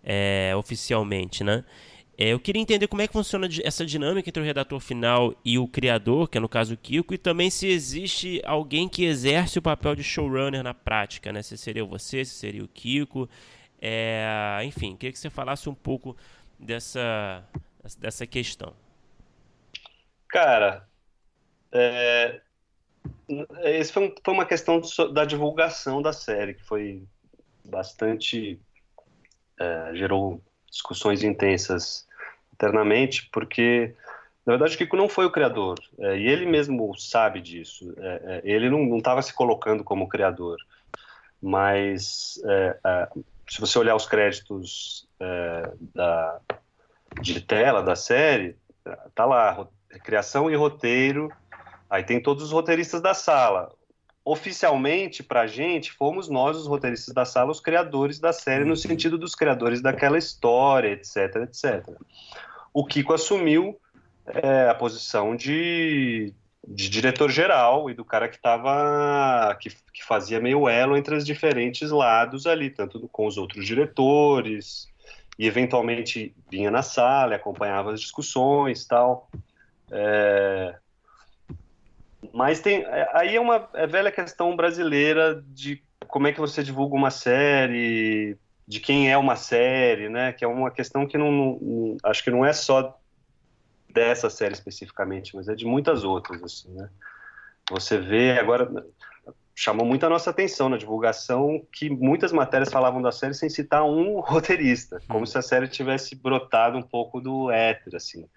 é, 0.04 0.54
oficialmente, 0.56 1.44
né? 1.44 1.64
É, 2.16 2.30
eu 2.30 2.40
queria 2.40 2.62
entender 2.62 2.88
como 2.88 3.02
é 3.02 3.08
que 3.08 3.14
funciona 3.14 3.48
essa 3.64 3.84
dinâmica 3.84 4.30
entre 4.30 4.42
o 4.42 4.46
redator 4.46 4.80
final 4.80 5.34
e 5.44 5.58
o 5.58 5.68
criador, 5.68 6.30
que 6.30 6.38
é 6.38 6.42
no 6.42 6.50
caso 6.50 6.76
o 6.76 6.78
Kiko, 6.78 7.14
e 7.14 7.18
também 7.18 7.50
se 7.50 7.68
existe 7.68 8.40
alguém 8.46 8.88
que 8.88 9.06
exerce 9.06 9.58
o 9.58 9.62
papel 9.62 9.96
de 9.96 10.04
showrunner 10.04 10.62
na 10.62 10.76
prática, 10.76 11.32
né? 11.32 11.42
Se 11.42 11.58
seria 11.58 11.84
você, 11.84 12.24
se 12.24 12.36
seria 12.36 12.64
o 12.64 12.68
Kiko. 12.68 13.28
É, 13.82 14.62
enfim, 14.64 14.96
queria 14.96 15.12
que 15.12 15.18
você 15.18 15.30
falasse 15.30 15.68
um 15.68 15.74
pouco 15.74 16.16
dessa, 16.60 17.44
dessa 18.00 18.28
questão. 18.28 18.74
Cara, 20.34 20.88
é, 21.72 22.42
esse 23.66 23.94
foi, 23.94 24.08
um, 24.08 24.16
foi 24.26 24.34
uma 24.34 24.48
questão 24.48 24.82
da 25.14 25.26
divulgação 25.26 26.02
da 26.02 26.12
série, 26.12 26.56
que 26.56 26.64
foi 26.64 27.04
bastante 27.64 28.60
é, 29.60 29.92
gerou 29.94 30.42
discussões 30.72 31.22
intensas 31.22 32.08
internamente, 32.52 33.30
porque 33.32 33.94
na 34.44 34.54
verdade 34.54 34.74
o 34.74 34.78
Kiko 34.80 34.98
não 34.98 35.08
foi 35.08 35.28
o 35.28 35.32
criador 35.32 35.78
é, 36.00 36.18
e 36.18 36.28
ele 36.28 36.48
mesmo 36.48 36.98
sabe 36.98 37.40
disso. 37.40 37.94
É, 38.00 38.22
é 38.26 38.42
ele 38.44 38.72
não 38.72 38.98
estava 38.98 39.22
se 39.22 39.36
colocando 39.36 39.84
como 39.84 40.10
criador, 40.10 40.58
mas 41.40 42.42
é, 42.44 42.80
é, 42.84 43.10
se 43.48 43.62
você 43.62 43.78
olhar 43.78 43.96
os 43.96 44.08
créditos 44.08 45.08
da, 45.94 46.42
de 47.22 47.40
tela 47.40 47.84
da 47.84 47.96
série, 47.96 48.58
tá 49.14 49.26
lá 49.26 49.68
criação 50.00 50.50
e 50.50 50.56
roteiro. 50.56 51.32
Aí 51.90 52.04
tem 52.04 52.22
todos 52.22 52.44
os 52.44 52.52
roteiristas 52.52 53.02
da 53.02 53.14
sala 53.14 53.72
oficialmente 54.26 55.22
para 55.22 55.42
a 55.42 55.48
gente, 55.48 55.92
fomos 55.92 56.30
nós, 56.30 56.56
os 56.56 56.68
roteiristas 56.68 57.14
da 57.14 57.26
sala, 57.26 57.52
os 57.52 57.60
criadores 57.60 58.20
da 58.20 58.32
série, 58.32 58.64
no 58.64 58.76
sentido 58.76 59.18
dos 59.18 59.36
criadores 59.36 59.82
daquela 59.82 60.18
história, 60.18 60.90
etc, 60.90 61.36
etc. 61.44 61.90
O 62.74 62.86
Kiko 62.86 63.14
assumiu 63.14 63.78
é, 64.26 64.70
a 64.70 64.76
posição 64.76 65.36
de, 65.36 66.34
de 66.66 66.90
diretor-geral 66.90 67.90
e 67.90 67.94
do 67.94 68.06
cara 68.06 68.30
que 68.30 68.38
estava 68.38 69.56
que, 69.60 69.70
que, 69.94 70.04
fazia 70.06 70.40
meio 70.40 70.70
elo 70.70 70.96
entre 70.96 71.16
os 71.16 71.26
diferentes 71.26 71.92
lados 71.92 72.48
ali, 72.48 72.70
tanto 72.70 73.08
com 73.12 73.28
os 73.28 73.38
outros 73.38 73.66
diretores, 73.66 74.88
e 75.38 75.46
eventualmente 75.46 76.34
vinha 76.50 76.72
na 76.72 76.82
sala, 76.82 77.36
acompanhava 77.36 77.92
as 77.92 78.00
discussões 78.00 78.86
tal. 78.86 79.30
É, 79.96 80.76
mas 82.34 82.60
tem 82.60 82.84
é, 82.84 83.10
aí 83.14 83.36
é 83.36 83.40
uma 83.40 83.70
é 83.74 83.86
velha 83.86 84.12
questão 84.12 84.56
brasileira 84.56 85.44
de 85.48 85.84
como 86.08 86.28
é 86.28 86.34
que 86.34 86.40
você 86.40 86.64
divulga 86.64 86.96
uma 86.96 87.12
série, 87.12 88.38
de 88.68 88.80
quem 88.80 89.12
é 89.12 89.18
uma 89.18 89.36
série, 89.36 90.10
né? 90.10 90.34
Que 90.34 90.44
é 90.44 90.48
uma 90.48 90.72
questão 90.72 91.06
que 91.06 91.18
não, 91.18 91.32
não, 91.32 91.98
acho 92.04 92.24
que 92.24 92.32
não 92.32 92.46
é 92.46 92.54
só 92.54 93.00
dessa 93.90 94.30
série 94.30 94.54
especificamente, 94.54 95.36
mas 95.36 95.48
é 95.48 95.56
de 95.56 95.66
muitas 95.66 96.04
outras, 96.04 96.44
assim, 96.44 96.72
né? 96.74 96.90
Você 97.70 97.98
vê 97.98 98.38
agora 98.38 98.70
chamou 99.56 99.86
muito 99.86 100.06
a 100.06 100.10
nossa 100.10 100.32
atenção 100.32 100.68
na 100.68 100.78
divulgação 100.78 101.64
que 101.72 101.90
muitas 101.90 102.32
matérias 102.32 102.72
falavam 102.72 103.02
da 103.02 103.12
série 103.12 103.36
sem 103.36 103.50
citar 103.50 103.84
um 103.84 104.20
roteirista, 104.22 105.00
como 105.08 105.22
hum. 105.22 105.26
se 105.26 105.38
a 105.38 105.42
série 105.42 105.68
tivesse 105.68 106.16
brotado 106.16 106.78
um 106.78 106.82
pouco 106.82 107.22
do 107.22 107.52
éter, 107.52 107.96
assim. 107.96 108.28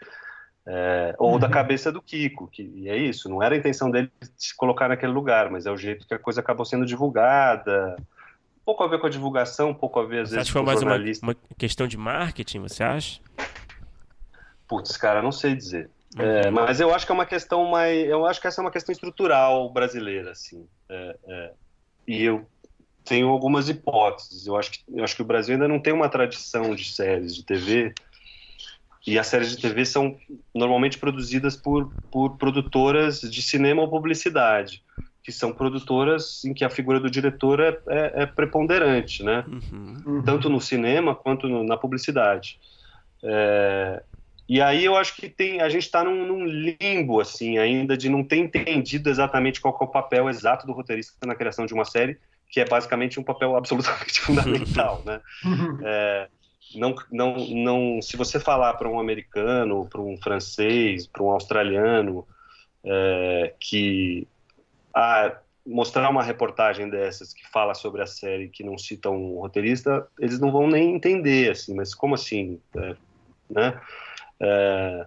É, 0.68 1.14
ou 1.16 1.34
uhum. 1.34 1.38
da 1.38 1.48
cabeça 1.48 1.92
do 1.92 2.02
Kiko, 2.02 2.48
que 2.48 2.62
e 2.74 2.88
é 2.88 2.96
isso, 2.96 3.28
não 3.28 3.40
era 3.40 3.54
a 3.54 3.58
intenção 3.58 3.88
dele 3.88 4.10
se 4.36 4.54
colocar 4.56 4.88
naquele 4.88 5.12
lugar, 5.12 5.48
mas 5.48 5.64
é 5.64 5.70
o 5.70 5.76
jeito 5.76 6.06
que 6.06 6.14
a 6.14 6.18
coisa 6.18 6.40
acabou 6.40 6.66
sendo 6.66 6.84
divulgada. 6.84 7.96
Um 7.98 8.64
pouco 8.64 8.82
a 8.82 8.88
ver 8.88 8.98
com 8.98 9.06
a 9.06 9.10
divulgação, 9.10 9.70
um 9.70 9.74
pouco 9.74 10.00
a 10.00 10.04
ver, 10.04 10.22
às 10.22 10.30
você 10.30 10.34
vezes, 10.34 10.38
acha 10.38 10.46
que 10.48 10.52
foi 10.52 10.62
mais 10.62 10.82
uma, 10.82 10.96
uma, 11.22 11.36
questão 11.56 11.86
de 11.86 11.96
marketing, 11.96 12.60
você 12.60 12.82
acha? 12.82 13.20
Putz, 14.66 14.96
cara, 14.96 15.22
não 15.22 15.30
sei 15.30 15.54
dizer. 15.54 15.88
Uhum. 16.16 16.24
É, 16.24 16.50
mas 16.50 16.80
eu 16.80 16.92
acho 16.92 17.06
que 17.06 17.12
é 17.12 17.14
uma 17.14 17.26
questão 17.26 17.64
mais. 17.70 18.08
Eu 18.08 18.26
acho 18.26 18.40
que 18.40 18.48
essa 18.48 18.60
é 18.60 18.64
uma 18.64 18.70
questão 18.72 18.92
estrutural 18.92 19.70
brasileira, 19.70 20.32
assim. 20.32 20.66
É, 20.88 21.16
é 21.28 21.52
e 22.08 22.24
eu 22.24 22.44
tenho 23.04 23.28
algumas 23.28 23.68
hipóteses. 23.68 24.46
Eu 24.46 24.56
acho, 24.56 24.72
que, 24.72 24.80
eu 24.88 25.04
acho 25.04 25.14
que 25.14 25.22
o 25.22 25.24
Brasil 25.24 25.54
ainda 25.54 25.68
não 25.68 25.78
tem 25.78 25.92
uma 25.92 26.08
tradição 26.08 26.74
de 26.74 26.92
séries 26.92 27.34
de 27.34 27.44
TV 27.44 27.94
e 29.06 29.18
as 29.18 29.26
séries 29.28 29.50
de 29.50 29.62
TV 29.62 29.84
são 29.84 30.16
normalmente 30.54 30.98
produzidas 30.98 31.56
por, 31.56 31.92
por 32.10 32.36
produtoras 32.36 33.20
de 33.20 33.40
cinema 33.40 33.82
ou 33.82 33.88
publicidade, 33.88 34.82
que 35.22 35.30
são 35.30 35.52
produtoras 35.52 36.44
em 36.44 36.52
que 36.52 36.64
a 36.64 36.70
figura 36.70 36.98
do 36.98 37.08
diretor 37.08 37.60
é, 37.60 37.78
é, 37.88 38.22
é 38.22 38.26
preponderante, 38.26 39.22
né? 39.22 39.44
Uhum. 39.46 39.96
uhum. 40.04 40.22
Tanto 40.22 40.50
no 40.50 40.60
cinema 40.60 41.14
quanto 41.14 41.48
no, 41.48 41.62
na 41.62 41.76
publicidade. 41.76 42.58
É, 43.22 44.02
e 44.48 44.60
aí 44.60 44.84
eu 44.84 44.96
acho 44.96 45.16
que 45.16 45.28
tem, 45.28 45.60
a 45.60 45.68
gente 45.68 45.82
está 45.82 46.04
num, 46.04 46.26
num, 46.26 46.44
limbo, 46.44 47.20
assim, 47.20 47.58
ainda 47.58 47.96
de 47.96 48.08
não 48.08 48.22
ter 48.22 48.36
entendido 48.36 49.08
exatamente 49.08 49.60
qual 49.60 49.76
é 49.80 49.84
o 49.84 49.88
papel 49.88 50.28
exato 50.28 50.66
do 50.66 50.72
roteirista 50.72 51.14
na 51.26 51.34
criação 51.34 51.66
de 51.66 51.74
uma 51.74 51.84
série, 51.84 52.18
que 52.48 52.60
é 52.60 52.64
basicamente 52.64 53.18
um 53.18 53.24
papel 53.24 53.54
absolutamente 53.58 54.20
fundamental, 54.20 55.02
né? 55.04 55.20
Uhum. 55.44 55.78
É, 55.84 56.28
não, 56.74 56.94
não, 57.10 57.36
não, 57.48 58.02
se 58.02 58.16
você 58.16 58.40
falar 58.40 58.74
para 58.74 58.88
um 58.88 58.98
americano, 58.98 59.86
para 59.86 60.00
um 60.00 60.16
francês, 60.16 61.06
para 61.06 61.22
um 61.22 61.30
australiano, 61.30 62.26
é, 62.84 63.54
que 63.58 64.26
mostrar 65.66 66.08
uma 66.08 66.22
reportagem 66.22 66.88
dessas 66.88 67.34
que 67.34 67.46
fala 67.48 67.74
sobre 67.74 68.00
a 68.00 68.06
série 68.06 68.48
que 68.48 68.62
não 68.62 68.78
cita 68.78 69.10
um 69.10 69.38
roteirista, 69.38 70.06
eles 70.18 70.38
não 70.38 70.52
vão 70.52 70.68
nem 70.68 70.94
entender, 70.94 71.50
assim, 71.50 71.74
mas 71.74 71.94
como 71.94 72.14
assim, 72.14 72.60
é, 72.76 72.96
né? 73.50 73.80
É, 74.40 75.06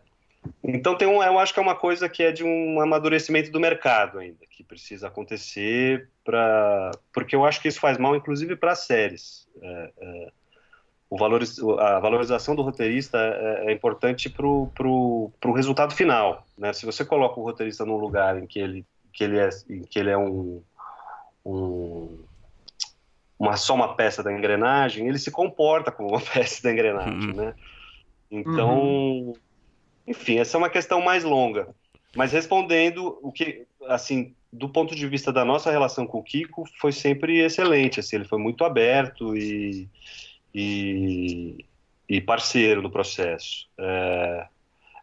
então 0.64 0.98
tem 0.98 1.08
um, 1.08 1.24
eu 1.24 1.40
acho 1.40 1.54
que 1.54 1.60
é 1.60 1.64
uma 1.64 1.76
coisa 1.76 2.10
que 2.10 2.24
é 2.24 2.32
de 2.32 2.44
um 2.44 2.82
amadurecimento 2.82 3.52
do 3.52 3.60
mercado 3.60 4.20
ainda, 4.20 4.46
que 4.50 4.64
precisa 4.64 5.08
acontecer 5.08 6.10
para, 6.24 6.92
porque 7.14 7.36
eu 7.36 7.46
acho 7.46 7.62
que 7.62 7.68
isso 7.68 7.80
faz 7.80 7.98
mal, 7.98 8.16
inclusive 8.16 8.56
para 8.56 8.76
séries. 8.76 9.48
É, 9.62 9.92
é 9.98 10.32
o 11.10 11.18
valoriz, 11.18 11.58
a 11.60 12.00
valorização 12.00 12.56
do 12.56 12.62
roteirista 12.62 13.18
é, 13.18 13.72
é 13.72 13.74
importante 13.74 14.30
para 14.30 14.46
o 14.46 15.32
resultado 15.56 15.94
final. 15.94 16.46
Né? 16.58 16.72
Se 16.72 16.86
você 16.86 17.04
coloca 17.04 17.40
o 17.40 17.44
roteirista 17.44 17.84
num 17.84 17.98
lugar 17.98 18.38
em 18.38 18.46
que 18.46 18.60
ele, 18.60 18.86
que 19.12 19.24
ele 19.24 19.40
é, 19.40 19.50
que 19.90 19.98
ele 19.98 20.12
é 20.12 20.18
um, 20.18 20.62
um, 21.44 22.20
uma, 23.40 23.58
só 23.58 23.74
uma 23.74 23.96
peça 23.96 24.22
da 24.22 24.32
engrenagem, 24.32 25.08
ele 25.08 25.18
se 25.18 25.32
comporta 25.32 25.92
como 25.92 26.10
uma 26.10 26.22
peça 26.34 26.62
da 26.62 26.72
engrenagem. 26.72 27.32
Uhum. 27.32 27.34
Né? 27.34 27.54
Então, 28.30 28.78
uhum. 28.80 29.34
enfim, 30.06 30.38
essa 30.38 30.58
é 30.58 30.60
uma 30.60 30.70
questão 30.70 31.02
mais 31.02 31.24
longa. 31.24 31.70
Mas 32.16 32.32
respondendo 32.32 33.18
o 33.24 33.32
que, 33.32 33.66
assim, 33.88 34.36
do 34.54 34.70
ponto 34.70 34.96
de 34.96 35.08
vista 35.08 35.32
da 35.32 35.44
nossa 35.44 35.72
relação 35.72 36.06
com 36.06 36.20
o 36.20 36.24
Kiko, 36.24 36.66
foi 36.80 36.92
sempre 36.92 37.40
excelente. 37.40 38.00
Assim, 38.00 38.18
ele 38.18 38.26
foi 38.26 38.38
muito 38.38 38.64
aberto 38.64 39.36
e 39.36 39.88
e, 40.54 41.66
e 42.08 42.22
parceiro 42.22 42.82
do 42.82 42.90
processo. 42.90 43.68
É, 43.78 44.48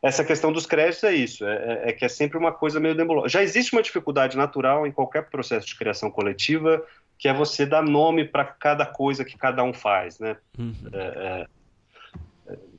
essa 0.02 0.24
questão 0.24 0.52
dos 0.52 0.66
créditos 0.66 1.04
é 1.04 1.14
isso, 1.14 1.44
é, 1.44 1.54
é, 1.54 1.90
é, 1.90 1.92
que 1.92 2.04
é 2.04 2.08
sempre 2.08 2.38
uma 2.38 2.52
coisa 2.52 2.78
meio 2.78 2.94
nebulosa. 2.94 3.28
Já 3.28 3.42
existe 3.42 3.72
uma 3.72 3.82
dificuldade 3.82 4.36
natural 4.36 4.86
em 4.86 4.92
qualquer 4.92 5.28
processo 5.28 5.66
de 5.66 5.76
criação 5.76 6.10
coletiva, 6.10 6.82
que 7.18 7.28
é 7.28 7.34
você 7.34 7.64
dar 7.64 7.82
nome 7.82 8.24
para 8.24 8.44
cada 8.44 8.84
coisa 8.84 9.24
que 9.24 9.36
cada 9.38 9.62
um 9.64 9.72
faz, 9.72 10.18
né? 10.18 10.36
Uhum. 10.58 10.74
É, 10.92 10.98
é, 10.98 11.46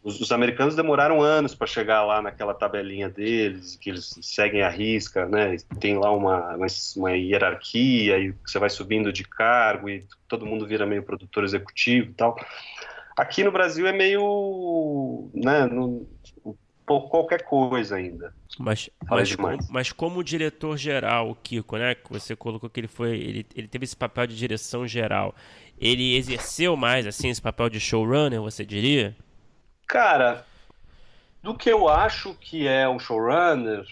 os, 0.08 0.22
os, 0.22 0.32
americanos 0.32 0.74
demoraram 0.74 1.22
anos 1.22 1.54
para 1.54 1.68
chegar 1.68 2.02
lá 2.06 2.22
naquela 2.22 2.54
tabelinha 2.54 3.10
deles, 3.10 3.76
que 3.76 3.90
eles 3.90 4.18
seguem 4.22 4.62
a 4.62 4.70
risca, 4.70 5.26
né? 5.26 5.58
Tem 5.82 5.98
lá 5.98 6.10
uma, 6.12 6.56
uma, 6.56 6.68
uma 6.96 7.12
hierarquia 7.12 8.18
e 8.18 8.34
você 8.46 8.58
vai 8.58 8.70
subindo 8.70 9.12
de 9.12 9.26
cargo 9.26 9.90
e 9.90 10.06
todo 10.26 10.46
mundo 10.46 10.66
vira 10.66 10.86
meio 10.86 11.04
produtor 11.04 11.44
executivo 11.44 12.12
e 12.12 12.14
tal. 12.14 12.40
Aqui 13.18 13.44
no 13.44 13.52
Brasil 13.52 13.86
é 13.86 13.92
meio, 13.92 15.30
né, 15.34 15.66
no, 15.66 16.08
qualquer 16.86 17.44
coisa 17.44 17.98
ainda. 17.98 18.34
Mas, 18.58 18.90
mas, 19.10 19.36
como, 19.36 19.58
mas 19.70 19.92
como 19.92 20.24
diretor 20.24 20.78
geral, 20.78 21.32
o 21.32 21.36
Kiko, 21.36 21.76
né, 21.78 21.96
que 21.96 22.10
você 22.10 22.34
colocou 22.34 22.70
que 22.70 22.80
ele 22.80 22.88
foi, 22.88 23.18
ele, 23.18 23.46
ele 23.54 23.68
teve 23.68 23.84
esse 23.84 23.96
papel 23.96 24.26
de 24.26 24.38
direção 24.38 24.88
geral. 24.88 25.36
Ele 25.78 26.16
exerceu 26.16 26.78
mais 26.78 27.06
assim 27.06 27.28
esse 27.28 27.42
papel 27.42 27.70
de 27.70 27.80
showrunner, 27.80 28.40
você 28.40 28.66
diria? 28.66 29.14
Cara, 29.88 30.46
do 31.42 31.56
que 31.56 31.70
eu 31.70 31.88
acho 31.88 32.36
que 32.36 32.68
é 32.68 32.88
um 32.90 33.00
showrunner, 33.00 33.86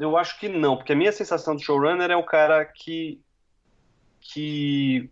eu 0.00 0.16
acho 0.16 0.40
que 0.40 0.48
não, 0.48 0.76
porque 0.76 0.92
a 0.92 0.96
minha 0.96 1.12
sensação 1.12 1.54
de 1.54 1.64
showrunner 1.64 2.10
é 2.10 2.16
o 2.16 2.24
cara 2.24 2.64
que 2.64 3.20
que 4.20 5.10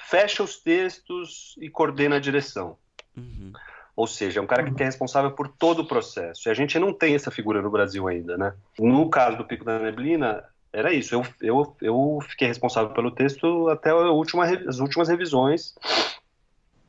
fecha 0.00 0.42
os 0.42 0.56
textos 0.56 1.56
e 1.60 1.68
coordena 1.68 2.16
a 2.16 2.20
direção. 2.20 2.78
Uhum. 3.16 3.52
Ou 3.96 4.06
seja, 4.06 4.38
é 4.38 4.42
um 4.42 4.46
cara 4.46 4.70
que 4.70 4.82
é 4.82 4.86
responsável 4.86 5.32
por 5.32 5.48
todo 5.48 5.80
o 5.80 5.86
processo. 5.86 6.48
E 6.48 6.50
a 6.50 6.54
gente 6.54 6.78
não 6.78 6.92
tem 6.92 7.14
essa 7.14 7.30
figura 7.30 7.60
no 7.60 7.70
Brasil 7.70 8.06
ainda, 8.06 8.36
né? 8.36 8.54
No 8.78 9.10
caso 9.10 9.36
do 9.36 9.44
Pico 9.44 9.64
da 9.64 9.78
Neblina, 9.80 10.44
era 10.72 10.92
isso. 10.92 11.14
Eu, 11.14 11.26
eu, 11.40 11.76
eu 11.80 12.18
fiquei 12.28 12.46
responsável 12.46 12.94
pelo 12.94 13.10
texto 13.10 13.68
até 13.68 13.92
última, 13.92 14.44
as 14.46 14.78
últimas 14.78 15.08
revisões 15.08 15.74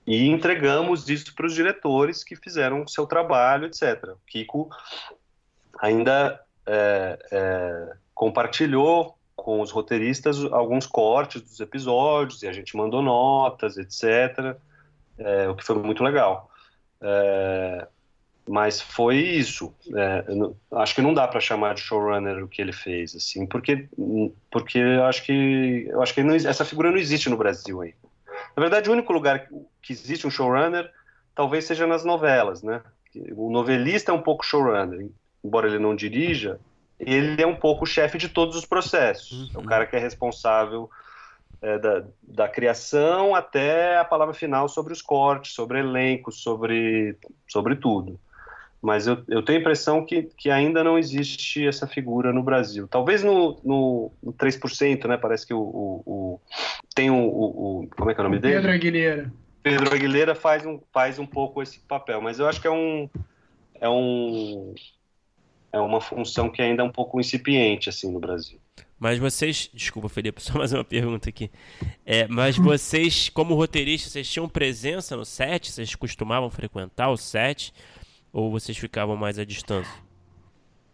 e 0.06 0.28
entregamos 0.28 1.10
isso 1.10 1.34
para 1.34 1.48
os 1.48 1.54
diretores 1.54 2.24
que 2.24 2.36
fizeram 2.36 2.84
o 2.84 2.88
seu 2.88 3.08
trabalho, 3.08 3.66
etc. 3.66 4.12
O 4.12 4.20
Kiko 4.28 4.70
ainda 5.80 6.40
é, 6.66 7.20
é, 7.32 7.94
compartilhou 8.14 9.18
com 9.36 9.62
os 9.62 9.72
roteiristas 9.72 10.44
alguns 10.46 10.86
cortes 10.86 11.42
dos 11.42 11.60
episódios 11.60 12.42
e 12.44 12.48
a 12.48 12.54
gente 12.54 12.78
mandou 12.78 13.02
notas, 13.02 13.78
etc. 13.78 14.58
É, 15.18 15.50
o 15.50 15.56
que 15.56 15.64
foi 15.64 15.76
muito 15.76 16.04
legal. 16.04 16.50
É, 17.02 17.88
mas 18.48 18.80
foi 18.80 19.18
isso. 19.18 19.74
É, 19.96 20.24
acho 20.74 20.96
que 20.96 21.02
não 21.02 21.14
dá 21.14 21.28
para 21.28 21.40
chamar 21.40 21.74
de 21.74 21.82
showrunner 21.82 22.44
o 22.44 22.48
que 22.48 22.62
ele 22.62 22.74
fez, 22.74 23.16
assim, 23.16 23.46
porque 23.46 23.90
porque 24.52 24.80
acho 24.80 25.24
que 25.24 25.88
eu 25.90 26.02
acho 26.02 26.14
que 26.14 26.24
não, 26.24 26.36
essa 26.36 26.64
figura 26.64 26.92
não 26.92 26.98
existe 26.98 27.30
no 27.30 27.38
Brasil 27.38 27.82
ainda. 27.82 28.15
Na 28.56 28.62
verdade, 28.62 28.90
o 28.90 28.94
único 28.94 29.12
lugar 29.12 29.48
que 29.82 29.94
existe 29.94 30.26
um 30.26 30.32
showrunner 30.32 30.90
talvez 31.34 31.66
seja 31.66 31.86
nas 31.86 32.06
novelas, 32.06 32.64
né? 32.64 32.82
O 33.36 33.52
novelista 33.52 34.12
é 34.12 34.16
um 34.16 34.22
pouco 34.22 34.46
showrunner, 34.46 35.10
embora 35.44 35.68
ele 35.68 35.80
não 35.80 35.96
dirija, 35.96 36.60
ele 37.00 37.42
é 37.42 37.48
um 37.48 37.56
pouco 37.56 37.84
o 37.84 37.88
chefe 37.88 38.18
de 38.18 38.30
todos 38.30 38.56
os 38.56 38.66
processos. 38.66 39.32
Uhum. 39.32 39.50
É 39.56 39.58
o 39.60 39.64
cara 39.64 39.86
que 39.86 39.96
é 39.96 40.00
responsável 40.00 40.90
é, 41.62 41.78
da, 41.78 42.04
da 42.22 42.48
criação 42.48 43.36
até 43.36 43.98
a 43.98 44.06
palavra 44.06 44.34
final 44.34 44.68
sobre 44.70 44.94
os 44.94 45.02
cortes, 45.02 45.54
sobre 45.54 45.80
elenco, 45.80 46.32
sobre, 46.32 47.18
sobre 47.48 47.76
tudo. 47.76 48.20
Mas 48.86 49.08
eu, 49.08 49.18
eu 49.28 49.42
tenho 49.42 49.58
a 49.58 49.62
impressão 49.62 50.06
que, 50.06 50.30
que 50.38 50.52
ainda 50.52 50.84
não 50.84 50.96
existe 50.96 51.68
essa 51.68 51.88
figura 51.88 52.32
no 52.32 52.44
Brasil. 52.44 52.88
Talvez 52.88 53.24
no, 53.24 53.60
no, 53.64 54.12
no 54.22 54.32
3%, 54.32 55.08
né? 55.08 55.18
Parece 55.18 55.48
que 55.48 55.56
o, 55.56 55.60
o, 55.60 56.04
o 56.06 56.42
tem 56.94 57.10
o, 57.10 57.18
o, 57.18 57.88
Como 57.98 58.12
é 58.12 58.14
que 58.14 58.22
é 58.22 58.24
o 58.24 58.28
nome 58.28 58.40
dele? 58.40 58.54
Pedro 58.54 58.72
Aguilera. 58.72 59.34
Pedro 59.64 59.92
Aguilera 59.92 60.36
faz 60.36 60.68
um, 60.68 60.80
faz 60.94 61.18
um 61.18 61.26
pouco 61.26 61.64
esse 61.64 61.80
papel, 61.80 62.22
mas 62.22 62.38
eu 62.38 62.48
acho 62.48 62.62
que 62.62 62.68
é 62.68 62.72
um. 62.72 63.10
É 63.82 63.90
um 63.90 64.76
é 65.74 65.80
uma 65.80 66.00
função 66.00 66.50
que 66.50 66.62
ainda 66.62 66.84
é 66.84 66.86
um 66.86 66.92
pouco 66.92 67.20
incipiente 67.20 67.90
assim 67.90 68.10
no 68.12 68.20
Brasil. 68.20 68.60
Mas 69.00 69.18
vocês, 69.18 69.68
desculpa, 69.74 70.08
Felipe, 70.08 70.40
só 70.44 70.60
mais 70.60 70.72
uma 70.72 70.84
pergunta 70.84 71.28
aqui. 71.28 71.50
É, 72.06 72.28
mas 72.28 72.56
vocês, 72.56 73.30
como 73.30 73.56
roteiristas, 73.56 74.12
vocês 74.12 74.32
tinham 74.32 74.48
presença 74.48 75.18
no 75.18 75.26
set? 75.26 75.72
Vocês 75.72 75.96
costumavam 75.96 76.52
frequentar 76.52 77.10
o 77.10 77.18
set? 77.18 77.74
Ou 78.36 78.52
vocês 78.52 78.78
ficavam 78.78 79.16
mais 79.16 79.40
à 79.40 79.46
distância? 79.46 80.04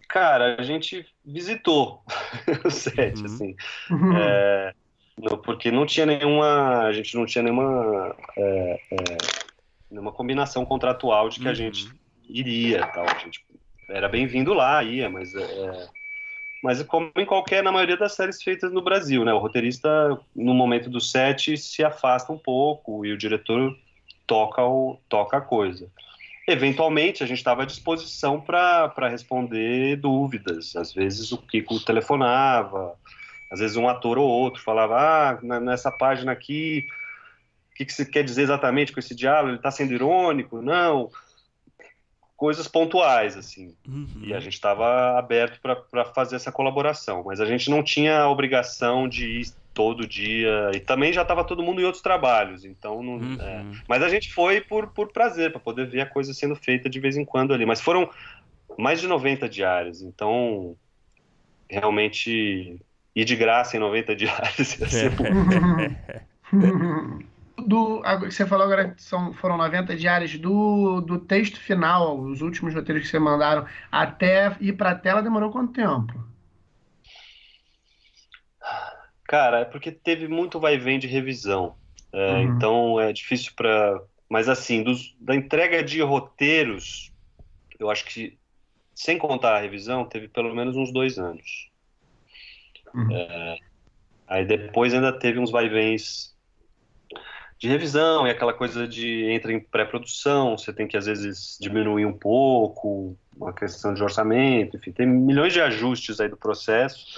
Cara, 0.07 0.57
a 0.59 0.61
gente 0.61 1.07
visitou 1.25 2.03
o 2.63 2.69
set, 2.69 3.17
uhum. 3.17 3.25
assim. 3.25 3.55
Uhum. 3.89 4.15
É, 4.15 4.73
porque 5.43 5.71
não 5.71 5.83
tinha 5.87 6.05
nenhuma. 6.05 6.81
A 6.83 6.93
gente 6.93 7.15
não 7.15 7.25
tinha 7.25 7.41
nenhuma. 7.41 8.15
É, 8.37 8.79
é, 8.91 9.17
nenhuma 9.89 10.11
combinação 10.11 10.63
contratual 10.63 11.29
de 11.29 11.39
que 11.39 11.45
uhum. 11.45 11.51
a 11.51 11.55
gente 11.55 11.91
iria 12.29 12.85
tal. 12.85 13.05
A 13.07 13.17
gente 13.17 13.43
era 13.89 14.07
bem-vindo 14.07 14.53
lá, 14.53 14.83
ia, 14.83 15.09
mas 15.09 15.33
é, 15.33 15.89
mas 16.61 16.83
como 16.83 17.11
em 17.17 17.25
qualquer, 17.25 17.63
na 17.63 17.71
maioria 17.71 17.97
das 17.97 18.13
séries 18.13 18.43
feitas 18.43 18.71
no 18.71 18.83
Brasil, 18.83 19.25
né? 19.25 19.33
O 19.33 19.39
roteirista, 19.39 20.15
no 20.35 20.53
momento 20.53 20.91
do 20.91 21.01
set, 21.01 21.57
se 21.57 21.83
afasta 21.83 22.31
um 22.31 22.37
pouco 22.37 23.03
e 23.03 23.11
o 23.11 23.17
diretor 23.17 23.75
toca, 24.27 24.63
o, 24.63 24.99
toca 25.09 25.37
a 25.37 25.41
coisa. 25.41 25.89
Eventualmente, 26.47 27.23
a 27.23 27.27
gente 27.27 27.37
estava 27.37 27.63
à 27.63 27.65
disposição 27.65 28.41
para 28.41 29.07
responder 29.09 29.95
dúvidas. 29.97 30.75
Às 30.75 30.93
vezes 30.93 31.31
o 31.31 31.37
Kiko 31.37 31.79
telefonava, 31.79 32.95
às 33.51 33.59
vezes 33.59 33.77
um 33.77 33.87
ator 33.87 34.17
ou 34.17 34.27
outro 34.27 34.61
falava, 34.61 35.39
ah, 35.41 35.59
nessa 35.59 35.91
página 35.91 36.31
aqui, 36.31 36.85
o 37.71 37.75
que, 37.75 37.85
que 37.85 37.93
você 37.93 38.05
quer 38.05 38.23
dizer 38.23 38.43
exatamente 38.43 38.91
com 38.91 38.99
esse 38.99 39.15
diálogo? 39.15 39.49
Ele 39.49 39.57
está 39.57 39.71
sendo 39.71 39.93
irônico? 39.93 40.61
Não 40.61 41.09
coisas 42.41 42.67
pontuais, 42.67 43.37
assim. 43.37 43.75
Uhum. 43.87 44.23
E 44.23 44.33
a 44.33 44.39
gente 44.39 44.53
estava 44.53 45.15
aberto 45.15 45.61
para 45.61 46.05
fazer 46.05 46.37
essa 46.37 46.51
colaboração, 46.51 47.21
mas 47.23 47.39
a 47.39 47.45
gente 47.45 47.69
não 47.69 47.83
tinha 47.83 48.17
a 48.17 48.29
obrigação 48.31 49.07
de 49.07 49.41
ir 49.41 49.53
todo 49.73 50.07
dia 50.07 50.71
e 50.73 50.79
também 50.79 51.13
já 51.13 51.21
estava 51.21 51.43
todo 51.43 51.63
mundo 51.63 51.81
em 51.81 51.85
outros 51.85 52.03
trabalhos, 52.03 52.65
então 52.65 53.01
não, 53.01 53.13
uhum. 53.13 53.37
é. 53.39 53.65
mas 53.87 54.03
a 54.03 54.09
gente 54.09 54.33
foi 54.33 54.61
por, 54.61 54.87
por 54.87 55.11
prazer 55.11 55.51
para 55.51 55.59
poder 55.59 55.87
ver 55.87 56.01
a 56.01 56.05
coisa 56.05 56.33
sendo 56.33 56.55
feita 56.55 56.89
de 56.89 56.99
vez 56.99 57.15
em 57.15 57.23
quando 57.23 57.53
ali, 57.53 57.65
mas 57.65 57.79
foram 57.79 58.09
mais 58.77 58.99
de 58.99 59.07
90 59.07 59.47
diárias, 59.47 60.01
então 60.01 60.75
realmente 61.69 62.81
ir 63.15 63.25
de 63.25 63.35
graça 63.35 63.77
em 63.77 63.79
90 63.79 64.15
diárias 64.15 64.79
ia 64.79 64.89
ser 64.89 65.11
do 67.57 68.01
que 68.01 68.31
você 68.31 68.45
falou 68.45 68.65
agora 68.65 68.93
são, 68.97 69.33
foram 69.33 69.57
90 69.57 69.95
diárias 69.95 70.37
do, 70.37 71.01
do 71.01 71.19
texto 71.19 71.59
final, 71.59 72.19
os 72.19 72.41
últimos 72.41 72.73
roteiros 72.73 73.03
que 73.03 73.09
você 73.09 73.19
mandaram, 73.19 73.65
até 73.91 74.55
ir 74.59 74.73
para 74.73 74.91
a 74.91 74.95
tela 74.95 75.21
demorou 75.21 75.51
quanto 75.51 75.73
tempo? 75.73 76.30
Cara, 79.31 79.59
é 79.59 79.65
porque 79.65 79.93
teve 79.93 80.27
muito 80.27 80.59
vai 80.59 80.77
vem 80.77 80.99
de 80.99 81.07
revisão. 81.07 81.77
É, 82.11 82.33
uhum. 82.33 82.41
Então 82.43 82.99
é 82.99 83.13
difícil 83.13 83.53
para. 83.55 84.03
Mas 84.27 84.49
assim, 84.49 84.83
dos, 84.83 85.15
da 85.21 85.33
entrega 85.33 85.81
de 85.81 86.01
roteiros, 86.01 87.13
eu 87.79 87.89
acho 87.89 88.03
que, 88.03 88.37
sem 88.93 89.17
contar 89.17 89.55
a 89.55 89.61
revisão, 89.61 90.03
teve 90.03 90.27
pelo 90.27 90.53
menos 90.53 90.75
uns 90.75 90.91
dois 90.91 91.17
anos. 91.17 91.69
Uhum. 92.93 93.09
É, 93.09 93.57
aí 94.27 94.45
depois 94.45 94.93
ainda 94.93 95.17
teve 95.17 95.39
uns 95.39 95.49
vai 95.49 95.67
e 95.67 95.69
vens 95.69 96.35
de 97.57 97.69
revisão 97.69 98.27
e 98.27 98.31
aquela 98.31 98.53
coisa 98.53 98.85
de 98.85 99.31
entra 99.31 99.53
em 99.53 99.61
pré-produção, 99.61 100.57
você 100.57 100.73
tem 100.73 100.89
que 100.89 100.97
às 100.97 101.05
vezes 101.05 101.57
diminuir 101.57 102.05
um 102.05 102.17
pouco, 102.17 103.17
uma 103.37 103.53
questão 103.53 103.93
de 103.93 104.03
orçamento, 104.03 104.75
enfim, 104.75 104.91
tem 104.91 105.07
milhões 105.07 105.53
de 105.53 105.61
ajustes 105.61 106.19
aí 106.19 106.27
do 106.27 106.35
processo 106.35 107.17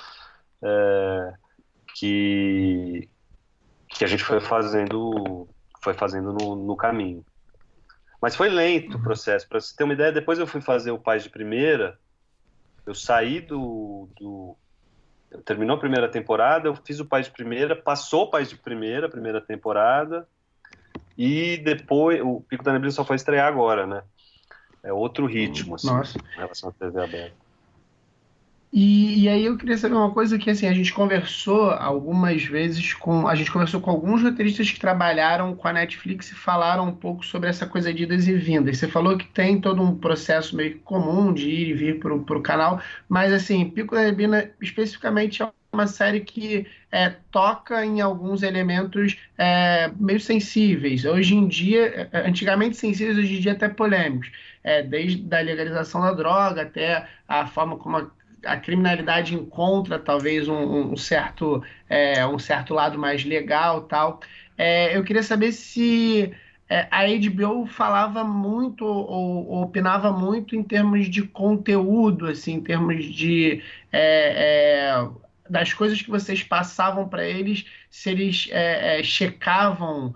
é, 0.62 1.34
que, 1.94 3.10
que 3.90 4.04
a 4.04 4.08
gente 4.08 4.24
foi 4.24 4.40
fazendo, 4.40 5.48
foi 5.82 5.94
fazendo 5.94 6.34
no, 6.34 6.56
no 6.56 6.76
caminho. 6.76 7.24
Mas 8.22 8.36
foi 8.36 8.50
lento 8.50 8.98
o 8.98 9.02
processo. 9.02 9.48
Para 9.48 9.60
você 9.60 9.76
ter 9.76 9.84
uma 9.84 9.94
ideia, 9.94 10.12
depois 10.12 10.40
eu 10.40 10.48
fui 10.48 10.62
fazer 10.62 10.92
o 10.92 11.00
Paz 11.00 11.24
de 11.24 11.30
Primeira, 11.30 12.00
eu 12.86 12.96
saí 12.96 13.42
do, 13.42 14.10
do 14.20 14.58
terminou 15.46 15.76
a 15.76 15.80
primeira 15.80 16.10
temporada, 16.10 16.68
eu 16.68 16.76
fiz 16.76 17.00
o 17.00 17.06
Paz 17.06 17.26
de 17.26 17.32
Primeira, 17.32 17.76
passou 17.76 18.24
o 18.24 18.30
Paz 18.30 18.50
de 18.50 18.56
Primeira, 18.56 19.10
primeira 19.10 19.42
temporada, 19.42 20.28
e 21.18 21.58
depois, 21.58 22.22
o 22.22 22.42
Pico 22.42 22.64
da 22.64 22.72
Neblina 22.72 22.92
só 22.92 23.04
foi 23.06 23.16
estrear 23.16 23.48
agora, 23.48 23.86
né? 23.86 24.04
É 24.84 24.92
outro 24.92 25.26
ritmo, 25.26 25.76
assim, 25.76 25.88
Nossa. 25.88 26.18
em 26.18 26.40
relação 26.40 26.70
à 26.70 26.74
TV 26.74 27.02
aberta. 27.02 27.43
E, 28.76 29.26
e, 29.26 29.30
aí 29.30 29.46
eu 29.46 29.56
queria 29.56 29.78
saber 29.78 29.94
uma 29.94 30.12
coisa 30.12 30.36
que 30.40 30.50
assim 30.50 30.66
a 30.66 30.74
gente 30.74 30.92
conversou 30.92 31.70
algumas 31.70 32.44
vezes 32.44 32.92
com 32.96 33.28
a 33.28 33.36
gente 33.36 33.52
conversou 33.52 33.80
com 33.80 33.92
alguns 33.92 34.24
roteiristas 34.24 34.72
que 34.72 34.80
trabalharam 34.80 35.56
com 35.56 35.68
a 35.68 35.74
Netflix 35.74 36.32
e 36.32 36.34
falaram 36.36 36.88
um 36.88 36.96
pouco 36.96 37.24
sobre 37.24 37.48
essa 37.50 37.68
coisa 37.68 37.94
de 37.94 38.02
idas 38.02 38.28
e 38.28 38.34
vindas. 38.34 38.80
Você 38.80 38.88
falou 38.88 39.16
que 39.16 39.28
tem 39.28 39.62
todo 39.62 39.80
um 39.84 39.96
processo 39.96 40.56
meio 40.56 40.80
comum 40.80 41.32
de 41.32 41.48
ir 41.48 41.70
e 41.70 41.74
vir 41.74 42.00
para 42.00 42.16
o 42.16 42.42
canal, 42.42 42.82
mas 43.08 43.32
assim 43.32 43.70
Pico 43.70 43.94
da 43.94 44.02
Neblina 44.06 44.50
especificamente 44.60 45.44
é 45.44 45.52
uma 45.72 45.86
série 45.86 46.22
que 46.22 46.66
é, 46.92 47.12
toca 47.32 47.86
em 47.86 48.02
alguns 48.02 48.42
elementos 48.42 49.18
é, 49.38 49.92
meio 50.00 50.20
sensíveis. 50.20 51.06
Hoje 51.06 51.36
em 51.36 51.48
dia, 51.48 52.10
é, 52.12 52.28
antigamente 52.28 52.78
sensíveis, 52.78 53.20
hoje 53.20 53.38
em 53.38 53.40
dia 53.40 53.52
até 53.52 53.70
polêmicos. 53.70 54.32
É, 54.64 54.82
desde 54.82 55.28
a 55.36 55.42
legalização 55.42 56.02
da 56.02 56.14
droga 56.14 56.62
até 56.62 57.08
a 57.28 57.46
forma 57.46 57.78
como 57.78 57.98
a 57.98 58.08
a 58.46 58.58
criminalidade 58.58 59.36
encontra 59.36 59.98
talvez 60.00 60.48
um, 60.48 60.92
um 60.92 60.98
certo 60.98 61.64
é, 61.90 62.26
um 62.26 62.40
certo 62.40 62.74
lado 62.74 62.98
mais 62.98 63.24
legal 63.24 63.84
tal. 63.84 64.20
É, 64.58 64.96
eu 64.96 65.04
queria 65.04 65.24
saber 65.24 65.52
se 65.52 66.32
é, 66.70 66.88
a 66.92 67.04
HBO 67.06 67.66
falava 67.66 68.24
muito 68.24 68.86
ou, 68.86 69.48
ou, 69.48 69.64
opinava 69.64 70.12
muito 70.12 70.56
em 70.56 70.64
termos 70.64 71.10
de 71.10 71.24
conteúdo 71.24 72.28
assim 72.28 72.54
em 72.54 72.62
termos 72.62 73.06
de 73.06 73.62
é, 73.92 74.92
é, 74.92 75.10
das 75.50 75.74
coisas 75.74 76.02
que 76.02 76.10
vocês 76.10 76.44
passavam 76.44 77.08
para 77.08 77.26
eles 77.26 77.66
se 77.90 78.10
eles 78.10 78.50
checavam 79.04 80.16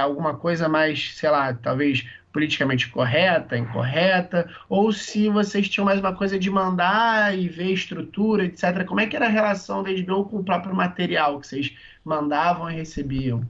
alguma 0.00 0.36
coisa 0.36 0.68
mais 0.68 1.14
sei 1.16 1.30
lá 1.30 1.52
talvez 1.54 2.06
politicamente 2.32 2.88
correta, 2.88 3.56
incorreta, 3.56 4.48
ou 4.68 4.92
se 4.92 5.28
vocês 5.28 5.68
tinham 5.68 5.84
mais 5.84 6.00
uma 6.00 6.14
coisa 6.14 6.38
de 6.38 6.50
mandar 6.50 7.36
e 7.38 7.48
ver 7.48 7.72
estrutura, 7.72 8.44
etc. 8.44 8.84
Como 8.86 9.00
é 9.00 9.06
que 9.06 9.14
era 9.14 9.26
a 9.26 9.30
relação 9.30 9.82
da 9.82 9.90
HBO 9.90 10.24
com 10.24 10.38
o 10.38 10.44
próprio 10.44 10.74
material 10.74 11.38
que 11.38 11.46
vocês 11.46 11.76
mandavam 12.04 12.70
e 12.70 12.74
recebiam? 12.74 13.42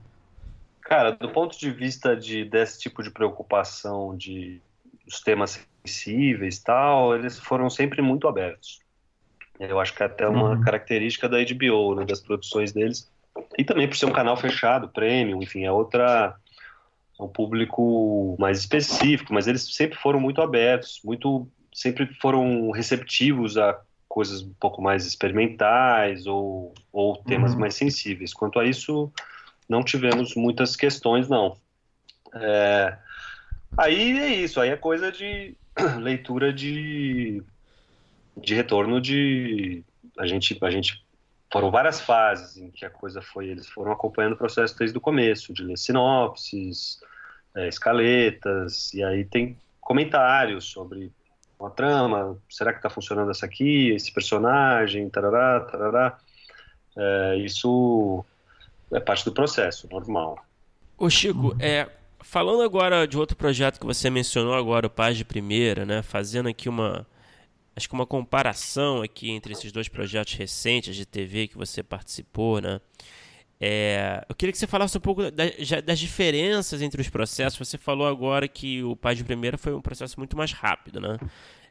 Cara, 0.81 1.11
do 1.11 1.29
ponto 1.29 1.57
de 1.57 1.71
vista 1.71 2.15
de, 2.15 2.43
desse 2.43 2.79
tipo 2.79 3.01
de 3.01 3.09
preocupação 3.09 4.15
de 4.17 4.61
os 5.07 5.21
temas 5.21 5.65
sensíveis 5.85 6.59
tal, 6.59 7.15
eles 7.15 7.39
foram 7.39 7.69
sempre 7.69 8.01
muito 8.01 8.27
abertos. 8.27 8.79
Eu 9.59 9.79
acho 9.79 9.93
que 9.95 10.03
é 10.03 10.07
até 10.07 10.27
uma 10.27 10.51
uhum. 10.51 10.61
característica 10.61 11.29
da 11.29 11.37
HBO, 11.37 11.95
né, 11.95 12.05
das 12.05 12.19
produções 12.19 12.71
deles, 12.71 13.09
e 13.57 13.63
também 13.63 13.87
por 13.87 13.95
ser 13.95 14.05
um 14.05 14.11
canal 14.11 14.35
fechado, 14.35 14.89
premium, 14.89 15.41
enfim, 15.41 15.63
é 15.63 15.71
outra 15.71 16.35
um 17.23 17.29
público 17.29 18.35
mais 18.39 18.59
específico, 18.59 19.33
mas 19.33 19.47
eles 19.47 19.73
sempre 19.73 19.97
foram 19.97 20.19
muito 20.19 20.41
abertos, 20.41 20.99
muito 21.03 21.47
sempre 21.73 22.05
foram 22.21 22.71
receptivos 22.71 23.57
a 23.57 23.79
coisas 24.07 24.43
um 24.43 24.53
pouco 24.59 24.79
mais 24.81 25.07
experimentais 25.07 26.27
ou, 26.27 26.73
ou 26.91 27.17
temas 27.23 27.53
uhum. 27.53 27.59
mais 27.59 27.73
sensíveis. 27.73 28.31
Quanto 28.31 28.59
a 28.59 28.65
isso, 28.65 29.11
não 29.67 29.83
tivemos 29.83 30.35
muitas 30.35 30.75
questões, 30.75 31.27
não. 31.27 31.57
É, 32.35 32.95
aí 33.75 34.19
é 34.19 34.27
isso, 34.27 34.61
aí 34.61 34.69
é 34.69 34.77
coisa 34.77 35.11
de 35.11 35.57
leitura 35.99 36.53
de, 36.53 37.41
de 38.37 38.53
retorno 38.53 39.01
de 39.01 39.83
a 40.17 40.27
gente 40.27 40.57
a 40.61 40.69
gente 40.69 41.03
foram 41.51 41.71
várias 41.71 42.01
fases 42.01 42.57
em 42.57 42.69
que 42.69 42.85
a 42.85 42.89
coisa 42.89 43.21
foi 43.21 43.47
eles 43.47 43.67
foram 43.67 43.91
acompanhando 43.91 44.33
o 44.33 44.37
processo 44.37 44.77
desde 44.77 44.97
o 44.97 45.01
começo 45.01 45.53
de 45.53 45.63
ler 45.63 45.77
sinopses 45.77 46.99
é, 47.55 47.67
escaletas, 47.67 48.93
e 48.93 49.03
aí 49.03 49.25
tem 49.25 49.57
comentários 49.79 50.65
sobre 50.65 51.11
uma 51.59 51.69
trama, 51.69 52.37
será 52.49 52.71
que 52.71 52.79
está 52.79 52.89
funcionando 52.89 53.31
essa 53.31 53.45
aqui, 53.45 53.91
esse 53.91 54.11
personagem, 54.11 55.09
tarará, 55.09 55.61
tarará. 55.61 56.19
É, 56.95 57.37
isso 57.37 58.23
é 58.91 58.99
parte 58.99 59.25
do 59.25 59.31
processo, 59.31 59.87
normal. 59.89 60.37
Ô 60.97 61.09
Chico, 61.09 61.55
é, 61.59 61.89
falando 62.21 62.61
agora 62.61 63.07
de 63.07 63.17
outro 63.17 63.35
projeto 63.35 63.79
que 63.79 63.85
você 63.85 64.09
mencionou 64.09 64.53
agora, 64.53 64.87
o 64.87 64.89
Paz 64.89 65.17
de 65.17 65.25
Primeira, 65.25 65.85
né, 65.85 66.01
fazendo 66.01 66.49
aqui 66.49 66.69
uma, 66.69 67.07
acho 67.75 67.87
que 67.87 67.95
uma 67.95 68.05
comparação 68.05 69.01
aqui 69.01 69.31
entre 69.31 69.53
esses 69.53 69.71
dois 69.71 69.87
projetos 69.87 70.33
recentes 70.33 70.95
de 70.95 71.05
TV 71.05 71.47
que 71.47 71.57
você 71.57 71.81
participou, 71.81 72.61
né, 72.61 72.79
é, 73.65 74.25
eu 74.27 74.35
queria 74.35 74.51
que 74.51 74.57
você 74.57 74.67
falasse 74.67 74.97
um 74.97 75.01
pouco 75.01 75.31
da, 75.31 75.45
das 75.85 75.97
diferenças 75.97 76.81
entre 76.81 76.99
os 76.99 77.07
processos. 77.07 77.57
Você 77.57 77.77
falou 77.77 78.05
agora 78.05 78.45
que 78.45 78.83
o 78.83 78.93
Pai 78.93 79.15
de 79.15 79.23
Primeira 79.23 79.57
foi 79.57 79.73
um 79.73 79.81
processo 79.81 80.19
muito 80.19 80.35
mais 80.35 80.51
rápido, 80.51 80.99
né? 80.99 81.17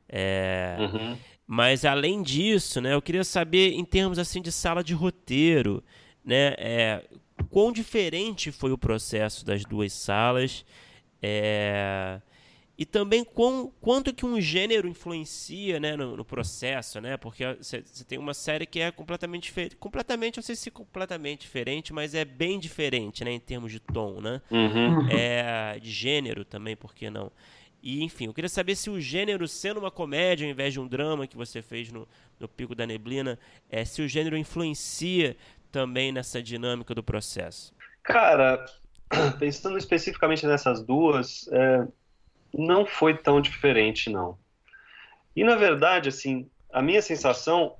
É, 0.08 0.76
uhum. 0.80 1.18
Mas 1.46 1.84
além 1.84 2.22
disso, 2.22 2.80
né, 2.80 2.94
eu 2.94 3.02
queria 3.02 3.24
saber 3.24 3.72
em 3.74 3.84
termos 3.84 4.18
assim 4.18 4.40
de 4.40 4.50
sala 4.50 4.82
de 4.82 4.94
roteiro, 4.94 5.84
né, 6.24 6.54
é, 6.56 7.04
quão 7.50 7.70
diferente 7.70 8.50
foi 8.50 8.72
o 8.72 8.78
processo 8.78 9.44
das 9.44 9.62
duas 9.62 9.92
salas. 9.92 10.64
É, 11.20 12.22
e 12.76 12.86
também 12.86 13.22
com, 13.22 13.70
quanto 13.80 14.14
que 14.14 14.24
um 14.24 14.40
gênero 14.40 14.88
influencia 14.88 15.78
né, 15.78 15.94
no, 15.94 16.16
no 16.16 16.24
processo, 16.24 17.00
né? 17.00 17.16
Porque 17.16 17.44
você 17.54 17.82
tem 18.06 18.18
uma 18.18 18.32
série 18.32 18.64
que 18.64 18.80
é 18.80 18.90
completamente 18.90 19.44
diferente. 19.44 19.76
Completamente, 19.76 20.36
não 20.36 20.42
sei 20.42 20.56
se 20.56 20.70
completamente 20.70 21.42
diferente, 21.42 21.92
mas 21.92 22.14
é 22.14 22.24
bem 22.24 22.58
diferente, 22.58 23.24
né? 23.24 23.32
Em 23.32 23.40
termos 23.40 23.70
de 23.70 23.78
tom, 23.78 24.20
né? 24.20 24.40
Uhum. 24.50 25.08
É, 25.10 25.78
de 25.80 25.90
gênero 25.90 26.44
também, 26.44 26.74
por 26.74 26.94
que 26.94 27.10
não? 27.10 27.30
E, 27.82 28.02
enfim, 28.02 28.26
eu 28.26 28.34
queria 28.34 28.48
saber 28.48 28.76
se 28.76 28.88
o 28.88 29.00
gênero, 29.00 29.46
sendo 29.48 29.80
uma 29.80 29.90
comédia 29.90 30.46
ao 30.46 30.50
invés 30.50 30.72
de 30.72 30.80
um 30.80 30.86
drama 30.86 31.26
que 31.26 31.36
você 31.36 31.60
fez 31.60 31.90
no, 31.90 32.08
no 32.38 32.48
Pico 32.48 32.74
da 32.74 32.86
Neblina, 32.86 33.38
é, 33.68 33.84
se 33.84 34.00
o 34.00 34.08
gênero 34.08 34.36
influencia 34.36 35.36
também 35.70 36.12
nessa 36.12 36.40
dinâmica 36.42 36.94
do 36.94 37.02
processo. 37.02 37.74
Cara, 38.04 38.64
pensando 39.38 39.76
especificamente 39.76 40.46
nessas 40.46 40.82
duas, 40.82 41.48
é, 41.48 41.86
não 42.52 42.84
foi 42.86 43.16
tão 43.16 43.40
diferente, 43.40 44.10
não. 44.10 44.38
E 45.34 45.42
na 45.44 45.56
verdade, 45.56 46.08
assim, 46.08 46.48
a 46.72 46.82
minha 46.82 47.02
sensação 47.02 47.76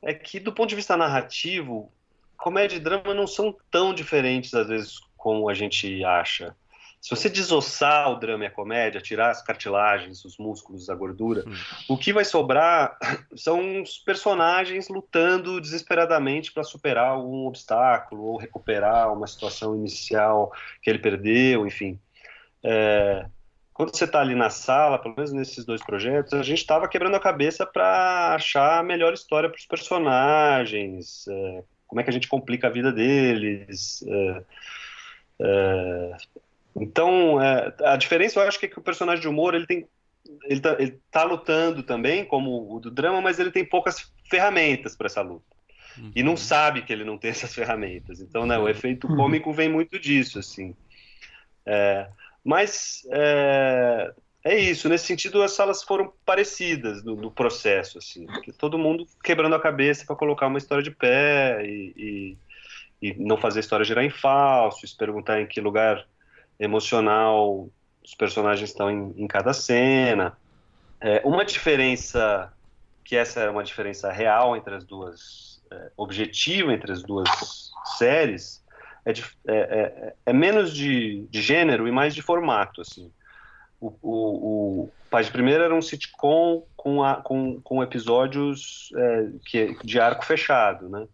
é 0.00 0.12
que 0.12 0.40
do 0.40 0.52
ponto 0.52 0.70
de 0.70 0.76
vista 0.76 0.96
narrativo, 0.96 1.92
comédia 2.36 2.76
e 2.76 2.80
drama 2.80 3.14
não 3.14 3.26
são 3.26 3.56
tão 3.70 3.94
diferentes 3.94 4.52
às 4.52 4.66
vezes 4.66 5.00
como 5.16 5.48
a 5.48 5.54
gente 5.54 6.04
acha. 6.04 6.56
Se 7.00 7.10
você 7.10 7.28
desossar 7.28 8.12
o 8.12 8.16
drama 8.16 8.44
e 8.44 8.46
a 8.46 8.50
comédia, 8.50 9.00
tirar 9.00 9.30
as 9.30 9.42
cartilagens, 9.42 10.24
os 10.24 10.38
músculos, 10.38 10.88
a 10.88 10.94
gordura, 10.94 11.44
hum. 11.44 11.54
o 11.88 11.98
que 11.98 12.12
vai 12.12 12.24
sobrar 12.24 12.96
são 13.34 13.82
os 13.82 13.98
personagens 13.98 14.88
lutando 14.88 15.60
desesperadamente 15.60 16.52
para 16.52 16.62
superar 16.62 17.08
algum 17.08 17.46
obstáculo 17.46 18.22
ou 18.24 18.36
recuperar 18.36 19.12
uma 19.12 19.26
situação 19.26 19.74
inicial 19.74 20.52
que 20.80 20.90
ele 20.90 21.00
perdeu, 21.00 21.66
enfim. 21.66 21.98
É, 22.64 23.26
quando 23.72 23.96
você 23.96 24.04
está 24.04 24.20
ali 24.20 24.34
na 24.34 24.50
sala, 24.50 24.98
pelo 24.98 25.14
menos 25.14 25.32
nesses 25.32 25.64
dois 25.64 25.82
projetos, 25.82 26.32
a 26.34 26.42
gente 26.42 26.58
estava 26.58 26.88
quebrando 26.88 27.16
a 27.16 27.20
cabeça 27.20 27.66
para 27.66 28.34
achar 28.34 28.78
a 28.78 28.82
melhor 28.82 29.12
história 29.12 29.48
para 29.48 29.58
os 29.58 29.66
personagens, 29.66 31.26
é, 31.28 31.64
como 31.86 32.00
é 32.00 32.04
que 32.04 32.10
a 32.10 32.12
gente 32.12 32.28
complica 32.28 32.68
a 32.68 32.70
vida 32.70 32.92
deles. 32.92 34.04
É, 34.06 34.42
é 35.40 36.16
então, 36.74 37.40
é, 37.40 37.74
a 37.84 37.96
diferença 37.96 38.40
eu 38.40 38.48
acho 38.48 38.58
que 38.58 38.66
é 38.66 38.68
que 38.68 38.78
o 38.78 38.82
personagem 38.82 39.20
de 39.20 39.28
humor 39.28 39.54
ele 39.54 39.66
tem 39.66 39.86
ele 40.44 40.54
está 40.54 40.76
tá 41.10 41.24
lutando 41.24 41.82
também, 41.82 42.24
como 42.24 42.74
o 42.74 42.80
do 42.80 42.90
drama, 42.90 43.20
mas 43.20 43.38
ele 43.38 43.50
tem 43.50 43.64
poucas 43.64 44.12
ferramentas 44.30 44.96
para 44.96 45.06
essa 45.06 45.20
luta. 45.20 45.44
Uhum. 45.98 46.12
E 46.14 46.22
não 46.22 46.36
sabe 46.36 46.82
que 46.82 46.92
ele 46.92 47.04
não 47.04 47.18
tem 47.18 47.30
essas 47.30 47.54
ferramentas. 47.54 48.20
Então, 48.20 48.46
né, 48.46 48.58
o 48.58 48.68
efeito 48.68 49.08
cômico 49.08 49.52
vem 49.52 49.68
muito 49.68 49.98
disso, 49.98 50.38
assim. 50.38 50.74
É, 51.66 52.08
mas 52.44 53.02
é, 53.10 54.12
é 54.44 54.58
isso, 54.58 54.88
nesse 54.88 55.06
sentido 55.06 55.42
as 55.42 55.52
salas 55.52 55.82
foram 55.82 56.12
parecidas 56.26 57.04
no, 57.04 57.30
processo, 57.30 57.98
assim, 57.98 58.26
todo 58.58 58.78
mundo 58.78 59.06
quebrando 59.22 59.54
a 59.54 59.60
cabeça 59.60 60.04
para 60.04 60.16
colocar 60.16 60.48
uma 60.48 60.58
história 60.58 60.82
de 60.82 60.90
pé 60.90 61.64
e, 61.64 62.36
e, 63.00 63.08
e, 63.10 63.14
não 63.14 63.36
fazer 63.36 63.60
a 63.60 63.60
história 63.60 63.84
girar 63.84 64.04
em 64.04 64.10
falso, 64.10 64.86
se 64.86 64.96
perguntar 64.96 65.40
em 65.40 65.46
que 65.46 65.60
lugar 65.60 66.06
emocional 66.58 67.68
os 68.04 68.14
personagens 68.14 68.68
estão 68.68 68.90
em, 68.90 69.14
em 69.16 69.26
cada 69.28 69.52
cena. 69.52 70.36
É, 71.00 71.20
uma 71.24 71.44
diferença, 71.44 72.52
que 73.04 73.16
essa 73.16 73.40
era 73.40 73.50
uma 73.50 73.62
diferença 73.62 74.10
real 74.10 74.56
entre 74.56 74.74
as 74.74 74.84
duas, 74.84 75.62
é, 75.70 75.92
objetiva 75.96 76.72
entre 76.72 76.92
as 76.92 77.02
duas 77.02 77.70
séries, 77.96 78.61
é, 79.04 79.12
de, 79.12 79.24
é, 79.46 79.54
é, 79.54 80.14
é, 80.26 80.32
menos 80.32 80.74
de, 80.74 81.26
de, 81.30 81.42
gênero 81.42 81.88
e 81.88 81.92
mais 81.92 82.14
de 82.14 82.22
formato, 82.22 82.80
assim. 82.80 83.10
O, 83.80 83.92
o, 84.00 84.90
o 85.10 85.22
de 85.22 85.30
Primeira 85.30 85.64
era 85.64 85.74
um 85.74 85.82
sitcom 85.82 86.64
com, 86.76 87.02
a, 87.02 87.16
com, 87.16 87.60
com 87.60 87.82
episódios 87.82 88.92
é, 88.96 89.28
que, 89.44 89.76
de 89.84 89.98
arco 89.98 90.24
fechado, 90.24 90.88
né? 90.88 91.06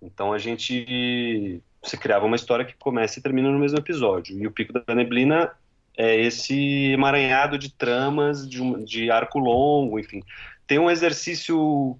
Então 0.00 0.32
a 0.32 0.38
gente 0.38 1.62
se 1.82 1.96
criava 1.98 2.24
uma 2.26 2.36
história 2.36 2.64
que 2.64 2.74
começa 2.74 3.18
e 3.18 3.22
termina 3.22 3.50
no 3.50 3.58
mesmo 3.58 3.78
episódio. 3.78 4.38
E 4.38 4.46
o 4.46 4.50
Pico 4.50 4.72
da 4.72 4.94
Neblina 4.94 5.52
é 5.96 6.16
esse 6.20 6.92
emaranhado 6.92 7.58
de 7.58 7.70
tramas 7.72 8.48
de, 8.48 8.62
um, 8.62 8.82
de 8.82 9.10
arco 9.10 9.38
longo, 9.38 9.98
enfim. 9.98 10.22
tem 10.66 10.78
um 10.78 10.90
exercício 10.90 11.96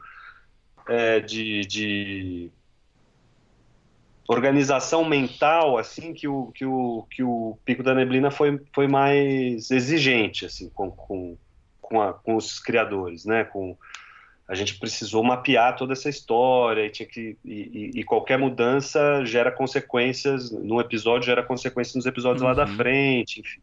é, 0.88 1.20
de, 1.20 1.60
de 1.62 2.50
organização 4.26 5.04
mental 5.04 5.76
assim 5.76 6.14
que 6.14 6.26
o 6.26 6.50
que 6.52 6.64
o 6.64 7.06
que 7.10 7.22
o 7.22 7.58
Pico 7.64 7.82
da 7.82 7.94
Neblina 7.94 8.30
foi 8.30 8.60
foi 8.72 8.86
mais 8.86 9.70
exigente 9.70 10.46
assim 10.46 10.68
com 10.70 10.90
com 10.90 11.36
com, 11.80 12.00
a, 12.00 12.14
com 12.14 12.36
os 12.36 12.58
criadores 12.58 13.24
né 13.24 13.44
com 13.44 13.76
a 14.48 14.54
gente 14.54 14.78
precisou 14.78 15.22
mapear 15.22 15.76
toda 15.76 15.92
essa 15.92 16.08
história 16.08 16.86
e 16.86 16.90
tinha 16.90 17.08
que 17.08 17.36
e, 17.44 17.90
e, 17.94 18.04
qualquer 18.04 18.38
mudança 18.38 19.24
gera 19.24 19.50
consequências 19.50 20.50
no 20.50 20.80
episódio 20.80 21.26
gera 21.26 21.42
consequências 21.42 21.94
nos 21.94 22.06
episódios 22.06 22.42
uhum. 22.42 22.48
lá 22.48 22.54
da 22.54 22.64
uhum. 22.64 22.76
frente 22.76 23.40
enfim 23.40 23.60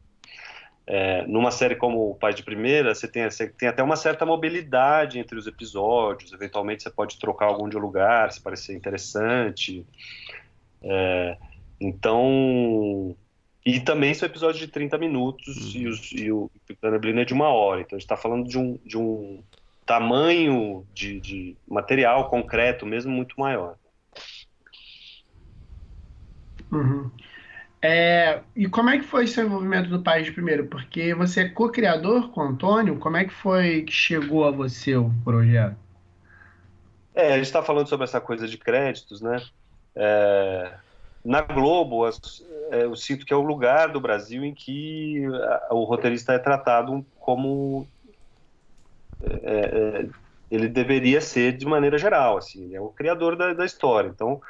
é, 0.85 1.25
numa 1.25 1.51
série 1.51 1.75
como 1.75 2.09
o 2.09 2.15
Pai 2.15 2.33
de 2.33 2.43
Primeira, 2.43 2.93
você 2.93 3.07
tem, 3.07 3.23
você 3.23 3.47
tem 3.47 3.69
até 3.69 3.81
uma 3.81 3.95
certa 3.95 4.25
mobilidade 4.25 5.19
entre 5.19 5.37
os 5.37 5.47
episódios. 5.47 6.33
Eventualmente 6.33 6.83
você 6.83 6.89
pode 6.89 7.17
trocar 7.17 7.45
algum 7.45 7.69
de 7.69 7.77
lugar, 7.77 8.29
se 8.31 8.41
parecer 8.41 8.75
interessante. 8.75 9.85
É, 10.81 11.37
então. 11.79 13.15
E 13.63 13.79
também 13.79 14.13
são 14.13 14.27
episódios 14.27 14.59
de 14.59 14.67
30 14.67 14.97
minutos 14.97 15.75
uhum. 15.75 15.81
e, 15.81 15.87
os, 15.87 16.11
e, 16.13 16.31
o 16.31 16.49
da 16.81 16.89
Neblina 16.89 17.21
é 17.21 17.25
de 17.25 17.33
uma 17.33 17.49
hora. 17.49 17.81
Então 17.81 17.95
a 17.95 17.99
gente 17.99 18.05
está 18.05 18.17
falando 18.17 18.47
de 18.47 18.57
um, 18.57 18.79
de 18.83 18.97
um 18.97 19.43
tamanho 19.85 20.83
de, 20.93 21.19
de 21.19 21.55
material 21.67 22.27
concreto 22.27 22.87
mesmo 22.87 23.11
muito 23.11 23.39
maior. 23.39 23.75
Uhum. 26.71 27.11
É, 27.81 28.41
e 28.55 28.67
como 28.67 28.89
é 28.89 28.99
que 28.99 29.05
foi 29.05 29.25
seu 29.25 29.45
envolvimento 29.45 29.89
do 29.89 30.01
País 30.01 30.29
Primeiro? 30.29 30.67
Porque 30.67 31.15
você 31.15 31.41
é 31.41 31.49
co-criador 31.49 32.29
com 32.29 32.41
o 32.41 32.43
Antônio, 32.43 32.97
como 32.97 33.17
é 33.17 33.25
que 33.25 33.33
foi 33.33 33.83
que 33.83 33.91
chegou 33.91 34.45
a 34.45 34.51
você 34.51 34.95
o 34.95 35.11
projeto? 35.23 35.75
É, 37.13 37.33
a 37.33 37.37
gente 37.37 37.47
está 37.47 37.63
falando 37.63 37.87
sobre 37.87 38.03
essa 38.03 38.21
coisa 38.21 38.47
de 38.47 38.57
créditos, 38.57 39.19
né? 39.19 39.41
É, 39.95 40.73
na 41.23 41.41
Globo, 41.41 42.07
é, 42.07 42.83
eu 42.83 42.95
sinto 42.95 43.25
que 43.25 43.33
é 43.33 43.35
o 43.35 43.41
lugar 43.41 43.89
do 43.89 43.99
Brasil 43.99 44.43
em 44.43 44.53
que 44.53 45.23
o 45.69 45.83
roteirista 45.83 46.33
é 46.33 46.39
tratado 46.39 47.05
como 47.19 47.87
é, 49.23 49.29
é, 49.43 50.09
ele 50.49 50.67
deveria 50.67 51.21
ser 51.21 51.55
de 51.55 51.65
maneira 51.65 51.97
geral, 51.97 52.37
assim, 52.37 52.65
ele 52.65 52.75
é 52.75 52.81
o 52.81 52.89
criador 52.89 53.35
da, 53.35 53.53
da 53.53 53.65
história. 53.65 54.09
Então, 54.09 54.41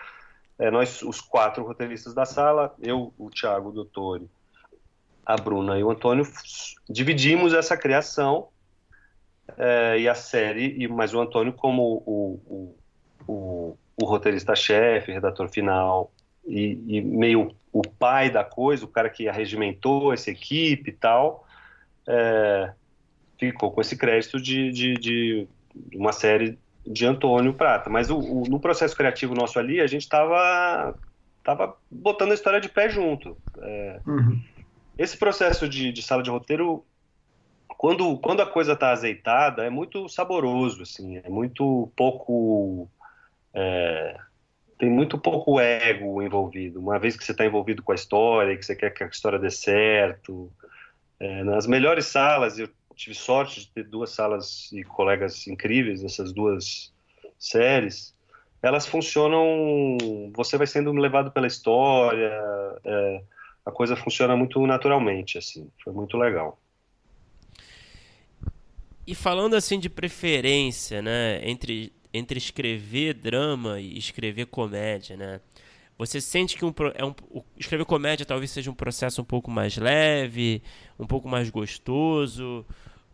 é, 0.58 0.72
nós, 0.72 1.02
os 1.02 1.22
quatro 1.22 1.64
roteiristas 1.64 2.14
da 2.14 2.26
sala, 2.26 2.74
eu, 2.80 3.14
o 3.18 3.30
Thiago, 3.30 3.70
o 3.70 3.72
Doutor, 3.72 4.22
a 5.26 5.36
Bruna 5.36 5.78
e 5.78 5.84
o 5.84 5.92
Antônio, 5.92 6.26
dividimos 6.90 7.54
essa 7.54 7.78
criação 7.78 8.48
é, 9.58 10.00
e 10.00 10.10
a 10.10 10.16
série, 10.16 10.76
e, 10.84 10.88
mas 10.88 11.14
o 11.14 11.20
Antônio 11.20 11.54
como 11.54 12.04
o, 12.06 12.42
o, 12.48 13.32
o, 13.32 13.78
o 13.96 14.06
roteirista-chefe, 14.06 15.12
redator 15.12 15.48
final, 15.50 16.12
e, 16.46 16.80
e, 16.88 17.02
meio 17.02 17.56
o 17.72 17.82
pai 17.82 18.30
da 18.30 18.44
coisa, 18.44 18.86
o 18.86 18.88
cara 18.88 19.10
que 19.10 19.28
arregimentou 19.28 20.14
essa 20.14 20.30
equipe 20.30 20.90
e 20.90 20.94
tal, 20.94 21.48
é, 22.08 22.74
ficou 23.40 23.72
com 23.72 23.82
esse 23.82 23.98
crédito 23.98 24.40
de, 24.40 24.72
de, 24.72 24.94
de 24.96 25.48
uma 25.96 26.12
série 26.12 26.58
de 26.86 27.06
Antônio 27.06 27.54
Prata. 27.54 27.90
Mas 27.90 28.10
o, 28.10 28.18
o, 28.18 28.44
no 28.48 28.60
processo 28.60 28.96
criativo 28.96 29.34
nosso 29.34 29.58
ali, 29.60 29.80
a 29.80 29.88
gente 29.88 30.02
estava 30.02 30.96
tava 31.44 31.76
botando 31.90 32.32
a 32.32 32.36
história 32.36 32.62
de 32.62 32.70
pé 32.70 32.90
junto. 32.90 33.38
É, 33.60 34.00
uhum. 34.06 34.40
Esse 34.98 35.18
processo 35.18 35.68
de, 35.68 35.92
de, 35.92 36.02
sala 36.02 36.22
de 36.22 36.30
roteiro, 36.30 36.86
quando, 37.68 38.18
quando 38.18 38.42
a 38.42 38.46
coisa 38.46 38.74
está 38.74 38.92
azeitada, 38.92 39.64
é 39.64 39.70
muito 39.70 40.08
saboroso, 40.08 40.84
assim, 40.84 41.18
é 41.18 41.30
muito 41.30 41.92
pouco. 41.96 42.88
É, 43.54 44.18
tem 44.78 44.90
muito 44.90 45.18
pouco 45.18 45.60
ego 45.60 46.22
envolvido. 46.22 46.80
Uma 46.80 46.98
vez 46.98 47.16
que 47.16 47.24
você 47.24 47.32
está 47.32 47.46
envolvido 47.46 47.84
com 47.84 47.92
a 47.92 47.96
história, 47.96 48.58
que 48.58 48.66
você 48.66 48.76
quer 48.76 48.92
que 48.92 49.04
a 49.04 49.08
história 49.08 49.38
dê 49.38 49.52
certo. 49.52 50.52
É, 51.20 51.44
nas 51.44 51.68
melhores 51.68 52.08
salas, 52.08 52.58
eu 52.58 52.68
tive 52.96 53.16
sorte 53.16 53.62
de 53.62 53.68
ter 53.72 53.84
duas 53.84 54.10
salas 54.12 54.72
e 54.72 54.84
colegas 54.84 55.48
incríveis 55.48 56.02
nessas 56.02 56.34
duas 56.34 56.92
séries. 57.38 58.16
Elas 58.62 58.88
funcionam, 58.88 59.98
você 60.34 60.58
vai 60.58 60.68
sendo 60.68 60.92
levado 60.94 61.32
pela 61.32 61.48
história, 61.48 62.32
é, 62.84 63.22
a 63.66 63.72
coisa 63.72 63.96
funciona 63.96 64.36
muito 64.36 64.66
naturalmente, 64.66 65.38
assim. 65.38 65.70
Foi 65.84 65.94
muito 65.94 66.18
legal. 66.18 66.60
E 69.06 69.16
falando 69.16 69.56
assim 69.56 69.80
de 69.80 69.90
preferência, 69.90 71.02
né, 71.02 71.42
entre 71.44 71.92
entre 72.14 72.38
escrever 72.38 73.14
drama 73.14 73.80
e 73.80 73.98
escrever 73.98 74.48
comédia, 74.48 75.16
né? 75.16 75.42
Você 75.98 76.20
sente 76.20 76.58
que 76.58 76.66
um, 76.66 76.74
é 76.96 77.06
um, 77.06 77.14
escrever 77.58 77.86
comédia 77.86 78.26
talvez 78.26 78.50
seja 78.50 78.72
um 78.72 78.74
processo 78.74 79.22
um 79.22 79.26
pouco 79.26 79.52
mais 79.52 79.78
leve, 79.78 80.64
um 81.00 81.06
pouco 81.06 81.30
mais 81.30 81.50
gostoso, 81.50 82.66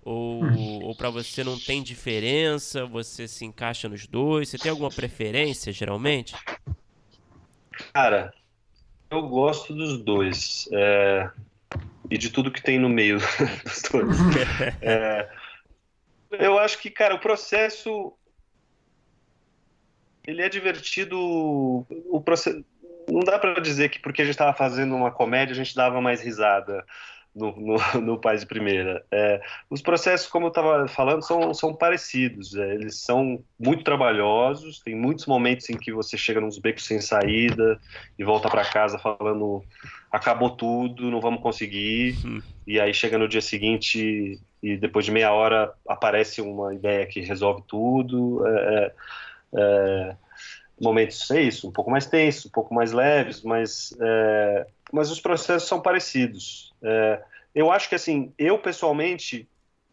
ou, 0.05 0.41
hum. 0.41 0.79
ou 0.83 0.95
para 0.95 1.09
você 1.09 1.43
não 1.43 1.59
tem 1.59 1.83
diferença, 1.83 2.85
você 2.85 3.27
se 3.27 3.43
encaixa 3.43 3.89
nos 3.89 4.07
dois? 4.07 4.47
Você 4.47 4.57
tem 4.57 4.71
alguma 4.71 4.89
preferência, 4.89 5.73
geralmente? 5.73 6.33
Cara, 7.93 8.33
eu 9.11 9.21
gosto 9.23 9.73
dos 9.73 9.97
dois. 9.99 10.69
É... 10.71 11.29
E 12.09 12.17
de 12.17 12.29
tudo 12.29 12.51
que 12.51 12.63
tem 12.63 12.79
no 12.79 12.87
meio 12.87 13.17
dos 13.65 13.81
dois. 13.91 14.17
é... 14.81 15.29
Eu 16.31 16.57
acho 16.57 16.79
que, 16.79 16.89
cara, 16.89 17.15
o 17.15 17.19
processo 17.19 18.13
ele 20.27 20.41
é 20.41 20.49
divertido. 20.49 21.17
O 21.17 22.21
processo 22.23 22.63
não 23.09 23.21
dá 23.21 23.39
para 23.39 23.59
dizer 23.61 23.89
que 23.89 23.99
porque 23.99 24.21
a 24.21 24.25
gente 24.25 24.33
estava 24.33 24.53
fazendo 24.53 24.93
uma 24.93 25.09
comédia 25.09 25.53
a 25.53 25.55
gente 25.55 25.73
dava 25.73 26.01
mais 26.01 26.21
risada 26.21 26.85
no, 27.33 27.55
no, 27.55 27.77
no 28.01 28.19
Paz 28.19 28.41
de 28.41 28.45
Primeira. 28.45 29.05
É, 29.09 29.39
os 29.69 29.81
processos, 29.81 30.27
como 30.27 30.47
eu 30.47 30.49
estava 30.49 30.87
falando, 30.87 31.21
são, 31.23 31.53
são 31.53 31.73
parecidos. 31.73 32.55
É, 32.55 32.75
eles 32.75 32.99
são 32.99 33.41
muito 33.57 33.83
trabalhosos, 33.83 34.79
tem 34.79 34.95
muitos 34.95 35.25
momentos 35.25 35.69
em 35.69 35.77
que 35.77 35.93
você 35.93 36.17
chega 36.17 36.41
nos 36.41 36.59
becos 36.59 36.85
sem 36.85 36.99
saída 36.99 37.79
e 38.19 38.23
volta 38.23 38.49
para 38.49 38.65
casa 38.65 38.99
falando 38.99 39.63
acabou 40.11 40.49
tudo, 40.49 41.11
não 41.11 41.21
vamos 41.21 41.41
conseguir. 41.41 42.17
Hum. 42.25 42.41
E 42.65 42.79
aí 42.79 42.93
chega 42.93 43.17
no 43.17 43.27
dia 43.27 43.41
seguinte 43.41 44.39
e 44.61 44.75
depois 44.75 45.05
de 45.05 45.11
meia 45.11 45.31
hora 45.31 45.71
aparece 45.87 46.41
uma 46.41 46.73
ideia 46.73 47.05
que 47.05 47.21
resolve 47.21 47.63
tudo. 47.67 48.45
É, 48.45 48.93
é, 49.55 50.15
momentos 50.79 51.29
é 51.31 51.41
isso, 51.41 51.67
um 51.67 51.71
pouco 51.71 51.89
mais 51.89 52.05
tensos, 52.05 52.45
um 52.45 52.51
pouco 52.51 52.73
mais 52.73 52.91
leves, 52.91 53.41
mas, 53.41 53.95
é, 53.99 54.67
mas 54.91 55.11
os 55.11 55.19
processos 55.19 55.67
são 55.67 55.81
parecidos. 55.81 56.73
É, 56.81 57.21
eu 57.53 57.71
acho 57.71 57.89
que 57.89 57.95
assim, 57.95 58.31
eu 58.37 58.59
pessoalmente, 58.59 59.47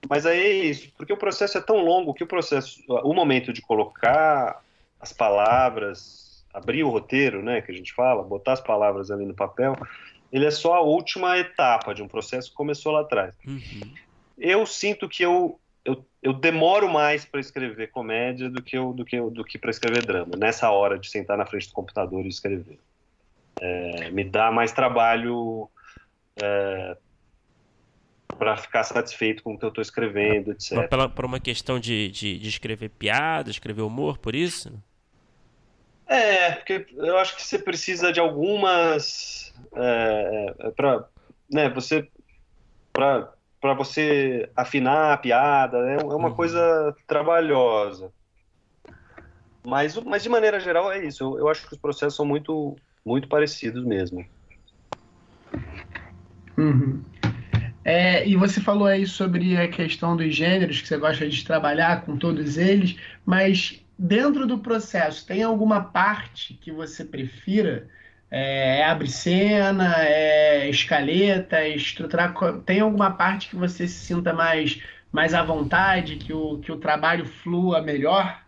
mas 0.09 0.27
aí 0.27 0.39
é 0.39 0.53
isso, 0.67 0.93
porque 0.97 1.13
o 1.13 1.17
processo 1.17 1.57
é 1.57 1.61
tão 1.61 1.79
longo 1.79 2.15
que 2.15 2.25
o 2.25 2.27
processo, 2.27 2.83
o 2.89 3.15
momento 3.15 3.53
de 3.53 3.63
colocar 3.63 4.63
as 5.01 5.13
palavras, 5.13 6.45
abrir 6.53 6.85
o 6.85 6.91
roteiro, 6.91 7.43
né, 7.43 7.61
que 7.61 7.73
a 7.73 7.75
gente 7.75 7.93
fala, 7.93 8.23
botar 8.23 8.53
as 8.53 8.61
palavras 8.61 9.11
ali 9.11 9.25
no 9.25 9.35
papel, 9.35 9.75
ele 10.31 10.47
é 10.47 10.51
só 10.51 10.75
a 10.75 10.81
última 10.81 11.39
etapa 11.39 11.95
de 11.95 12.03
um 12.03 12.09
processo 12.09 12.51
que 12.51 12.57
começou 12.57 12.93
lá 12.93 13.01
atrás. 13.01 13.35
Uhum. 13.47 13.95
Eu 14.37 14.67
sinto 14.67 15.09
que 15.09 15.23
eu 15.23 15.59
eu, 15.85 16.05
eu 16.23 16.33
demoro 16.33 16.89
mais 16.89 17.25
para 17.25 17.41
escrever 17.41 17.91
comédia 17.91 18.49
do 18.49 18.63
que, 18.63 18.77
eu, 18.77 18.93
do 18.93 19.05
que, 19.05 19.21
do 19.21 19.45
que 19.45 19.59
para 19.59 19.71
escrever 19.71 20.05
drama, 20.05 20.37
nessa 20.37 20.71
hora 20.71 20.99
de 20.99 21.09
sentar 21.09 21.37
na 21.37 21.45
frente 21.45 21.69
do 21.69 21.75
computador 21.75 22.25
e 22.25 22.29
escrever. 22.29 22.79
É, 23.61 24.11
me 24.11 24.25
dá 24.25 24.51
mais 24.51 24.73
trabalho 24.73 25.69
é, 26.43 26.97
para 28.39 28.57
ficar 28.57 28.83
satisfeito 28.83 29.43
com 29.43 29.55
o 29.55 29.59
que 29.59 29.65
eu 29.65 29.69
estou 29.69 29.83
escrevendo, 29.83 30.53
etc. 30.53 30.89
Por, 30.89 31.11
por 31.11 31.25
uma 31.25 31.39
questão 31.39 31.79
de, 31.79 32.11
de, 32.11 32.39
de, 32.39 32.49
escrever 32.49 32.89
piada, 32.89 33.51
escrever 33.51 33.83
humor, 33.83 34.19
por 34.19 34.35
isso? 34.35 34.73
É, 36.07 36.53
porque 36.53 36.87
eu 36.97 37.17
acho 37.19 37.37
que 37.37 37.43
você 37.43 37.59
precisa 37.59 38.13
de 38.13 38.21
algumas. 38.21 39.55
É, 39.75 40.55
é 40.59 40.71
para 40.71 41.05
né, 41.51 41.69
você. 41.69 42.09
Pra, 42.93 43.33
para 43.65 43.73
você 43.73 44.47
afinar 44.55 45.15
a 45.15 45.17
piada, 45.17 45.83
né? 45.83 45.97
é 45.97 46.05
uma 46.05 46.29
uhum. 46.29 46.35
coisa 46.35 46.95
trabalhosa. 47.07 48.13
Mas, 49.65 49.97
mas 50.05 50.23
de 50.23 50.29
maneira 50.29 50.61
geral 50.61 50.93
é 50.93 51.03
isso. 51.03 51.25
Eu, 51.25 51.39
eu 51.39 51.49
acho 51.49 51.67
que 51.67 51.73
os 51.73 51.81
processos 51.81 52.15
são 52.15 52.27
muito, 52.27 52.77
muito 53.03 53.27
parecidos 53.27 53.83
mesmo. 53.83 54.23
Uhum. 56.59 57.03
É, 57.83 58.29
e 58.29 58.37
você 58.37 58.61
falou 58.61 58.87
aí 58.87 59.07
sobre 59.07 59.57
a 59.57 59.67
questão 59.67 60.15
dos 60.15 60.37
gêneros, 60.37 60.83
que 60.83 60.87
você 60.89 60.99
gosta 60.99 61.27
de 61.27 61.43
trabalhar 61.43 62.05
com 62.05 62.19
todos 62.19 62.59
eles, 62.59 62.99
mas 63.25 63.83
dentro 63.99 64.47
do 64.47 64.59
processo, 64.59 65.27
tem 65.27 65.43
alguma 65.43 65.85
parte 65.85 66.53
que 66.53 66.71
você 66.71 67.03
prefira? 67.03 67.89
É, 68.37 68.81
é 68.81 68.85
abre 68.85 69.09
cena, 69.09 69.95
é 70.05 70.69
escaleta, 70.69 71.59
é 71.59 71.69
estruturar. 71.69 72.35
Tem 72.67 72.81
alguma 72.81 73.13
parte 73.13 73.49
que 73.49 73.55
você 73.55 73.87
se 73.87 74.07
sinta 74.07 74.33
mais 74.33 74.83
mais 75.13 75.33
à 75.33 75.45
vontade, 75.45 76.17
que 76.17 76.33
o, 76.33 76.59
que 76.59 76.73
o 76.73 76.81
trabalho 76.81 77.25
flua 77.25 77.81
melhor? 77.81 78.43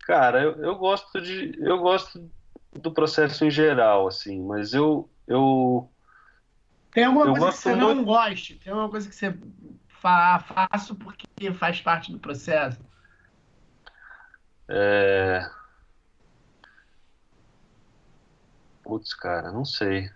Cara, 0.00 0.42
eu, 0.42 0.56
eu 0.56 0.74
gosto 0.74 1.20
de 1.20 1.56
eu 1.60 1.78
gosto 1.78 2.28
do 2.72 2.92
processo 2.92 3.44
em 3.44 3.50
geral, 3.52 4.08
assim, 4.08 4.42
mas 4.42 4.74
eu 4.74 5.08
eu 5.28 5.88
tem 6.90 7.04
alguma 7.04 7.26
eu 7.26 7.34
coisa 7.34 7.52
que 7.52 7.62
você 7.62 7.74
muito... 7.76 7.94
não 7.94 8.04
goste? 8.04 8.56
Tem 8.56 8.72
alguma 8.72 8.90
coisa 8.90 9.08
que 9.08 9.14
você 9.14 9.32
fa 10.00 10.40
faço 10.40 10.96
porque 10.96 11.52
faz 11.52 11.80
parte 11.80 12.10
do 12.10 12.18
processo? 12.18 12.80
É... 14.68 15.48
Putz, 18.82 19.14
cara, 19.14 19.50
não 19.50 19.64
sei. 19.64 20.10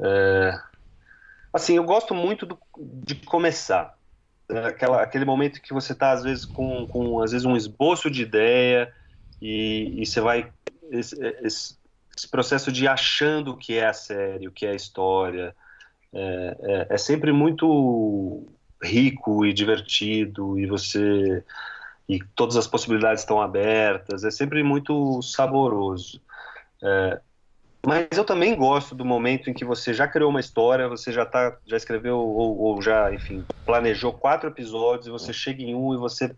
É... 0.00 0.58
Assim, 1.52 1.76
eu 1.76 1.84
gosto 1.84 2.14
muito 2.14 2.46
do, 2.46 2.58
de 2.78 3.14
começar. 3.14 3.96
É 4.48 4.66
aquela, 4.66 5.02
aquele 5.02 5.24
momento 5.24 5.60
que 5.60 5.72
você 5.72 5.92
está, 5.92 6.12
às 6.12 6.22
vezes, 6.22 6.44
com, 6.44 6.86
com 6.86 7.20
às 7.22 7.32
vezes, 7.32 7.44
um 7.44 7.56
esboço 7.56 8.10
de 8.10 8.22
ideia 8.22 8.92
e, 9.40 10.02
e 10.02 10.06
você 10.06 10.20
vai... 10.20 10.52
Esse, 10.90 11.14
esse, 11.42 11.78
esse, 12.16 12.28
processo 12.30 12.70
de 12.70 12.86
achando 12.86 13.52
o 13.52 13.56
que 13.56 13.78
é 13.78 13.86
a 13.86 13.92
série, 13.92 14.46
o 14.46 14.52
que 14.52 14.66
é 14.66 14.70
a 14.70 14.74
história, 14.74 15.54
é, 16.12 16.56
é, 16.60 16.86
é 16.90 16.98
sempre 16.98 17.32
muito 17.32 18.46
rico 18.82 19.46
e 19.46 19.52
divertido 19.52 20.58
e 20.58 20.66
você 20.66 21.44
e 22.08 22.18
todas 22.34 22.56
as 22.56 22.66
possibilidades 22.66 23.22
estão 23.22 23.40
abertas 23.40 24.24
é 24.24 24.30
sempre 24.30 24.62
muito 24.62 25.22
saboroso 25.22 26.20
é, 26.82 27.20
mas 27.84 28.06
eu 28.12 28.24
também 28.24 28.54
gosto 28.54 28.94
do 28.94 29.04
momento 29.04 29.50
em 29.50 29.52
que 29.52 29.64
você 29.64 29.92
já 29.92 30.06
criou 30.06 30.30
uma 30.30 30.40
história, 30.40 30.88
você 30.88 31.10
já 31.10 31.26
tá, 31.26 31.56
já 31.66 31.76
escreveu 31.76 32.16
ou, 32.16 32.58
ou 32.58 32.82
já, 32.82 33.12
enfim, 33.12 33.44
planejou 33.66 34.12
quatro 34.12 34.48
episódios 34.48 35.06
e 35.08 35.10
você 35.10 35.32
chega 35.32 35.62
em 35.62 35.74
um 35.74 35.92
e 35.92 35.96
você 35.96 36.34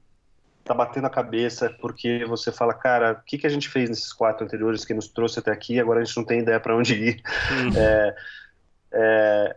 tá 0.64 0.72
batendo 0.72 1.06
a 1.06 1.10
cabeça 1.10 1.68
porque 1.80 2.24
você 2.24 2.50
fala, 2.50 2.72
cara, 2.72 3.12
o 3.12 3.24
que, 3.24 3.36
que 3.36 3.46
a 3.46 3.50
gente 3.50 3.68
fez 3.68 3.90
nesses 3.90 4.12
quatro 4.12 4.44
anteriores 4.44 4.84
que 4.84 4.94
nos 4.94 5.08
trouxe 5.08 5.38
até 5.38 5.50
aqui? 5.50 5.78
Agora 5.78 6.00
a 6.00 6.04
gente 6.04 6.16
não 6.16 6.24
tem 6.24 6.40
ideia 6.40 6.58
para 6.58 6.74
onde 6.74 6.94
ir. 6.94 7.22
Uhum. 7.50 7.78
É, 7.78 8.16
é, 8.92 9.56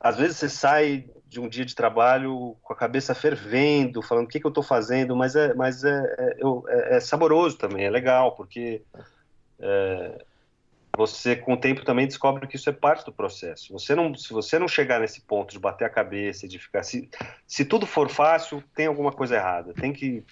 às 0.00 0.16
vezes 0.16 0.38
você 0.38 0.48
sai 0.48 1.04
de 1.26 1.38
um 1.38 1.48
dia 1.48 1.64
de 1.64 1.74
trabalho 1.74 2.56
com 2.62 2.72
a 2.72 2.76
cabeça 2.76 3.14
fervendo, 3.14 4.02
falando 4.02 4.24
o 4.24 4.28
que, 4.28 4.40
que 4.40 4.46
eu 4.46 4.50
estou 4.50 4.64
fazendo, 4.64 5.14
mas 5.14 5.36
é, 5.36 5.52
mas 5.54 5.84
é, 5.84 6.14
é, 6.18 6.36
é, 6.68 6.96
é, 6.96 7.00
saboroso 7.00 7.58
também, 7.58 7.84
é 7.84 7.90
legal, 7.90 8.34
porque 8.34 8.82
é, 9.60 10.24
você 11.00 11.34
com 11.34 11.54
o 11.54 11.56
tempo 11.56 11.82
também 11.82 12.06
descobre 12.06 12.46
que 12.46 12.56
isso 12.56 12.68
é 12.68 12.72
parte 12.74 13.06
do 13.06 13.12
processo. 13.12 13.72
Você 13.72 13.94
não, 13.94 14.14
se 14.14 14.30
você 14.34 14.58
não 14.58 14.68
chegar 14.68 15.00
nesse 15.00 15.22
ponto 15.22 15.50
de 15.50 15.58
bater 15.58 15.86
a 15.86 15.90
cabeça, 15.90 16.46
de 16.46 16.58
ficar 16.58 16.82
se, 16.82 17.08
se 17.46 17.64
tudo 17.64 17.86
for 17.86 18.10
fácil, 18.10 18.62
tem 18.74 18.86
alguma 18.86 19.10
coisa 19.10 19.36
errada. 19.36 19.72
Tem 19.72 19.94
que 19.94 20.22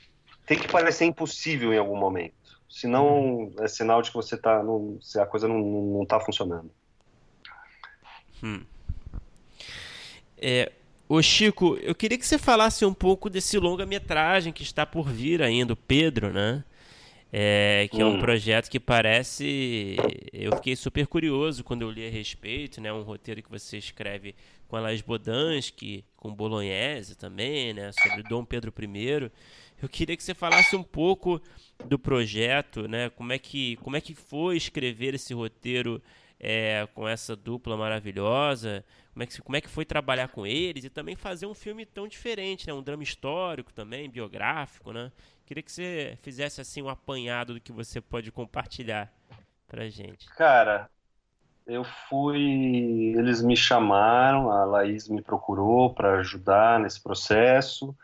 tem 0.45 0.59
que 0.59 0.69
parecer 0.69 1.07
impossível 1.07 1.73
em 1.73 1.79
algum 1.79 1.97
momento. 1.97 2.35
Senão 2.69 3.51
é 3.61 3.69
sinal 3.69 4.03
de 4.03 4.11
que 4.11 4.17
você 4.17 4.37
tá 4.37 4.63
não, 4.63 4.99
a 5.17 5.27
coisa 5.27 5.49
não, 5.49 5.59
não 5.59 6.05
tá 6.05 6.21
funcionando. 6.21 6.71
Hum. 8.43 8.61
É, 10.37 10.71
Ô 11.09 11.23
Chico, 11.23 11.79
eu 11.81 11.95
queria 11.95 12.19
que 12.19 12.27
você 12.27 12.37
falasse 12.37 12.85
um 12.85 12.93
pouco 12.93 13.31
desse 13.31 13.59
longa-metragem 13.59 14.53
que 14.53 14.63
está 14.63 14.85
por 14.85 15.09
vir 15.09 15.41
ainda, 15.41 15.73
o 15.73 15.77
Pedro, 15.77 16.31
né? 16.31 16.63
É, 17.31 17.87
que 17.91 17.99
hum. 17.99 18.01
é 18.01 18.05
um 18.07 18.15
hum. 18.17 18.21
projeto 18.21 18.71
que 18.71 18.81
parece. 18.81 19.97
Eu 20.33 20.57
fiquei 20.57 20.75
super 20.75 21.07
curioso 21.07 21.63
quando 21.63 21.83
eu 21.83 21.91
li 21.91 22.07
a 22.07 22.11
respeito, 22.11 22.81
né? 22.81 22.93
Um 22.93 23.03
roteiro 23.03 23.43
que 23.43 23.51
você 23.51 23.77
escreve 23.77 24.35
com 24.67 24.77
a 24.77 24.81
Laís 24.81 25.03
Bodansky, 25.03 26.05
com 26.17 26.35
Bolognese 26.35 27.17
também, 27.17 27.75
né? 27.75 27.91
Sobre 27.93 28.23
Dom 28.23 28.45
Pedro 28.45 28.73
I. 28.79 29.31
Eu 29.81 29.89
queria 29.89 30.17
que 30.17 30.23
você 30.23 30.35
falasse 30.35 30.75
um 30.75 30.83
pouco 30.83 31.41
do 31.85 31.99
projeto, 31.99 32.89
né? 32.89 33.11
Como 33.11 33.33
é 33.33 33.39
que, 33.39 33.77
como 33.77 33.97
é 33.97 34.01
que 34.01 34.15
foi 34.15 34.57
escrever 34.57 35.15
esse 35.15 35.35
roteiro 35.35 36.03
é, 36.41 36.89
com 36.95 37.07
essa 37.07 37.37
dupla 37.37 37.77
maravilhosa? 37.77 38.85
Como 39.13 39.23
é, 39.23 39.27
que, 39.27 39.43
como 39.43 39.57
é 39.57 39.61
que 39.61 39.69
foi 39.69 39.85
trabalhar 39.85 40.29
com 40.29 40.47
eles 40.47 40.85
e 40.85 40.91
também 40.91 41.15
fazer 41.15 41.47
um 41.47 41.55
filme 41.55 41.85
tão 41.85 42.09
diferente, 42.09 42.67
né? 42.67 42.73
Um 42.73 42.83
drama 42.83 43.03
histórico 43.03 43.73
também, 43.73 44.09
biográfico, 44.09 44.93
né? 44.93 45.13
Queria 45.49 45.63
que 45.63 45.73
você 45.73 46.19
fizesse 46.21 46.61
assim 46.61 46.83
um 46.83 46.91
apanhado 46.91 47.55
do 47.55 47.61
que 47.61 47.73
você 47.73 48.03
pode 48.03 48.31
compartilhar 48.31 49.11
pra 49.67 49.89
gente. 49.89 50.29
Cara, 50.37 50.91
eu 51.67 51.83
fui. 51.85 53.15
Eles 53.17 53.41
me 53.41 53.57
chamaram, 53.57 54.51
a 54.51 54.67
Laís 54.67 55.09
me 55.09 55.23
procurou 55.23 55.95
para 55.95 56.19
ajudar 56.19 56.79
nesse 56.79 57.03
processo. 57.03 57.97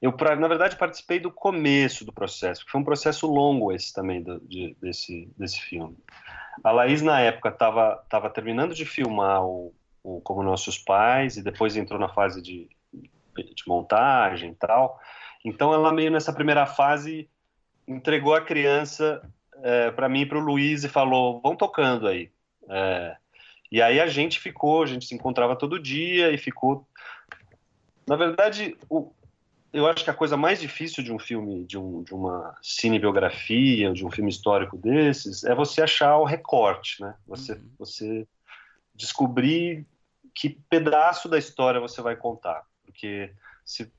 Eu, 0.00 0.12
pra, 0.12 0.36
na 0.36 0.46
verdade, 0.46 0.76
participei 0.76 1.18
do 1.18 1.32
começo 1.32 2.04
do 2.04 2.12
processo, 2.12 2.64
foi 2.68 2.80
um 2.80 2.84
processo 2.84 3.26
longo 3.26 3.72
esse 3.72 3.92
também, 3.92 4.22
do, 4.22 4.38
de, 4.38 4.76
desse, 4.80 5.28
desse 5.36 5.60
filme. 5.60 5.98
A 6.62 6.70
Laís, 6.70 7.02
na 7.02 7.18
época, 7.18 7.48
estava 7.48 7.96
tava 8.08 8.30
terminando 8.30 8.76
de 8.76 8.84
filmar 8.84 9.44
o, 9.44 9.74
o 10.04 10.20
Como 10.20 10.40
Nossos 10.44 10.78
Pais, 10.78 11.36
e 11.36 11.42
depois 11.42 11.76
entrou 11.76 11.98
na 11.98 12.08
fase 12.08 12.40
de, 12.40 12.70
de 12.92 13.64
montagem 13.66 14.52
e 14.52 14.54
tal. 14.54 15.00
Então 15.44 15.72
ela 15.72 15.92
meio 15.92 16.10
nessa 16.10 16.32
primeira 16.32 16.66
fase 16.66 17.28
entregou 17.86 18.34
a 18.34 18.40
criança 18.40 19.22
é, 19.62 19.90
para 19.90 20.08
mim 20.08 20.22
e 20.22 20.26
para 20.26 20.38
o 20.38 20.42
Luiz 20.42 20.84
e 20.84 20.88
falou, 20.88 21.40
vão 21.40 21.56
tocando 21.56 22.06
aí. 22.06 22.30
É, 22.68 23.16
e 23.70 23.80
aí 23.80 24.00
a 24.00 24.06
gente 24.06 24.38
ficou, 24.38 24.82
a 24.82 24.86
gente 24.86 25.06
se 25.06 25.14
encontrava 25.14 25.56
todo 25.56 25.78
dia 25.78 26.30
e 26.30 26.38
ficou. 26.38 26.86
Na 28.06 28.16
verdade, 28.16 28.76
o, 28.88 29.12
eu 29.72 29.86
acho 29.86 30.04
que 30.04 30.10
a 30.10 30.14
coisa 30.14 30.36
mais 30.36 30.60
difícil 30.60 31.02
de 31.02 31.12
um 31.12 31.18
filme, 31.18 31.64
de, 31.64 31.78
um, 31.78 32.02
de 32.02 32.12
uma 32.12 32.56
cinebiografia, 32.60 33.92
de 33.92 34.04
um 34.04 34.10
filme 34.10 34.30
histórico 34.30 34.76
desses, 34.76 35.44
é 35.44 35.54
você 35.54 35.82
achar 35.82 36.18
o 36.18 36.24
recorte, 36.24 37.00
né? 37.00 37.14
Você, 37.26 37.54
uhum. 37.54 37.70
você 37.78 38.28
descobrir 38.94 39.86
que 40.34 40.50
pedaço 40.50 41.28
da 41.28 41.38
história 41.38 41.80
você 41.80 42.02
vai 42.02 42.16
contar, 42.16 42.62
porque 42.84 43.32
se, 43.64 43.90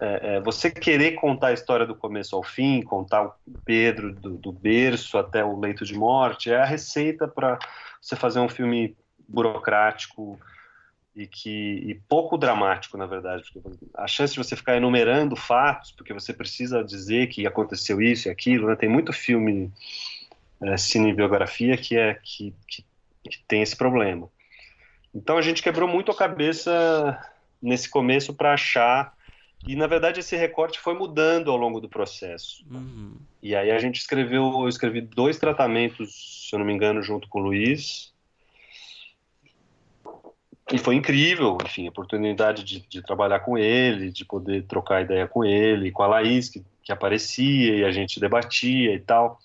é, 0.00 0.36
é, 0.36 0.40
você 0.40 0.70
querer 0.70 1.12
contar 1.12 1.48
a 1.48 1.52
história 1.52 1.86
do 1.86 1.94
começo 1.94 2.36
ao 2.36 2.42
fim, 2.42 2.82
contar 2.82 3.24
o 3.24 3.34
Pedro 3.64 4.12
do, 4.12 4.36
do 4.36 4.52
berço 4.52 5.18
até 5.18 5.44
o 5.44 5.58
leito 5.58 5.84
de 5.84 5.94
morte, 5.94 6.50
é 6.50 6.56
a 6.56 6.64
receita 6.64 7.26
para 7.26 7.58
você 8.00 8.14
fazer 8.14 8.40
um 8.40 8.48
filme 8.48 8.96
burocrático 9.28 10.38
e 11.14 11.26
que 11.26 11.82
e 11.84 11.94
pouco 12.08 12.38
dramático, 12.38 12.96
na 12.96 13.06
verdade, 13.06 13.42
a 13.94 14.06
chance 14.06 14.34
de 14.34 14.38
você 14.38 14.54
ficar 14.54 14.76
enumerando 14.76 15.34
fatos, 15.34 15.90
porque 15.90 16.14
você 16.14 16.32
precisa 16.32 16.84
dizer 16.84 17.26
que 17.26 17.46
aconteceu 17.46 18.00
isso 18.00 18.28
e 18.28 18.30
aquilo, 18.30 18.68
né? 18.68 18.76
tem 18.76 18.88
muito 18.88 19.12
filme 19.12 19.72
é, 20.62 20.76
cinebiografia 20.76 21.76
que 21.76 21.96
é 21.96 22.14
que, 22.14 22.54
que, 22.68 22.84
que 23.28 23.44
tem 23.48 23.62
esse 23.62 23.76
problema. 23.76 24.28
Então 25.12 25.36
a 25.36 25.42
gente 25.42 25.62
quebrou 25.62 25.88
muito 25.88 26.12
a 26.12 26.16
cabeça 26.16 27.18
nesse 27.60 27.88
começo 27.88 28.34
para 28.34 28.54
achar. 28.54 29.16
E 29.66 29.74
na 29.74 29.86
verdade 29.86 30.20
esse 30.20 30.36
recorte 30.36 30.78
foi 30.78 30.94
mudando 30.94 31.50
ao 31.50 31.56
longo 31.56 31.80
do 31.80 31.88
processo. 31.88 32.64
Uhum. 32.70 33.16
E 33.42 33.56
aí 33.56 33.70
a 33.70 33.78
gente 33.78 33.98
escreveu, 33.98 34.60
eu 34.60 34.68
escrevi 34.68 35.00
dois 35.00 35.38
tratamentos, 35.38 36.46
se 36.48 36.54
eu 36.54 36.58
não 36.58 36.66
me 36.66 36.72
engano, 36.72 37.02
junto 37.02 37.28
com 37.28 37.40
o 37.40 37.42
Luiz. 37.42 38.12
E 40.70 40.76
foi 40.76 40.96
incrível, 40.96 41.56
enfim, 41.64 41.86
a 41.86 41.90
oportunidade 41.90 42.62
de, 42.62 42.80
de 42.86 43.02
trabalhar 43.02 43.40
com 43.40 43.56
ele, 43.56 44.10
de 44.10 44.24
poder 44.24 44.64
trocar 44.64 45.02
ideia 45.02 45.26
com 45.26 45.44
ele, 45.44 45.90
com 45.90 46.02
a 46.02 46.06
Laís, 46.06 46.50
que, 46.50 46.62
que 46.82 46.92
aparecia 46.92 47.76
e 47.76 47.84
a 47.84 47.90
gente 47.90 48.20
debatia 48.20 48.94
e 48.94 49.00
tal. 49.00 49.40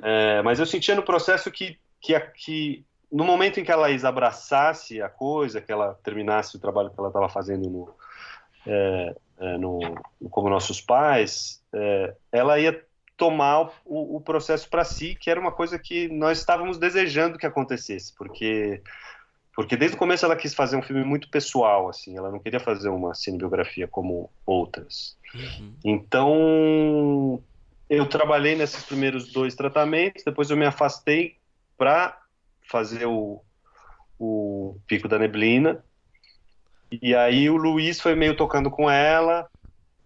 É, 0.00 0.42
mas 0.42 0.60
eu 0.60 0.66
sentia 0.66 0.94
no 0.94 1.02
processo 1.02 1.50
que, 1.50 1.76
que, 2.00 2.18
que 2.20 2.84
no 3.14 3.22
momento 3.22 3.60
em 3.60 3.64
que 3.64 3.70
a 3.70 3.76
Laís 3.76 4.04
abraçasse 4.04 5.00
a 5.00 5.08
coisa, 5.08 5.60
que 5.60 5.70
ela 5.70 5.96
terminasse 6.02 6.56
o 6.56 6.58
trabalho 6.58 6.90
que 6.90 6.98
ela 6.98 7.08
estava 7.08 7.28
fazendo 7.28 7.70
no, 7.70 7.94
é, 8.66 9.16
é, 9.38 9.56
no, 9.56 9.78
como 10.30 10.50
nossos 10.50 10.80
pais, 10.80 11.62
é, 11.72 12.12
ela 12.32 12.58
ia 12.58 12.84
tomar 13.16 13.70
o, 13.84 14.16
o 14.16 14.20
processo 14.20 14.68
para 14.68 14.82
si, 14.82 15.14
que 15.14 15.30
era 15.30 15.38
uma 15.38 15.52
coisa 15.52 15.78
que 15.78 16.08
nós 16.08 16.38
estávamos 16.38 16.76
desejando 16.76 17.38
que 17.38 17.46
acontecesse, 17.46 18.12
porque 18.16 18.82
porque 19.54 19.76
desde 19.76 19.94
o 19.94 19.98
começo 20.00 20.24
ela 20.24 20.34
quis 20.34 20.52
fazer 20.52 20.76
um 20.76 20.82
filme 20.82 21.04
muito 21.04 21.30
pessoal, 21.30 21.88
assim, 21.88 22.16
ela 22.16 22.32
não 22.32 22.40
queria 22.40 22.58
fazer 22.58 22.88
uma 22.88 23.14
cinebiografia 23.14 23.86
como 23.86 24.28
outras. 24.44 25.16
Uhum. 25.32 25.72
Então 25.84 27.40
eu 27.88 28.06
trabalhei 28.06 28.56
nesses 28.56 28.82
primeiros 28.84 29.30
dois 29.30 29.54
tratamentos, 29.54 30.24
depois 30.24 30.50
eu 30.50 30.56
me 30.56 30.66
afastei 30.66 31.36
para 31.78 32.23
fazer 32.64 33.06
o, 33.06 33.42
o 34.18 34.76
Pico 34.86 35.08
da 35.08 35.18
Neblina. 35.18 35.84
E 36.90 37.14
aí 37.14 37.48
o 37.50 37.56
Luiz 37.56 38.00
foi 38.00 38.14
meio 38.14 38.36
tocando 38.36 38.70
com 38.70 38.90
ela. 38.90 39.48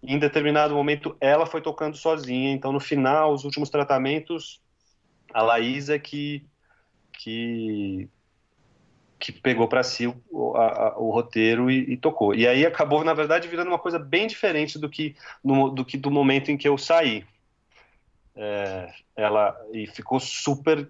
Em 0.01 0.17
determinado 0.17 0.73
momento 0.73 1.15
ela 1.19 1.45
foi 1.45 1.61
tocando 1.61 1.97
sozinha. 1.97 2.51
Então 2.51 2.71
no 2.71 2.79
final, 2.79 3.33
os 3.33 3.43
últimos 3.43 3.69
tratamentos, 3.69 4.61
a 5.33 5.41
Laísa 5.41 5.97
que 5.99 6.45
que 7.13 8.09
que 9.19 9.33
pegou 9.33 9.67
para 9.67 9.83
si 9.83 10.07
o, 10.07 10.55
a, 10.55 10.97
o 10.97 11.11
roteiro 11.11 11.69
e, 11.69 11.91
e, 11.91 11.97
tocou. 11.97 12.33
E 12.33 12.47
aí 12.47 12.65
acabou, 12.65 13.03
na 13.03 13.13
verdade, 13.13 13.49
virando 13.49 13.67
uma 13.67 13.77
coisa 13.77 13.99
bem 13.99 14.25
diferente 14.25 14.79
do 14.79 14.89
que, 14.89 15.13
no, 15.43 15.69
do, 15.69 15.83
que 15.83 15.97
do 15.97 16.09
momento 16.09 16.49
em 16.49 16.57
que 16.57 16.67
eu 16.67 16.77
saí. 16.77 17.25
É, 18.33 18.93
ela 19.17 19.53
e 19.73 19.85
ficou 19.87 20.19
super 20.21 20.89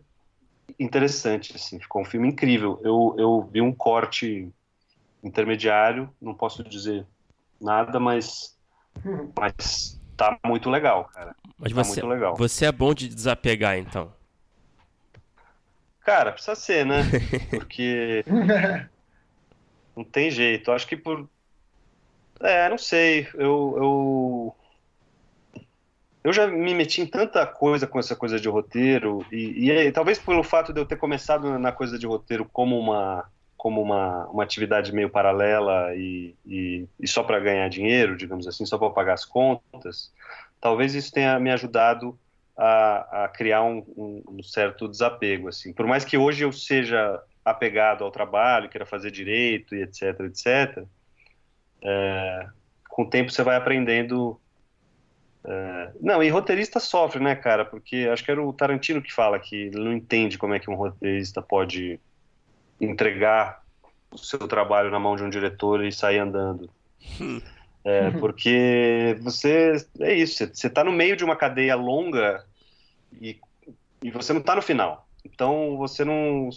interessante, 0.80 1.56
assim, 1.56 1.80
ficou 1.80 2.02
um 2.02 2.06
filme 2.06 2.28
incrível. 2.28 2.80
Eu, 2.84 3.16
eu 3.18 3.50
vi 3.52 3.62
um 3.62 3.72
corte 3.72 4.52
intermediário, 5.24 6.10
não 6.22 6.34
posso 6.34 6.64
dizer 6.64 7.06
nada, 7.60 8.00
mas, 8.00 8.58
mas 9.38 10.00
tá 10.16 10.38
muito 10.46 10.70
legal, 10.70 11.06
cara. 11.06 11.36
Mas 11.58 11.74
tá 11.74 11.84
você, 11.84 12.02
muito 12.02 12.08
legal. 12.08 12.36
você 12.36 12.66
é 12.66 12.72
bom 12.72 12.94
de 12.94 13.08
desapegar, 13.08 13.78
então? 13.78 14.14
Cara, 16.02 16.32
precisa 16.32 16.56
ser, 16.56 16.86
né? 16.86 17.04
Porque 17.52 18.24
não 19.96 20.04
tem 20.04 20.32
jeito. 20.32 20.72
Acho 20.72 20.88
que 20.88 20.98
por. 20.98 21.30
É, 22.40 22.70
não 22.70 22.78
sei. 22.78 23.28
Eu, 23.34 23.76
eu. 23.78 24.56
Eu 26.24 26.34
já 26.34 26.48
me 26.48 26.74
meti 26.74 27.02
em 27.02 27.08
tanta 27.08 27.46
coisa 27.46 27.88
com 27.88 27.98
essa 27.98 28.16
coisa 28.16 28.40
de 28.40 28.50
roteiro, 28.50 29.26
e, 29.32 29.70
e 29.72 29.92
talvez 29.92 30.20
pelo 30.20 30.44
fato 30.44 30.74
de 30.74 30.80
eu 30.80 30.86
ter 30.86 30.98
começado 30.98 31.58
na 31.58 31.72
coisa 31.72 31.98
de 31.98 32.06
roteiro 32.06 32.46
como 32.52 32.78
uma, 32.78 33.26
como 33.56 33.82
uma, 33.82 34.26
uma 34.28 34.44
atividade 34.44 34.94
meio 34.94 35.10
paralela 35.10 35.94
e, 35.96 36.36
e, 36.46 36.88
e 37.00 37.08
só 37.08 37.24
para 37.24 37.40
ganhar 37.40 37.70
dinheiro, 37.70 38.18
digamos 38.18 38.48
assim, 38.48 38.66
só 38.66 38.78
para 38.78 38.90
pagar 38.90 39.14
as 39.14 39.26
contas, 39.26 40.14
talvez 40.62 40.94
isso 40.94 41.12
tenha 41.12 41.40
me 41.40 41.52
ajudado 41.52 42.18
a, 42.58 43.24
a 43.24 43.28
criar 43.30 43.64
um, 43.64 43.84
um, 43.96 44.24
um, 44.30 44.44
certo 44.44 44.88
desapego, 44.88 45.48
assim. 45.48 45.72
Por 45.72 45.88
mais 45.88 46.04
que 46.04 46.18
hoje 46.18 46.44
eu 46.44 46.52
seja 46.52 47.22
apegado 47.44 48.04
ao 48.04 48.12
trabalho, 48.12 48.70
queira 48.70 48.86
fazer 48.86 49.12
direito 49.12 49.74
e 49.74 49.82
etc, 49.82 50.20
etc, 50.22 50.84
é, 51.82 52.48
com 52.90 53.04
o 53.04 53.10
tempo 53.10 53.32
você 53.32 53.44
vai 53.44 53.56
aprendendo. 53.56 54.40
É, 55.44 55.92
não, 56.02 56.22
e 56.22 56.30
roteirista 56.30 56.80
sofre, 56.80 57.24
né, 57.24 57.36
cara? 57.36 57.64
Porque 57.64 58.10
acho 58.12 58.24
que 58.24 58.32
era 58.32 58.44
o 58.44 58.54
Tarantino 58.54 59.02
que 59.02 59.14
fala 59.14 59.40
que 59.40 59.56
ele 59.56 59.80
não 59.80 59.94
entende 59.94 60.38
como 60.38 60.54
é 60.54 60.60
que 60.60 60.70
um 60.70 60.76
roteirista 60.76 61.42
pode 61.42 62.00
entregar 62.80 63.64
o 64.12 64.18
seu 64.18 64.40
trabalho 64.40 64.92
na 64.92 65.00
mão 65.00 65.16
de 65.16 65.24
um 65.24 65.30
diretor 65.30 65.84
e 65.84 65.92
sair 65.92 66.20
andando. 66.20 66.70
É, 67.82 68.12
porque 68.12 69.18
você. 69.22 69.74
É 70.02 70.14
isso, 70.14 70.46
você 70.54 70.68
está 70.68 70.84
no 70.84 70.92
meio 70.92 71.16
de 71.16 71.24
uma 71.24 71.36
cadeia 71.36 71.76
longa 71.76 72.46
e, 73.22 73.40
e 74.04 74.12
você 74.12 74.34
não 74.34 74.42
está 74.42 74.54
no 74.54 74.62
final. 74.62 75.08
Então 75.24 75.78
você 75.78 76.04
não. 76.04 76.50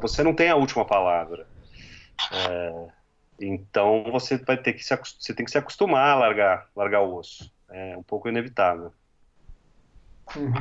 você 0.00 0.22
não 0.22 0.32
tem 0.32 0.50
a 0.50 0.56
última 0.56 0.84
palavra. 0.84 1.48
É, 2.32 2.86
então 3.40 4.04
você 4.10 4.36
vai 4.36 4.56
ter 4.56 4.72
que 4.72 4.84
se, 4.84 4.96
você 4.96 5.34
tem 5.34 5.44
que 5.44 5.50
se 5.50 5.58
acostumar 5.58 6.10
a 6.10 6.18
largar, 6.18 6.68
largar 6.74 7.02
o 7.02 7.16
osso. 7.16 7.52
É 7.68 7.96
um 7.96 8.02
pouco 8.02 8.28
inevitável. 8.28 8.92
Uhum. 10.36 10.52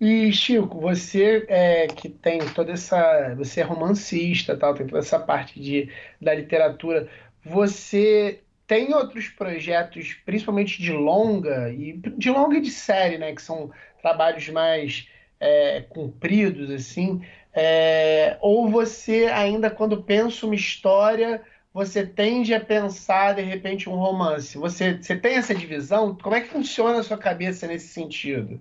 E 0.00 0.32
Chico, 0.32 0.80
você 0.80 1.44
é, 1.48 1.86
que 1.86 2.08
tem 2.08 2.38
toda 2.54 2.72
essa, 2.72 3.34
você 3.34 3.60
é 3.60 3.64
romancista, 3.64 4.56
tal, 4.56 4.74
tem 4.74 4.86
toda 4.86 5.00
essa 5.00 5.18
parte 5.18 5.60
de 5.60 5.90
da 6.20 6.32
literatura. 6.32 7.06
Você 7.44 8.40
tem 8.66 8.94
outros 8.94 9.28
projetos, 9.28 10.14
principalmente 10.24 10.80
de 10.80 10.92
longa, 10.92 11.70
e 11.70 11.92
de 11.92 12.30
longa 12.30 12.56
e 12.56 12.60
de 12.62 12.70
série, 12.70 13.18
né? 13.18 13.34
Que 13.34 13.42
são 13.42 13.70
trabalhos 14.00 14.48
mais 14.48 15.06
é, 15.38 15.82
compridos, 15.82 16.70
assim. 16.70 17.22
É, 17.52 18.38
ou 18.40 18.70
você 18.70 19.26
ainda, 19.26 19.68
quando 19.68 20.02
pensa 20.02 20.46
uma 20.46 20.54
história, 20.54 21.42
você 21.72 22.04
tende 22.04 22.52
a 22.52 22.60
pensar, 22.60 23.34
de 23.34 23.42
repente, 23.42 23.88
um 23.88 23.94
romance. 23.94 24.58
Você, 24.58 24.96
você 24.96 25.16
tem 25.16 25.36
essa 25.36 25.54
divisão? 25.54 26.16
Como 26.16 26.34
é 26.34 26.40
que 26.40 26.48
funciona 26.48 26.98
a 26.98 27.02
sua 27.02 27.18
cabeça 27.18 27.66
nesse 27.66 27.88
sentido? 27.88 28.60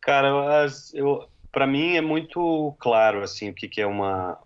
Cara, 0.00 0.66
eu, 0.92 1.28
para 1.52 1.66
mim 1.66 1.96
é 1.96 2.00
muito 2.00 2.74
claro 2.78 3.22
assim 3.22 3.50
o 3.50 3.54
que, 3.54 3.68
que 3.68 3.80
é 3.80 3.86
uma, 3.86 4.38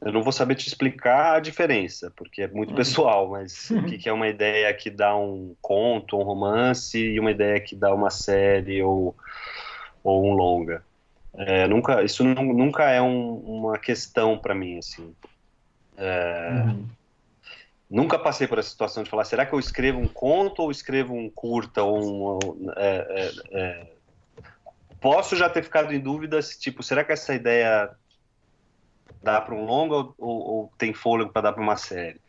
eu 0.00 0.12
não 0.12 0.22
vou 0.22 0.32
saber 0.32 0.54
te 0.54 0.68
explicar 0.68 1.36
a 1.36 1.40
diferença, 1.40 2.12
porque 2.16 2.42
é 2.42 2.48
muito 2.48 2.70
uhum. 2.70 2.76
pessoal, 2.76 3.28
mas 3.28 3.70
o 3.70 3.84
que, 3.84 3.98
que, 3.98 4.08
é 4.08 4.12
uma 4.12 4.28
ideia 4.28 4.72
que 4.72 4.90
dá 4.90 5.16
um 5.16 5.56
conto, 5.60 6.16
um 6.16 6.22
romance, 6.22 6.98
e 6.98 7.18
uma 7.18 7.30
ideia 7.30 7.60
que 7.60 7.74
dá 7.74 7.92
uma 7.92 8.10
série 8.10 8.82
ou, 8.82 9.16
ou 10.04 10.24
um 10.24 10.32
longa. 10.32 10.84
É, 11.34 11.66
nunca, 11.66 12.02
isso 12.02 12.24
nunca 12.24 12.90
é 12.90 13.02
um, 13.02 13.34
uma 13.38 13.78
questão 13.78 14.38
para 14.38 14.54
mim, 14.54 14.78
assim. 14.78 15.14
Uhum. 15.98 16.88
Nunca 17.90 18.18
passei 18.18 18.46
por 18.46 18.58
essa 18.58 18.68
situação 18.68 19.02
de 19.02 19.10
falar, 19.10 19.24
será 19.24 19.46
que 19.46 19.52
eu 19.52 19.58
escrevo 19.58 19.98
um 19.98 20.08
conto 20.08 20.62
ou 20.62 20.70
escrevo 20.70 21.14
um 21.14 21.30
curta? 21.30 21.82
Ou 21.82 22.38
um, 22.44 22.70
é, 22.76 23.06
é, 23.08 23.58
é. 23.58 23.92
Posso 25.00 25.36
já 25.36 25.48
ter 25.48 25.62
ficado 25.62 25.92
em 25.92 26.00
dúvida 26.00 26.40
se, 26.42 26.58
tipo, 26.58 26.82
será 26.82 27.02
que 27.02 27.12
essa 27.12 27.34
ideia 27.34 27.90
dá 29.22 29.40
para 29.40 29.54
um 29.54 29.64
longa 29.64 29.94
ou, 29.94 30.14
ou, 30.18 30.72
tem 30.78 30.92
fôlego 30.92 31.32
para 31.32 31.42
dar 31.42 31.52
para 31.52 31.62
uma 31.62 31.76
série. 31.76 32.20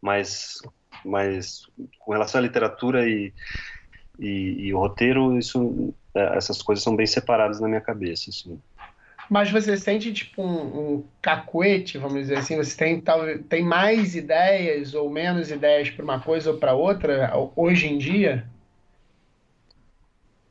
Mas, 0.00 0.58
mas 1.04 1.62
com 1.98 2.12
relação 2.12 2.40
à 2.40 2.42
literatura 2.42 3.08
e, 3.08 3.32
e, 4.18 4.66
e 4.66 4.74
o 4.74 4.78
roteiro, 4.78 5.36
isso, 5.38 5.94
é, 6.14 6.36
essas 6.36 6.62
coisas 6.62 6.82
são 6.82 6.96
bem 6.96 7.06
separadas 7.06 7.60
na 7.60 7.68
minha 7.68 7.80
cabeça. 7.80 8.30
Assim. 8.30 8.60
Mas 9.28 9.50
você 9.50 9.76
sente 9.76 10.12
tipo 10.12 10.42
um, 10.42 10.96
um 10.96 11.04
cacuete, 11.20 11.98
vamos 11.98 12.20
dizer 12.20 12.38
assim? 12.38 12.56
Você 12.56 12.76
tem, 12.76 13.00
tal, 13.00 13.20
tem 13.48 13.62
mais 13.62 14.14
ideias 14.14 14.94
ou 14.94 15.10
menos 15.10 15.50
ideias 15.50 15.90
para 15.90 16.04
uma 16.04 16.20
coisa 16.20 16.52
ou 16.52 16.58
para 16.58 16.74
outra 16.74 17.32
hoje 17.54 17.88
em 17.88 17.98
dia? 17.98 18.46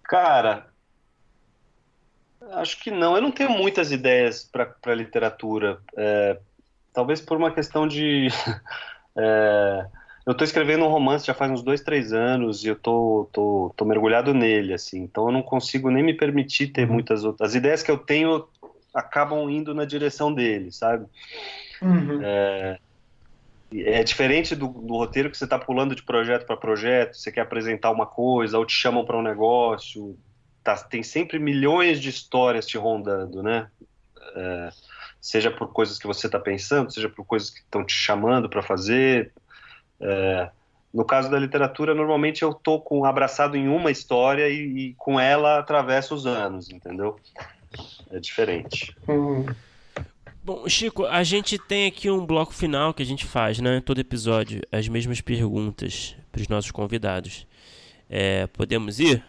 Cara, 0.04 0.68
Acho 2.52 2.80
que 2.80 2.92
não. 2.92 3.16
Eu 3.16 3.22
não 3.22 3.32
tenho 3.32 3.50
muitas 3.50 3.92
ideias 3.92 4.44
para 4.44 4.94
literatura. 4.94 5.80
É, 5.98 6.38
talvez 6.94 7.22
por 7.22 7.38
uma 7.38 7.52
questão 7.52 7.88
de. 7.88 8.28
é, 9.18 9.86
eu 10.26 10.32
estou 10.32 10.46
escrevendo 10.46 10.86
um 10.86 10.90
romance 10.90 11.26
já 11.26 11.34
faz 11.34 11.52
uns 11.52 11.62
dois, 11.62 11.82
três 11.82 12.12
anos 12.12 12.64
e 12.64 12.68
eu 12.68 12.76
tô, 12.76 13.30
tô, 13.32 13.72
tô 13.76 13.86
mergulhado 13.86 14.34
nele, 14.34 14.74
assim. 14.74 15.02
Então 15.04 15.28
eu 15.28 15.32
não 15.32 15.42
consigo 15.42 15.92
nem 15.92 16.04
me 16.04 16.14
permitir 16.14 16.68
ter 16.68 16.88
uhum. 16.88 16.94
muitas 16.94 17.24
outras. 17.24 17.50
As 17.50 17.56
ideias 17.56 17.84
que 17.84 17.92
eu 17.92 17.98
tenho 17.98 18.48
acabam 18.96 19.50
indo 19.50 19.76
na 19.76 19.84
direção 19.84 20.34
dele, 20.34 20.72
sabe? 20.72 21.06
Uhum. 21.82 22.22
É, 22.24 22.80
é 23.76 24.04
diferente 24.04 24.56
do, 24.56 24.68
do, 24.70 24.96
roteiro 24.96 25.30
que 25.30 25.38
você 25.38 25.44
está 25.44 25.60
pulando 25.60 25.94
de 25.94 26.02
projeto 26.02 26.46
para 26.46 26.56
projeto, 26.56 27.18
você 27.18 27.32
quer 27.32 27.42
apresentar 27.42 27.92
uma 27.92 28.06
coisa, 28.06 28.58
ou 28.58 28.66
te 28.66 28.74
chamam 28.74 29.04
para 29.04 29.18
um 29.18 29.22
negócio, 29.22 30.18
tá, 30.64 30.78
tem 30.78 31.04
sempre 31.04 31.38
milhões 31.38 32.00
de 32.00 32.10
histórias 32.10 32.66
te 32.66 32.78
rondando, 32.78 33.44
né? 33.44 33.68
É, 34.36 34.70
seja 35.20 35.52
por 35.52 35.74
coisas 35.74 36.00
que 36.00 36.08
você 36.08 36.28
está 36.28 36.40
pensando, 36.40 36.92
seja 36.92 37.10
por 37.10 37.26
coisas 37.26 37.50
que 37.50 37.60
estão 37.60 37.84
te 37.84 37.94
chamando 37.94 38.50
para 38.50 38.62
fazer. 38.62 39.34
É, 40.00 40.50
no 40.94 41.04
caso 41.04 41.30
da 41.30 41.38
literatura, 41.38 41.94
normalmente 41.94 42.44
eu 42.44 42.54
tô 42.54 42.80
com 42.80 43.04
abraçado 43.04 43.58
em 43.58 43.68
uma 43.68 43.92
história 43.92 44.48
e, 44.48 44.90
e 44.90 44.94
com 44.94 45.20
ela 45.20 45.60
atravesso 45.60 46.16
os 46.16 46.26
anos, 46.26 46.70
entendeu? 46.70 47.20
É 48.12 48.20
diferente. 48.20 48.96
Uhum. 49.08 49.46
Bom, 50.44 50.68
Chico, 50.70 51.06
a 51.06 51.24
gente 51.24 51.58
tem 51.58 51.88
aqui 51.88 52.10
um 52.10 52.26
bloco 52.26 52.54
final 52.54 52.94
que 52.94 53.02
a 53.02 53.06
gente 53.06 53.26
faz, 53.26 53.60
né? 53.60 53.82
Todo 53.82 54.00
episódio, 54.00 54.62
as 54.72 54.88
mesmas 54.88 55.22
perguntas 55.22 56.16
para 56.32 56.42
os 56.42 56.48
nossos 56.48 56.72
convidados. 56.72 57.48
É, 58.08 58.46
podemos 58.48 59.00
ir? 59.00 59.24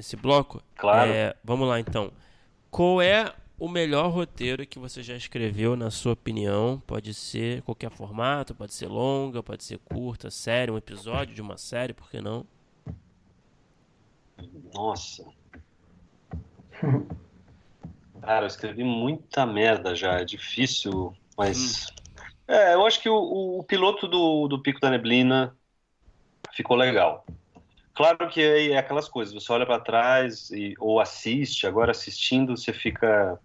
esse 0.00 0.16
bloco. 0.16 0.62
Claro. 0.76 1.10
É, 1.10 1.36
vamos 1.44 1.68
lá 1.68 1.78
então. 1.78 2.12
Qual 2.70 3.00
é 3.00 3.32
o 3.58 3.68
melhor 3.68 4.10
roteiro 4.10 4.66
que 4.66 4.78
você 4.78 5.02
já 5.02 5.16
escreveu, 5.16 5.76
na 5.76 5.90
sua 5.90 6.12
opinião? 6.12 6.82
Pode 6.86 7.14
ser 7.14 7.62
qualquer 7.62 7.90
formato, 7.90 8.54
pode 8.54 8.74
ser 8.74 8.88
longa, 8.88 9.42
pode 9.42 9.62
ser 9.64 9.78
curta, 9.78 10.30
série, 10.30 10.70
um 10.70 10.78
episódio 10.78 11.34
de 11.34 11.42
uma 11.42 11.56
série, 11.56 11.92
por 11.92 12.10
que 12.10 12.20
não? 12.20 12.44
Nossa. 14.74 15.24
Cara, 18.22 18.44
eu 18.44 18.48
escrevi 18.48 18.84
muita 18.84 19.46
merda 19.46 19.94
já, 19.94 20.20
é 20.20 20.24
difícil, 20.24 21.14
mas. 21.36 21.86
Hum. 21.86 22.00
É, 22.48 22.74
eu 22.74 22.84
acho 22.84 23.00
que 23.00 23.08
o, 23.08 23.58
o 23.58 23.64
piloto 23.64 24.08
do, 24.08 24.48
do 24.48 24.60
Pico 24.60 24.80
da 24.80 24.90
Neblina 24.90 25.56
ficou 26.52 26.76
legal. 26.76 27.24
Claro 27.94 28.28
que 28.28 28.40
é, 28.40 28.76
aquelas 28.76 29.08
coisas, 29.08 29.34
você 29.34 29.52
olha 29.52 29.66
para 29.66 29.78
trás 29.78 30.50
e, 30.50 30.74
ou 30.78 31.00
assiste, 31.00 31.66
agora 31.66 31.90
assistindo 31.90 32.56
você 32.56 32.72
fica 32.72 33.38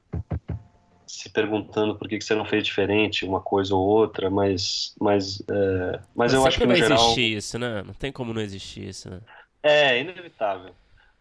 se 1.06 1.30
perguntando 1.30 1.96
por 1.96 2.08
que, 2.08 2.18
que 2.18 2.24
você 2.24 2.34
não 2.34 2.46
fez 2.46 2.66
diferente 2.66 3.26
uma 3.26 3.42
coisa 3.42 3.76
ou 3.76 3.86
outra, 3.86 4.30
mas 4.30 4.96
mas, 5.00 5.42
é, 5.50 6.00
mas, 6.16 6.32
mas 6.32 6.34
eu 6.34 6.46
acho 6.46 6.58
que 6.58 6.66
no 6.66 6.76
geral... 6.76 6.98
existir 6.98 7.38
isso, 7.38 7.60
né? 7.60 7.84
Não 7.84 7.94
tem 7.94 8.12
como 8.12 8.34
não 8.34 8.42
existir 8.42 8.88
isso, 8.88 9.10
né? 9.10 9.20
É, 9.62 10.00
inevitável. 10.00 10.74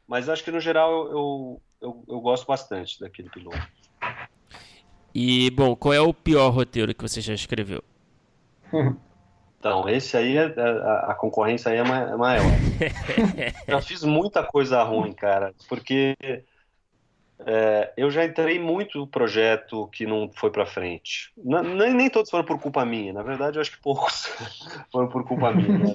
Mas 0.07 0.29
acho 0.29 0.45
que 0.45 0.51
no 0.51 0.61
geral 0.61 1.11
eu, 1.11 1.61
eu, 1.85 2.05
eu 2.09 2.21
gosto 2.21 2.47
bastante 2.47 2.99
daquele 2.99 3.29
piloto. 3.29 3.69
E, 5.15 5.51
bom, 5.51 5.77
qual 5.77 5.95
é 5.95 6.01
o 6.01 6.13
pior 6.13 6.51
roteiro 6.51 6.95
que 6.95 7.03
você 7.03 7.21
já 7.21 7.35
escreveu? 7.35 7.83
Então, 9.65 9.89
esse 9.89 10.15
aí, 10.15 10.37
é, 10.37 10.43
é, 10.43 10.61
a, 10.61 11.07
a 11.09 11.15
concorrência 11.15 11.71
aí 11.71 11.79
é, 11.79 11.81
é 11.81 12.17
maior. 12.17 12.45
já 13.67 13.81
fiz 13.81 14.05
muita 14.05 14.43
coisa 14.43 14.83
ruim, 14.83 15.15
cara, 15.15 15.55
porque 15.71 16.15
é, 17.47 17.91
eu 17.97 18.11
já 18.11 18.27
entrei 18.27 18.59
muito 18.59 19.07
projeto 19.07 19.89
que 19.89 20.05
não 20.05 20.31
foi 20.35 20.51
para 20.51 20.67
frente. 20.67 21.33
nem, 21.43 21.95
nem 21.95 22.11
todos 22.11 22.31
foram 22.31 22.45
por 22.45 22.61
culpa 22.61 22.85
minha, 22.85 23.15
na 23.15 23.23
verdade 23.23 23.57
eu 23.57 23.63
acho 23.63 23.71
que 23.71 23.81
poucos 23.81 24.27
foram 24.93 25.09
por 25.09 25.25
culpa 25.25 25.51
minha. 25.51 25.79
Né? 25.79 25.95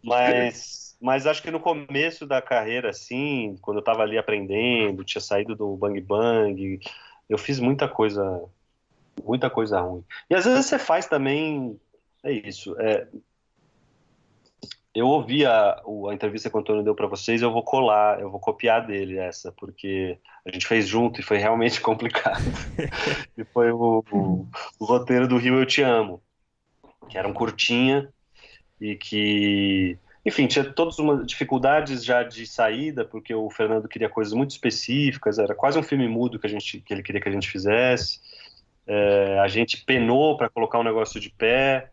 Mas, 0.00 0.87
mas 1.00 1.26
acho 1.26 1.42
que 1.42 1.50
no 1.50 1.60
começo 1.60 2.26
da 2.26 2.42
carreira, 2.42 2.90
assim, 2.90 3.56
quando 3.60 3.78
eu 3.78 3.80
estava 3.80 4.02
ali 4.02 4.18
aprendendo, 4.18 5.04
tinha 5.04 5.20
saído 5.20 5.54
do 5.54 5.76
Bang 5.76 6.00
Bang, 6.00 6.80
eu 7.28 7.38
fiz 7.38 7.60
muita 7.60 7.88
coisa, 7.88 8.44
muita 9.24 9.48
coisa 9.48 9.80
ruim. 9.80 10.04
E 10.28 10.34
às 10.34 10.44
vezes 10.44 10.66
você 10.66 10.78
faz 10.78 11.06
também, 11.06 11.78
é 12.24 12.32
isso, 12.32 12.74
é, 12.80 13.06
eu 14.98 15.06
ouvi 15.06 15.46
a, 15.46 15.80
a 16.10 16.14
entrevista 16.14 16.50
que 16.50 16.56
o 16.56 16.58
Antônio 16.58 16.82
deu 16.82 16.94
para 16.94 17.06
vocês, 17.06 17.40
eu 17.40 17.52
vou 17.52 17.62
colar, 17.62 18.20
eu 18.20 18.30
vou 18.30 18.40
copiar 18.40 18.84
dele 18.84 19.16
essa, 19.16 19.52
porque 19.52 20.18
a 20.44 20.50
gente 20.50 20.66
fez 20.66 20.88
junto 20.88 21.20
e 21.20 21.22
foi 21.22 21.38
realmente 21.38 21.80
complicado. 21.82 22.42
e 23.36 23.44
foi 23.44 23.70
o, 23.70 24.04
o, 24.10 24.48
o, 24.80 24.84
roteiro 24.84 25.28
do 25.28 25.36
Rio 25.36 25.60
Eu 25.60 25.66
Te 25.66 25.82
Amo, 25.82 26.20
que 27.08 27.16
era 27.16 27.28
um 27.28 27.32
curtinha 27.32 28.12
e 28.80 28.96
que, 28.96 29.96
enfim, 30.24 30.46
tinha 30.46 30.64
todas 30.64 30.98
umas 30.98 31.26
dificuldades 31.26 32.04
já 32.04 32.22
de 32.22 32.46
saída, 32.46 33.04
porque 33.04 33.34
o 33.34 33.48
Fernando 33.50 33.88
queria 33.88 34.08
coisas 34.08 34.32
muito 34.32 34.50
específicas, 34.50 35.38
era 35.38 35.54
quase 35.54 35.78
um 35.78 35.82
filme 35.82 36.08
mudo 36.08 36.38
que, 36.38 36.46
a 36.46 36.50
gente, 36.50 36.80
que 36.80 36.92
ele 36.92 37.02
queria 37.02 37.20
que 37.20 37.28
a 37.28 37.32
gente 37.32 37.48
fizesse. 37.48 38.20
É, 38.86 39.38
a 39.38 39.48
gente 39.48 39.84
penou 39.84 40.36
para 40.36 40.48
colocar 40.48 40.78
um 40.78 40.84
negócio 40.84 41.20
de 41.20 41.30
pé. 41.30 41.90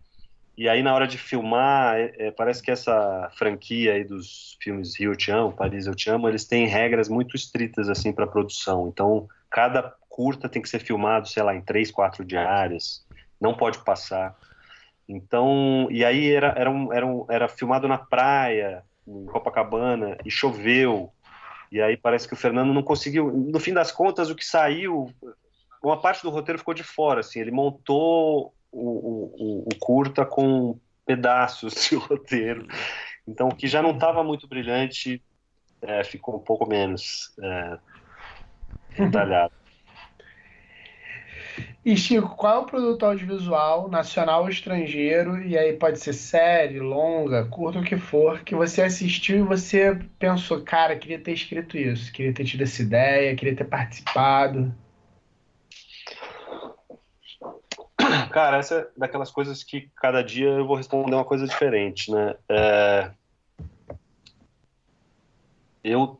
E 0.57 0.69
aí, 0.69 0.81
na 0.81 0.93
hora 0.93 1.05
de 1.05 1.17
filmar, 1.17 1.97
é, 1.97 2.13
é, 2.17 2.31
parece 2.31 2.63
que 2.63 2.71
essa 2.71 3.29
franquia 3.35 3.93
aí 3.93 4.05
dos 4.05 4.57
filmes 4.61 4.97
Rio 4.97 5.13
Te 5.15 5.29
Amo, 5.29 5.51
Paris 5.51 5.85
Eu 5.85 5.93
Te 5.93 6.09
Amo, 6.09 6.29
eles 6.29 6.45
têm 6.45 6.65
regras 6.65 7.09
muito 7.09 7.35
estritas, 7.35 7.89
assim, 7.89 8.13
para 8.13 8.25
produção. 8.25 8.87
Então, 8.87 9.27
cada 9.49 9.93
curta 10.07 10.47
tem 10.47 10.61
que 10.61 10.69
ser 10.69 10.79
filmado, 10.79 11.27
sei 11.27 11.43
lá, 11.43 11.53
em 11.53 11.61
três, 11.61 11.91
quatro 11.91 12.23
diárias. 12.23 13.05
Não 13.39 13.53
pode 13.53 13.83
passar. 13.83 14.33
Então, 15.07 15.87
e 15.91 16.03
aí 16.03 16.31
era, 16.31 16.53
era, 16.57 16.69
um, 16.69 16.91
era, 16.91 17.05
um, 17.05 17.25
era 17.29 17.47
filmado 17.47 17.87
na 17.87 17.97
praia, 17.97 18.83
em 19.07 19.25
Copacabana, 19.25 20.17
e 20.25 20.31
choveu. 20.31 21.11
E 21.71 21.81
aí 21.81 21.95
parece 21.95 22.27
que 22.27 22.33
o 22.33 22.37
Fernando 22.37 22.73
não 22.73 22.81
conseguiu. 22.81 23.31
No 23.31 23.59
fim 23.59 23.73
das 23.73 23.91
contas, 23.91 24.29
o 24.29 24.35
que 24.35 24.45
saiu, 24.45 25.11
uma 25.83 25.99
parte 25.99 26.23
do 26.23 26.29
roteiro 26.29 26.59
ficou 26.59 26.73
de 26.73 26.83
fora. 26.83 27.19
Assim, 27.19 27.39
ele 27.39 27.51
montou 27.51 28.53
o, 28.71 28.79
o, 28.79 29.65
o 29.67 29.79
curta 29.79 30.25
com 30.25 30.79
pedaços 31.05 31.73
de 31.87 31.95
roteiro. 31.97 32.67
Então, 33.27 33.47
o 33.47 33.55
que 33.55 33.67
já 33.67 33.81
não 33.81 33.91
estava 33.91 34.23
muito 34.23 34.47
brilhante 34.47 35.21
é, 35.81 36.03
ficou 36.03 36.35
um 36.35 36.39
pouco 36.39 36.67
menos 36.67 37.33
é, 37.41 37.77
detalhado. 38.97 39.53
E 41.85 41.95
Chico, 41.95 42.35
qual 42.35 42.55
é 42.55 42.59
o 42.59 42.65
produto 42.65 43.05
audiovisual, 43.05 43.87
nacional 43.89 44.43
ou 44.43 44.49
estrangeiro, 44.49 45.41
e 45.41 45.57
aí 45.57 45.73
pode 45.73 45.99
ser 45.99 46.13
série, 46.13 46.79
longa, 46.79 47.45
curta, 47.45 47.79
o 47.79 47.83
que 47.83 47.97
for, 47.97 48.41
que 48.41 48.55
você 48.55 48.81
assistiu 48.81 49.37
e 49.37 49.41
você 49.43 49.97
pensou, 50.17 50.61
cara, 50.61 50.95
queria 50.95 51.19
ter 51.19 51.33
escrito 51.33 51.77
isso, 51.77 52.11
queria 52.11 52.33
ter 52.33 52.43
tido 52.43 52.63
essa 52.63 52.81
ideia, 52.81 53.35
queria 53.35 53.55
ter 53.55 53.65
participado? 53.65 54.73
Cara, 58.31 58.57
essa 58.57 58.75
é 58.75 58.87
daquelas 58.97 59.31
coisas 59.31 59.63
que 59.63 59.89
cada 59.95 60.21
dia 60.21 60.49
eu 60.49 60.67
vou 60.67 60.75
responder 60.75 61.15
uma 61.15 61.25
coisa 61.25 61.47
diferente, 61.47 62.11
né? 62.11 62.35
É... 62.49 63.11
Eu. 65.83 66.19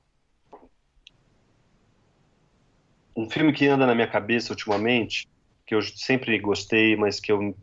Um 3.16 3.30
filme 3.30 3.54
que 3.54 3.68
anda 3.68 3.86
na 3.86 3.96
minha 3.96 4.08
cabeça 4.08 4.52
ultimamente, 4.52 5.28
que 5.66 5.74
eu 5.74 5.82
sempre 5.82 6.38
gostei, 6.40 6.96
mas 6.96 7.20
que 7.20 7.32
eu 7.32 7.56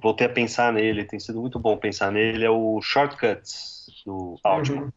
voltei 0.00 0.26
a 0.26 0.30
pensar 0.30 0.72
nele, 0.72 1.04
tem 1.04 1.18
sido 1.18 1.40
muito 1.40 1.58
bom 1.58 1.76
pensar 1.76 2.12
nele, 2.12 2.44
é 2.44 2.50
o 2.50 2.80
Shortcuts, 2.80 4.02
do 4.04 4.38
Altman. 4.44 4.82
Uhum. 4.84 4.92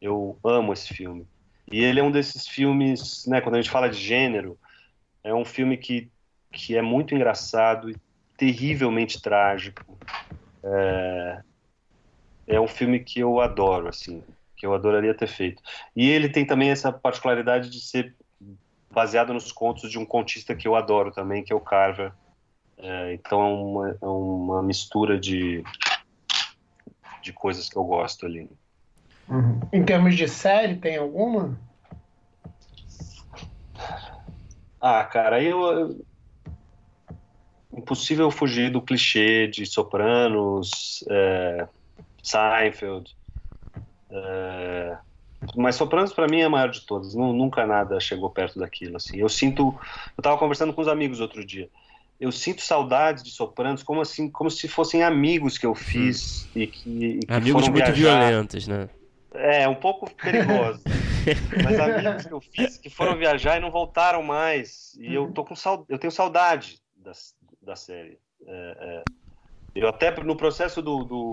Eu 0.00 0.38
amo 0.44 0.72
esse 0.72 0.94
filme. 0.94 1.26
E 1.70 1.84
ele 1.84 2.00
é 2.00 2.02
um 2.02 2.10
desses 2.10 2.48
filmes, 2.48 3.26
né, 3.26 3.40
quando 3.40 3.56
a 3.56 3.60
gente 3.60 3.70
fala 3.70 3.88
de 3.88 3.98
gênero, 3.98 4.58
é 5.22 5.34
um 5.34 5.44
filme 5.44 5.76
que 5.76 6.10
que 6.52 6.76
é 6.76 6.82
muito 6.82 7.14
engraçado 7.14 7.90
e 7.90 7.96
terrivelmente 8.36 9.20
trágico. 9.20 9.98
É, 10.62 11.42
é 12.46 12.60
um 12.60 12.66
filme 12.66 13.00
que 13.00 13.20
eu 13.20 13.40
adoro, 13.40 13.88
assim, 13.88 14.22
que 14.56 14.66
eu 14.66 14.74
adoraria 14.74 15.14
ter 15.14 15.28
feito. 15.28 15.62
E 15.94 16.08
ele 16.08 16.28
tem 16.28 16.44
também 16.44 16.70
essa 16.70 16.92
particularidade 16.92 17.70
de 17.70 17.80
ser 17.80 18.14
baseado 18.90 19.32
nos 19.32 19.52
contos 19.52 19.90
de 19.90 19.98
um 19.98 20.04
contista 20.04 20.54
que 20.54 20.66
eu 20.66 20.74
adoro 20.74 21.12
também, 21.12 21.44
que 21.44 21.52
é 21.52 21.56
o 21.56 21.60
Carver. 21.60 22.12
É, 22.78 23.14
então 23.14 23.40
é 23.40 23.44
uma, 23.44 23.98
é 24.02 24.06
uma 24.06 24.62
mistura 24.62 25.18
de, 25.18 25.62
de 27.22 27.32
coisas 27.32 27.68
que 27.68 27.76
eu 27.76 27.84
gosto 27.84 28.26
ali. 28.26 28.48
Uhum. 29.28 29.60
Em 29.72 29.84
termos 29.84 30.16
de 30.16 30.26
série, 30.26 30.76
tem 30.76 30.96
alguma? 30.96 31.58
Ah, 34.80 35.04
cara, 35.04 35.42
eu, 35.42 36.02
impossível 37.72 38.30
fugir 38.30 38.70
do 38.70 38.82
clichê 38.82 39.46
de 39.46 39.66
Sopranos, 39.66 41.04
é, 41.08 41.68
Seinfeld. 42.22 43.14
É, 44.10 44.98
mas 45.56 45.76
Sopranos 45.76 46.12
para 46.12 46.26
mim 46.26 46.40
é 46.40 46.44
a 46.44 46.50
maior 46.50 46.70
de 46.70 46.82
todas. 46.82 47.14
Nunca 47.14 47.66
nada 47.66 47.98
chegou 48.00 48.30
perto 48.30 48.58
daquilo. 48.58 48.96
Assim, 48.96 49.18
eu 49.18 49.28
sinto. 49.28 49.74
Eu 50.16 50.20
estava 50.20 50.38
conversando 50.38 50.72
com 50.72 50.80
os 50.80 50.88
amigos 50.88 51.20
outro 51.20 51.44
dia. 51.44 51.68
Eu 52.20 52.30
sinto 52.30 52.60
saudades 52.60 53.22
de 53.22 53.30
Sopranos 53.30 53.82
como 53.82 54.02
assim, 54.02 54.30
como 54.30 54.50
se 54.50 54.68
fossem 54.68 55.02
amigos 55.02 55.56
que 55.56 55.64
eu 55.64 55.74
fiz 55.74 56.44
hum. 56.44 56.60
e 56.60 56.66
que, 56.66 56.90
e 56.90 57.18
que 57.20 57.32
amigos 57.32 57.68
muito 57.68 57.92
viajar. 57.92 57.94
violentos, 57.94 58.68
né? 58.68 58.88
É, 59.32 59.66
um 59.68 59.74
pouco 59.74 60.10
perigoso. 60.16 60.82
Mas 61.62 61.78
amigos 61.78 62.26
que 62.26 62.32
eu 62.32 62.40
fiz 62.40 62.76
que 62.76 62.90
foram 62.90 63.16
viajar 63.16 63.56
e 63.56 63.60
não 63.60 63.70
voltaram 63.70 64.22
mais. 64.22 64.94
E 65.00 65.14
eu 65.14 65.30
tô 65.32 65.44
com 65.44 65.54
saudade, 65.54 65.86
eu 65.88 65.98
tenho 65.98 66.10
saudade 66.10 66.78
das, 66.96 67.34
da 67.62 67.76
série. 67.76 68.18
É, 68.46 68.76
é, 68.80 69.04
eu 69.74 69.88
até 69.88 70.10
no 70.22 70.36
processo 70.36 70.82
do, 70.82 71.04
do, 71.04 71.30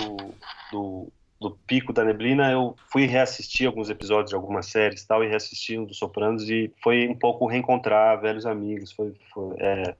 do, 0.71 1.07
do, 1.39 1.51
Pico 1.67 1.93
da 1.93 2.03
Neblina, 2.03 2.51
eu 2.51 2.75
fui 2.91 3.05
reassistir 3.05 3.67
alguns 3.67 3.89
episódios 3.89 4.29
de 4.29 4.35
algumas 4.35 4.67
séries 4.67 5.05
tal, 5.05 5.23
e 5.23 5.27
reassisti 5.27 5.77
um 5.77 5.85
dos 5.85 5.97
Sopranos, 5.97 6.49
e 6.49 6.71
foi 6.83 7.07
um 7.07 7.15
pouco 7.15 7.45
reencontrar 7.45 8.19
velhos 8.19 8.45
amigos. 8.45 8.91
Foi, 8.91 9.13
foi 9.33 9.55
é, 9.59 9.95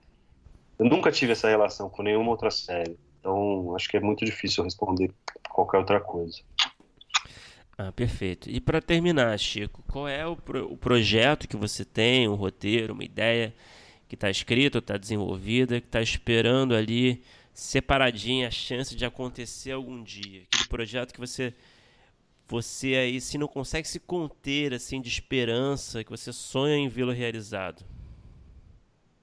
eu 0.78 0.86
nunca 0.86 1.10
tive 1.10 1.32
essa 1.32 1.48
relação 1.48 1.88
com 1.88 2.02
nenhuma 2.02 2.30
outra 2.30 2.50
série. 2.50 2.96
Então, 3.20 3.74
acho 3.74 3.88
que 3.88 3.96
é 3.96 4.00
muito 4.00 4.24
difícil 4.24 4.62
responder 4.64 5.10
qualquer 5.48 5.78
outra 5.78 6.00
coisa. 6.00 6.40
Ah, 7.76 7.92
perfeito. 7.92 8.50
E 8.50 8.60
para 8.60 8.80
terminar, 8.80 9.38
Chico, 9.38 9.84
qual 9.88 10.08
é 10.08 10.26
o, 10.26 10.36
pro, 10.36 10.72
o 10.72 10.76
projeto 10.76 11.46
que 11.46 11.56
você 11.56 11.84
tem, 11.84 12.28
um 12.28 12.34
roteiro, 12.34 12.92
uma 12.92 13.04
ideia 13.04 13.54
que 14.08 14.14
está 14.14 14.30
escrita, 14.30 14.78
está 14.78 14.96
desenvolvida, 14.96 15.80
que 15.80 15.86
está 15.86 16.00
esperando 16.00 16.74
ali 16.74 17.22
separadinha 17.58 18.46
a 18.46 18.50
chance 18.52 18.94
de 18.94 19.04
acontecer 19.04 19.72
algum 19.72 20.02
dia. 20.02 20.44
Aquele 20.44 20.68
projeto 20.68 21.12
que 21.12 21.18
você 21.18 21.52
você 22.46 22.94
aí 22.94 23.20
se 23.20 23.36
não 23.36 23.48
consegue 23.48 23.86
se 23.86 23.98
conter 23.98 24.72
assim 24.72 25.00
de 25.00 25.08
esperança, 25.08 26.04
que 26.04 26.10
você 26.10 26.32
sonha 26.32 26.76
em 26.76 26.88
vê-lo 26.88 27.12
realizado. 27.12 27.84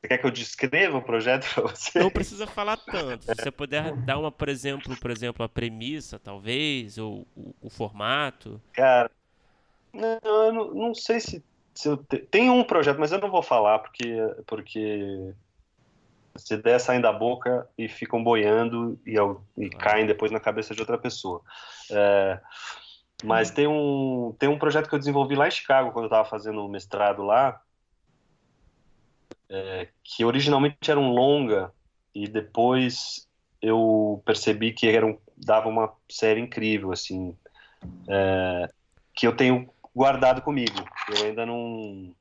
Você 0.01 0.09
quer 0.09 0.17
que 0.17 0.27
eu 0.27 0.31
descreva 0.31 0.97
o 0.97 1.01
projeto 1.01 1.51
para 1.51 1.63
você? 1.63 1.97
Não 1.97 2.11
precisa 2.11 2.45
falar 2.45 2.77
tanto. 2.77 3.23
Se 3.25 3.33
você 3.33 3.49
puder 3.49 3.95
dar 3.95 4.19
uma, 4.19 4.31
por 4.31 4.49
exemplo, 4.49 4.95
por 4.99 5.09
exemplo, 5.09 5.43
a 5.43 5.49
premissa, 5.49 6.19
talvez, 6.19 6.99
ou 6.99 7.25
o, 7.35 7.55
o 7.59 7.69
formato. 7.71 8.61
Cara, 8.73 9.09
não, 9.91 10.19
eu 10.23 10.53
não, 10.53 10.73
não 10.75 10.93
sei 10.93 11.19
se 11.19 11.43
se 11.73 11.89
eu 11.89 11.97
te, 11.97 12.19
tem 12.19 12.49
um 12.49 12.63
projeto, 12.63 12.99
mas 12.99 13.11
eu 13.11 13.19
não 13.19 13.29
vou 13.29 13.41
falar 13.41 13.79
porque 13.79 14.15
porque 14.45 15.33
as 16.35 16.51
ideias 16.51 16.81
saem 16.81 16.99
da 16.99 17.13
boca 17.13 17.67
e 17.77 17.87
ficam 17.87 18.21
boiando 18.21 18.99
e, 19.05 19.15
e 19.57 19.69
caem 19.69 20.05
depois 20.05 20.31
na 20.31 20.39
cabeça 20.39 20.75
de 20.75 20.81
outra 20.81 20.97
pessoa. 20.97 21.41
É, 21.89 22.39
mas 23.23 23.49
tem 23.49 23.65
um 23.65 24.35
tem 24.37 24.49
um 24.49 24.59
projeto 24.59 24.89
que 24.89 24.95
eu 24.95 24.99
desenvolvi 24.99 25.35
lá 25.35 25.47
em 25.47 25.51
Chicago 25.51 25.91
quando 25.91 26.05
eu 26.05 26.09
estava 26.09 26.27
fazendo 26.27 26.63
o 26.63 26.69
mestrado 26.69 27.23
lá, 27.23 27.61
é, 29.49 29.87
que 30.03 30.25
originalmente 30.25 30.91
era 30.91 30.99
um 30.99 31.13
longa 31.13 31.71
e 32.13 32.27
depois 32.27 33.27
eu 33.61 34.21
percebi 34.25 34.73
que 34.73 34.87
era 34.87 35.05
um, 35.05 35.17
dava 35.37 35.69
uma 35.69 35.93
série 36.11 36.41
incrível 36.41 36.91
assim, 36.91 37.35
é, 38.09 38.69
que 39.13 39.25
eu 39.25 39.35
tenho 39.35 39.69
guardado 39.95 40.41
comigo. 40.41 40.83
Eu 41.09 41.25
ainda 41.25 41.45
não 41.45 42.13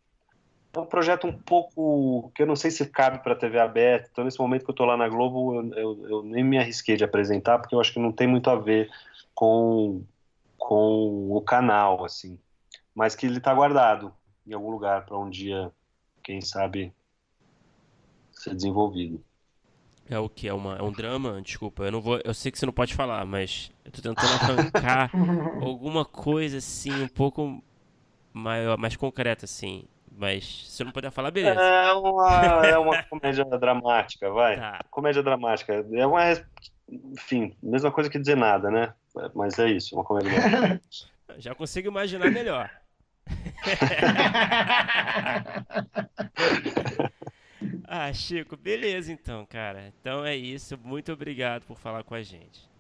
É 0.75 0.81
um 0.81 0.87
projeto 0.87 1.27
um 1.27 1.33
pouco 1.33 2.33
que 2.35 2.43
eu 2.43 2.47
não 2.47 2.57
sei 2.57 2.71
se 2.71 2.85
cabe 2.87 3.23
para 3.23 3.33
a 3.33 3.37
TV 3.37 3.59
aberta. 3.61 4.09
Então, 4.11 4.25
nesse 4.25 4.41
momento 4.41 4.65
que 4.65 4.71
eu 4.71 4.75
estou 4.75 4.87
lá 4.87 4.97
na 4.97 5.09
Globo, 5.09 5.55
eu, 5.55 5.75
eu, 5.75 6.09
eu, 6.09 6.23
nem 6.23 6.43
me 6.43 6.59
arrisquei 6.59 6.97
de 6.97 7.05
apresentar, 7.05 7.59
porque 7.59 7.75
eu 7.75 7.81
acho 7.81 7.93
que 7.93 8.01
não 8.01 8.11
tem 8.11 8.27
muito 8.27 8.51
a 8.51 8.57
ver 8.57 8.91
com, 9.35 10.03
com 10.59 11.31
o 11.31 11.41
canal, 11.41 12.05
assim. 12.05 12.39
Mas 12.95 13.15
que 13.15 13.25
ele 13.25 13.39
está 13.39 13.55
guardado 13.55 14.13
em 14.47 14.53
algum 14.53 14.71
lugar 14.71 15.07
para 15.07 15.17
um 15.19 15.31
dia, 15.31 15.71
quem 16.23 16.41
sabe, 16.41 16.93
ser 18.33 18.55
desenvolvido. 18.55 19.23
É 20.09 20.19
o 20.19 20.29
que? 20.29 20.49
É, 20.49 20.53
uma, 20.53 20.77
é 20.77 20.83
um 20.83 20.93
drama? 20.93 21.41
Desculpa, 21.41 21.85
eu 21.85 21.93
não 21.93 22.01
vou. 22.01 22.21
Eu 22.25 22.35
sei 22.35 22.53
que 22.53 22.59
você 22.59 22.67
não 22.67 22.73
pode 22.73 22.95
falar, 22.95 23.25
mas 23.25 23.73
eu 23.85 23.91
tô 23.91 24.03
tentando 24.03 24.33
arrancar 24.35 25.11
alguma 25.63 26.05
coisa 26.05 26.59
assim, 26.59 27.03
um 27.03 27.09
pouco 27.09 27.63
maior, 28.33 28.77
mais 28.77 28.97
concreta, 28.97 29.47
assim. 29.47 29.85
Mas 30.17 30.69
se 30.69 30.81
eu 30.83 30.87
não 30.87 30.93
puder 30.93 31.11
falar, 31.11 31.33
beleza. 31.33 31.61
É 31.61 31.93
uma, 31.93 32.67
é 32.67 32.79
uma 32.79 33.03
comédia 33.05 33.45
dramática, 33.45 34.31
vai. 34.31 34.57
Tá. 34.57 34.81
Comédia 34.91 35.23
dramática. 35.23 35.85
É 35.93 36.07
uma. 36.07 36.23
Enfim, 36.89 37.55
mesma 37.63 37.91
coisa 37.91 38.09
que 38.09 38.19
dizer 38.19 38.37
nada, 38.37 38.71
né? 38.71 38.95
Mas 39.35 39.59
é 39.59 39.69
isso, 39.69 39.95
uma 39.97 40.05
comédia 40.05 40.41
dramática. 40.41 41.13
Já 41.39 41.55
consigo 41.55 41.89
imaginar 41.89 42.31
melhor. 42.31 42.71
ah, 47.89 48.13
Chico, 48.13 48.57
beleza 48.57 49.11
então, 49.11 49.45
cara. 49.47 49.93
Então 50.01 50.25
é 50.25 50.37
isso. 50.37 50.79
Muito 50.83 51.13
obrigado 51.13 51.65
por 51.65 51.77
falar 51.77 52.05
com 52.05 52.15
a 52.15 52.23
gente. 52.23 52.73